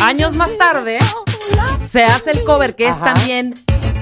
[0.02, 0.98] Años más tarde,
[1.86, 3.54] se hace el cover que es también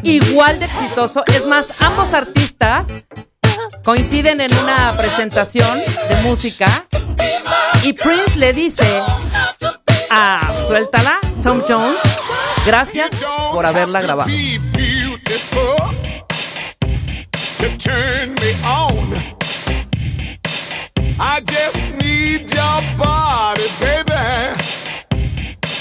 [0.02, 1.26] igual de exitoso.
[1.26, 2.88] Es más, ambos artistas
[3.84, 6.86] coinciden en una presentación de música
[7.84, 9.02] y Prince le dice
[10.10, 12.00] a Suéltala, Tom Jones,
[12.66, 13.12] gracias
[13.52, 14.32] por haberla grabado.
[21.22, 24.56] I just need your body, baby,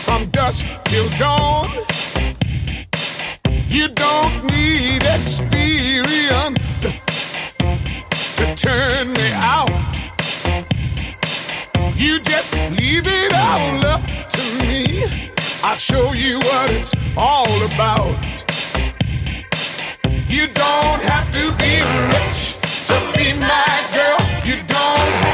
[0.05, 1.71] from dusk till dawn.
[3.69, 6.83] You don't need experience
[8.37, 9.71] to turn me out.
[11.95, 15.05] You just leave it all up to me.
[15.63, 18.19] I'll show you what it's all about.
[20.29, 22.59] You don't have to be rich
[22.89, 24.19] to be my girl.
[24.45, 25.28] You don't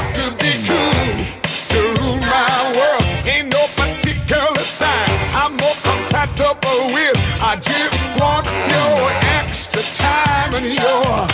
[7.55, 11.29] I just want your extra time and your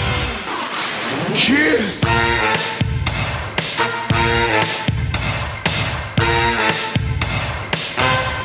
[1.35, 2.05] kiss.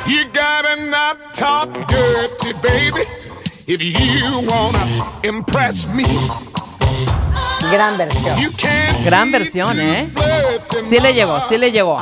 [0.08, 3.02] You gotta not talk dirty, baby,
[3.66, 6.06] if you wanna impress me.
[7.70, 8.36] Gran versión.
[9.04, 10.08] Gran versión, ¿eh?
[10.88, 11.98] Sí le llegó, sí le llegó.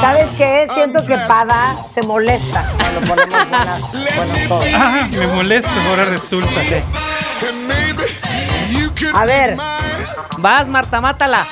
[0.00, 0.68] ¿Sabes qué?
[0.74, 3.80] Siento que Pada se molesta cuando ponemos buenas,
[4.16, 4.74] buenos covers.
[4.76, 6.60] Ah, me molesta, ahora resulta.
[9.14, 9.56] A ver.
[10.38, 11.46] Vas, Marta, mátala.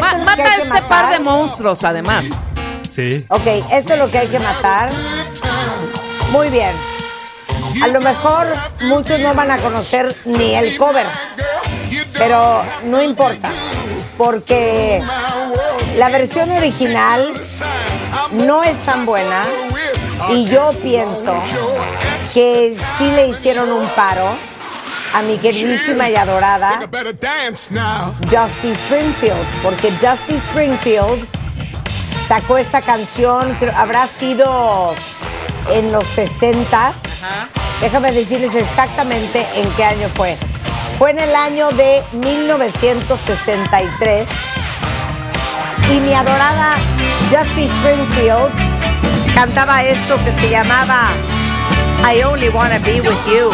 [0.00, 2.24] Ma- es mata a este par de monstruos, además.
[2.90, 3.24] Sí.
[3.28, 4.90] Ok, esto es lo que hay que matar.
[6.30, 6.72] Muy bien.
[7.82, 8.46] A lo mejor
[8.82, 11.06] muchos no van a conocer ni el cover,
[12.14, 13.50] pero no importa,
[14.16, 15.02] porque
[15.96, 17.32] la versión original
[18.32, 19.44] no es tan buena
[20.30, 21.34] y yo pienso
[22.32, 24.26] que sí le hicieron un paro
[25.14, 26.80] a mi queridísima y adorada
[28.24, 31.26] Justy Springfield, porque Justy Springfield
[32.26, 34.94] sacó esta canción, habrá sido
[35.70, 36.94] en los 60
[37.80, 40.36] Déjame decirles exactamente en qué año fue.
[40.98, 44.28] Fue en el año de 1963
[45.92, 46.76] y mi adorada
[47.30, 48.50] Justy Springfield
[49.34, 51.10] cantaba esto que se llamaba
[52.02, 53.50] I Only Wanna Be With You.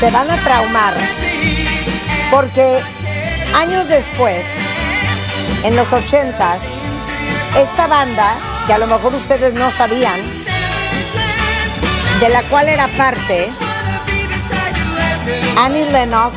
[0.00, 0.94] Se van a traumar.
[2.30, 2.80] Porque
[3.54, 4.46] años después,
[5.62, 6.62] en los ochentas,
[7.56, 8.34] esta banda,
[8.66, 10.18] que a lo mejor ustedes no sabían,
[12.18, 13.48] de la cual era parte
[15.56, 16.36] Annie Lennox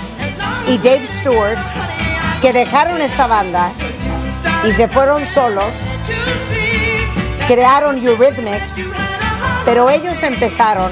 [0.67, 1.63] y Dave Stewart,
[2.41, 3.71] que dejaron esta banda
[4.67, 5.73] y se fueron solos,
[7.47, 8.73] crearon Eurythmics,
[9.63, 10.91] pero ellos empezaron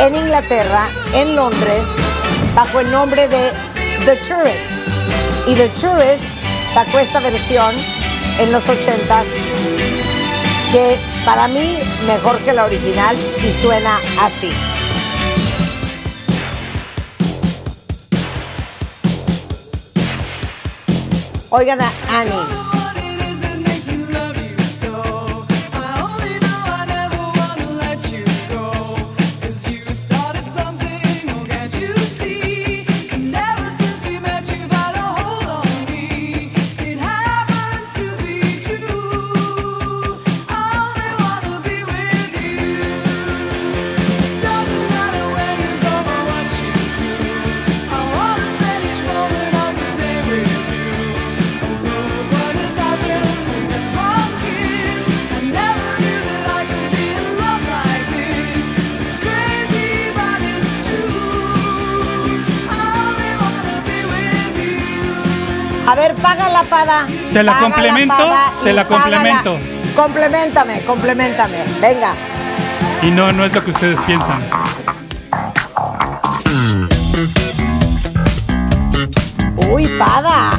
[0.00, 1.84] en Inglaterra, en Londres,
[2.54, 3.52] bajo el nombre de
[4.04, 4.88] The Tourist.
[5.46, 6.24] Y The Tourist
[6.72, 7.74] sacó esta versión
[8.38, 9.24] en los 80s,
[10.72, 14.52] que para mí mejor que la original y suena así.
[21.50, 22.63] Oigan a Annie.
[67.34, 68.14] Te la complemento,
[68.62, 69.16] te la págala.
[69.16, 69.58] complemento.
[69.96, 71.64] Complementame, complementame.
[71.80, 72.14] Venga.
[73.02, 74.40] Y no, no es lo que ustedes piensan.
[79.68, 80.52] Uy, pada.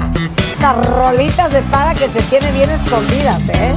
[0.51, 3.73] Estas rolitas de pada que se tienen bien escondidas, ¿eh?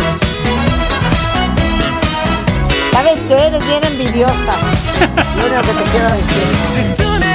[2.91, 3.35] ¿Sabes qué?
[3.47, 4.55] Eres bien envidiosa.
[5.37, 7.28] Lo único que te quiero decir.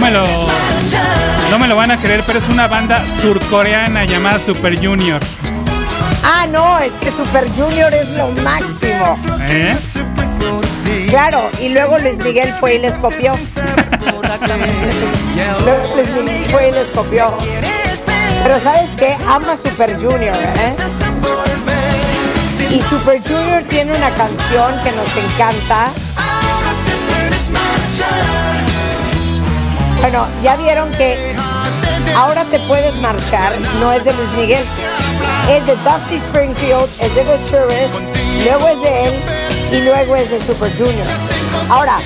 [0.00, 0.24] Me lo,
[1.50, 5.20] no me lo van a creer, pero es una banda surcoreana llamada Super Junior.
[6.24, 9.18] Ah, no, es que Super Junior es lo máximo.
[9.46, 9.76] ¿Eh?
[11.08, 13.34] Claro, y luego Luis Miguel fue y les copió.
[15.64, 17.34] Luego Luis Miguel fue y les copió.
[18.42, 19.16] Pero ¿sabes qué?
[19.28, 20.76] Ama Super Junior, ¿eh?
[22.70, 25.90] Y Super Junior tiene una canción que nos encanta.
[30.00, 31.34] Bueno, ya vieron que
[32.16, 34.64] Ahora te puedes marchar, no es de Luis Miguel,
[35.48, 37.94] es de Dusty Springfield, es de The Tourist,
[38.44, 39.24] luego es de él
[39.72, 41.06] y luego es de Super Junior.
[41.68, 41.98] Ahora,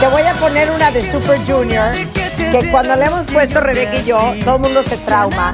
[0.00, 1.92] te voy a poner una de Super Junior
[2.36, 5.52] que cuando le hemos puesto Rebeca y yo, todo el mundo se trauma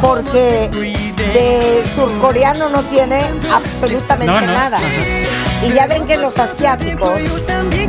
[0.00, 0.70] porque
[1.34, 3.20] de surcoreano no tiene
[3.52, 4.46] absolutamente No, no.
[4.52, 4.78] nada.
[5.64, 7.20] Y ya ven que los asiáticos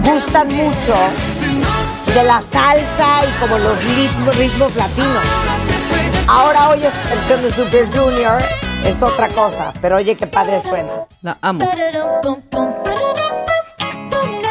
[0.03, 0.95] gustan mucho
[2.13, 5.23] de la salsa y como los ritmos, ritmos latinos.
[6.27, 8.39] Ahora oyes versión de Super Junior
[8.85, 10.91] es otra cosa, pero oye qué padre suena.
[11.23, 11.65] La amo.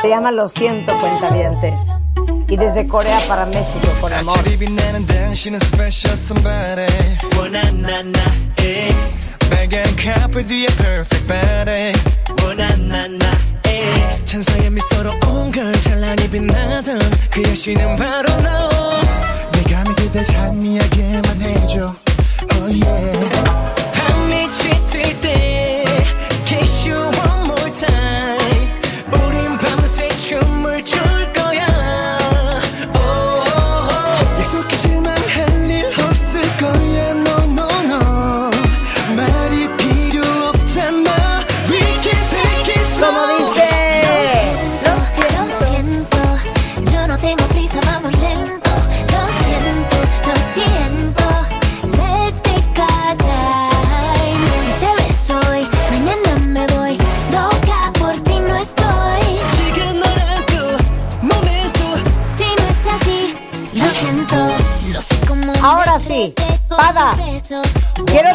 [0.01, 1.81] Se llama Lo siento, cuentavientes.
[2.49, 4.39] Y desde Corea para México, con amor.
[14.33, 16.99] 천사의 미소로 온걸 찬란히 빛나던
[17.31, 18.71] 그 여신은 바로 너.
[19.53, 21.95] 내가 그댈 찬미하게만 해줘.
[22.55, 23.42] Oh yeah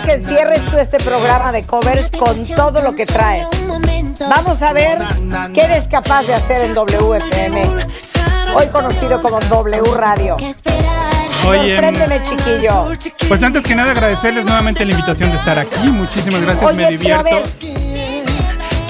[0.07, 3.49] que cierres tú este programa de covers con todo lo que traes.
[4.19, 4.99] Vamos a ver
[5.53, 7.61] qué eres capaz de hacer en WFM,
[8.55, 10.37] hoy conocido como W Radio.
[11.45, 12.91] Oye, Sorpréndeme, chiquillo.
[13.27, 15.89] Pues antes que nada agradecerles nuevamente la invitación de estar aquí.
[15.89, 17.49] Muchísimas gracias, Oye, me pero a divierto.
[17.59, 18.25] ver,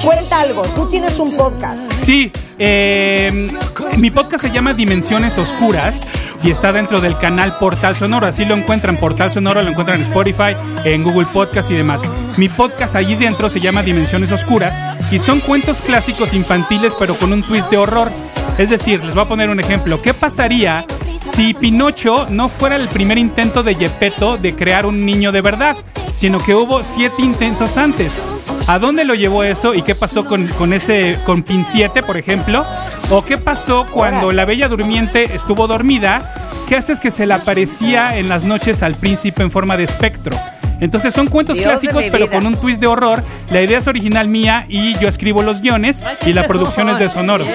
[0.05, 0.63] cuenta algo.
[0.75, 1.81] Tú tienes un podcast.
[2.03, 3.51] Sí, eh,
[3.97, 6.01] mi podcast se llama Dimensiones Oscuras
[6.43, 8.27] y está dentro del canal Portal Sonoro.
[8.27, 10.55] Así lo encuentran, Portal Sonoro, lo encuentran en Spotify,
[10.85, 12.01] en Google Podcast y demás.
[12.37, 17.33] Mi podcast allí dentro se llama Dimensiones Oscuras y son cuentos clásicos infantiles pero con
[17.33, 18.11] un twist de horror.
[18.57, 20.01] Es decir, les voy a poner un ejemplo.
[20.01, 20.85] ¿Qué pasaría
[21.21, 25.75] si Pinocho no fuera el primer intento de Gepetto de crear un niño de verdad,
[26.13, 28.23] sino que hubo siete intentos antes?
[28.67, 32.17] ¿A dónde lo llevó eso y qué pasó con, con ese con Pin 7, por
[32.17, 32.65] ejemplo?
[33.09, 36.33] ¿O qué pasó cuando la Bella Durmiente estuvo dormida?
[36.67, 40.35] ¿Qué haces que se le aparecía en las noches al príncipe en forma de espectro?
[40.81, 43.23] Entonces son cuentos Dios clásicos pero con un twist de horror.
[43.49, 47.09] La idea es original mía y yo escribo los guiones y la producción es de
[47.09, 47.45] Sonoro.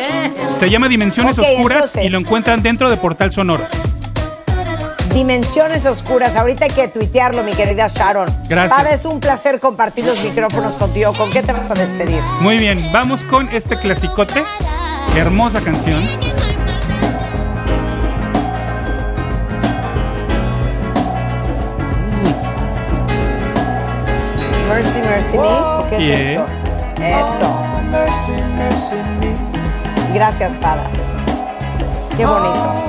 [0.59, 2.05] Se llama Dimensiones Oscuras entonces.
[2.05, 3.65] y lo encuentran dentro de Portal Sonoro.
[5.13, 6.37] Dimensiones oscuras.
[6.37, 8.29] Ahorita hay que tuitearlo, mi querida Sharon.
[8.49, 8.79] Gracias.
[8.79, 11.13] Pada, es un placer compartir los micrófonos contigo.
[11.13, 12.21] ¿Con qué te vas a despedir?
[12.41, 14.43] Muy bien, vamos con este clasicote.
[15.17, 16.09] Hermosa canción.
[24.69, 25.89] Mercy, mercy me.
[25.91, 26.45] ¿Qué es Yeah.
[26.45, 26.47] esto?
[27.39, 27.49] Eso.
[30.15, 30.85] Gracias, Pada.
[32.17, 32.83] Qué bonito.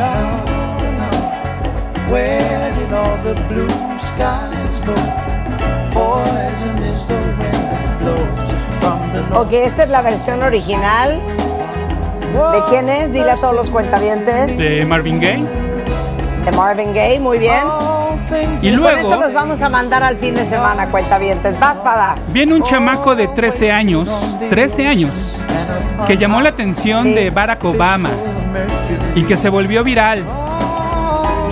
[0.00, 0.98] All things ain't what they used to be now.
[0.98, 2.10] now.
[2.10, 4.94] Where did all the blue skies go?
[5.92, 8.50] Poison is the wind that blows
[8.80, 9.46] from the north.
[9.46, 11.20] Ok, esta es la versión original.
[12.52, 13.12] ¿De quién es?
[13.12, 14.58] Dile a todos los cuentavientes.
[14.58, 15.44] De Marvin Gaye.
[16.44, 17.62] De Marvin Gaye, muy bien.
[18.62, 21.58] Y luego- esto nos vamos a mandar al fin de semana, cuentavientes.
[21.60, 22.16] Vas, Pada.
[22.28, 25.36] Viene un chamaco de 13 años, 13 años,
[26.06, 28.10] que llamó la atención de Barack Obama
[29.14, 30.24] y que se volvió viral.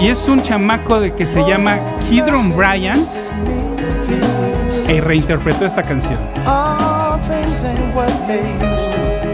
[0.00, 1.78] Y es un chamaco de que se llama
[2.08, 3.06] Kidron Bryant
[4.88, 6.18] y reinterpretó esta canción.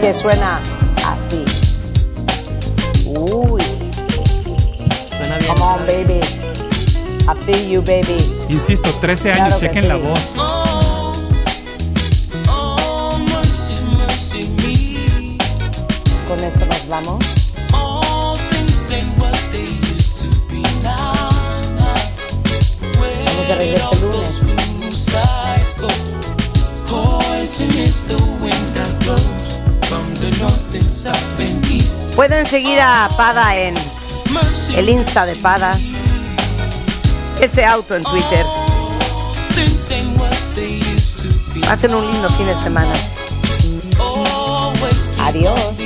[0.01, 0.59] Que suena
[1.07, 1.43] así.
[3.07, 3.61] Uy.
[5.09, 5.47] Suena bien.
[5.49, 6.19] Come on, baby.
[7.29, 8.17] I feel you, baby.
[8.49, 9.87] Insisto, 13 años, Claro que chequen sí.
[9.87, 10.19] la voz.
[16.27, 17.25] Con esto nos vamos.
[23.25, 24.41] Vamos de regreso el lunes.
[32.15, 33.75] Pueden seguir a Pada en
[34.75, 35.73] el Insta de Pada.
[37.41, 38.45] Ese auto en Twitter.
[41.69, 42.93] Hacen un lindo fin de semana.
[45.21, 45.77] Adiós.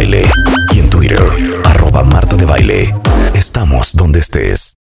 [0.00, 1.20] Y en Twitter,
[1.64, 2.94] arroba Marta de Baile.
[3.34, 4.67] Estamos donde estés.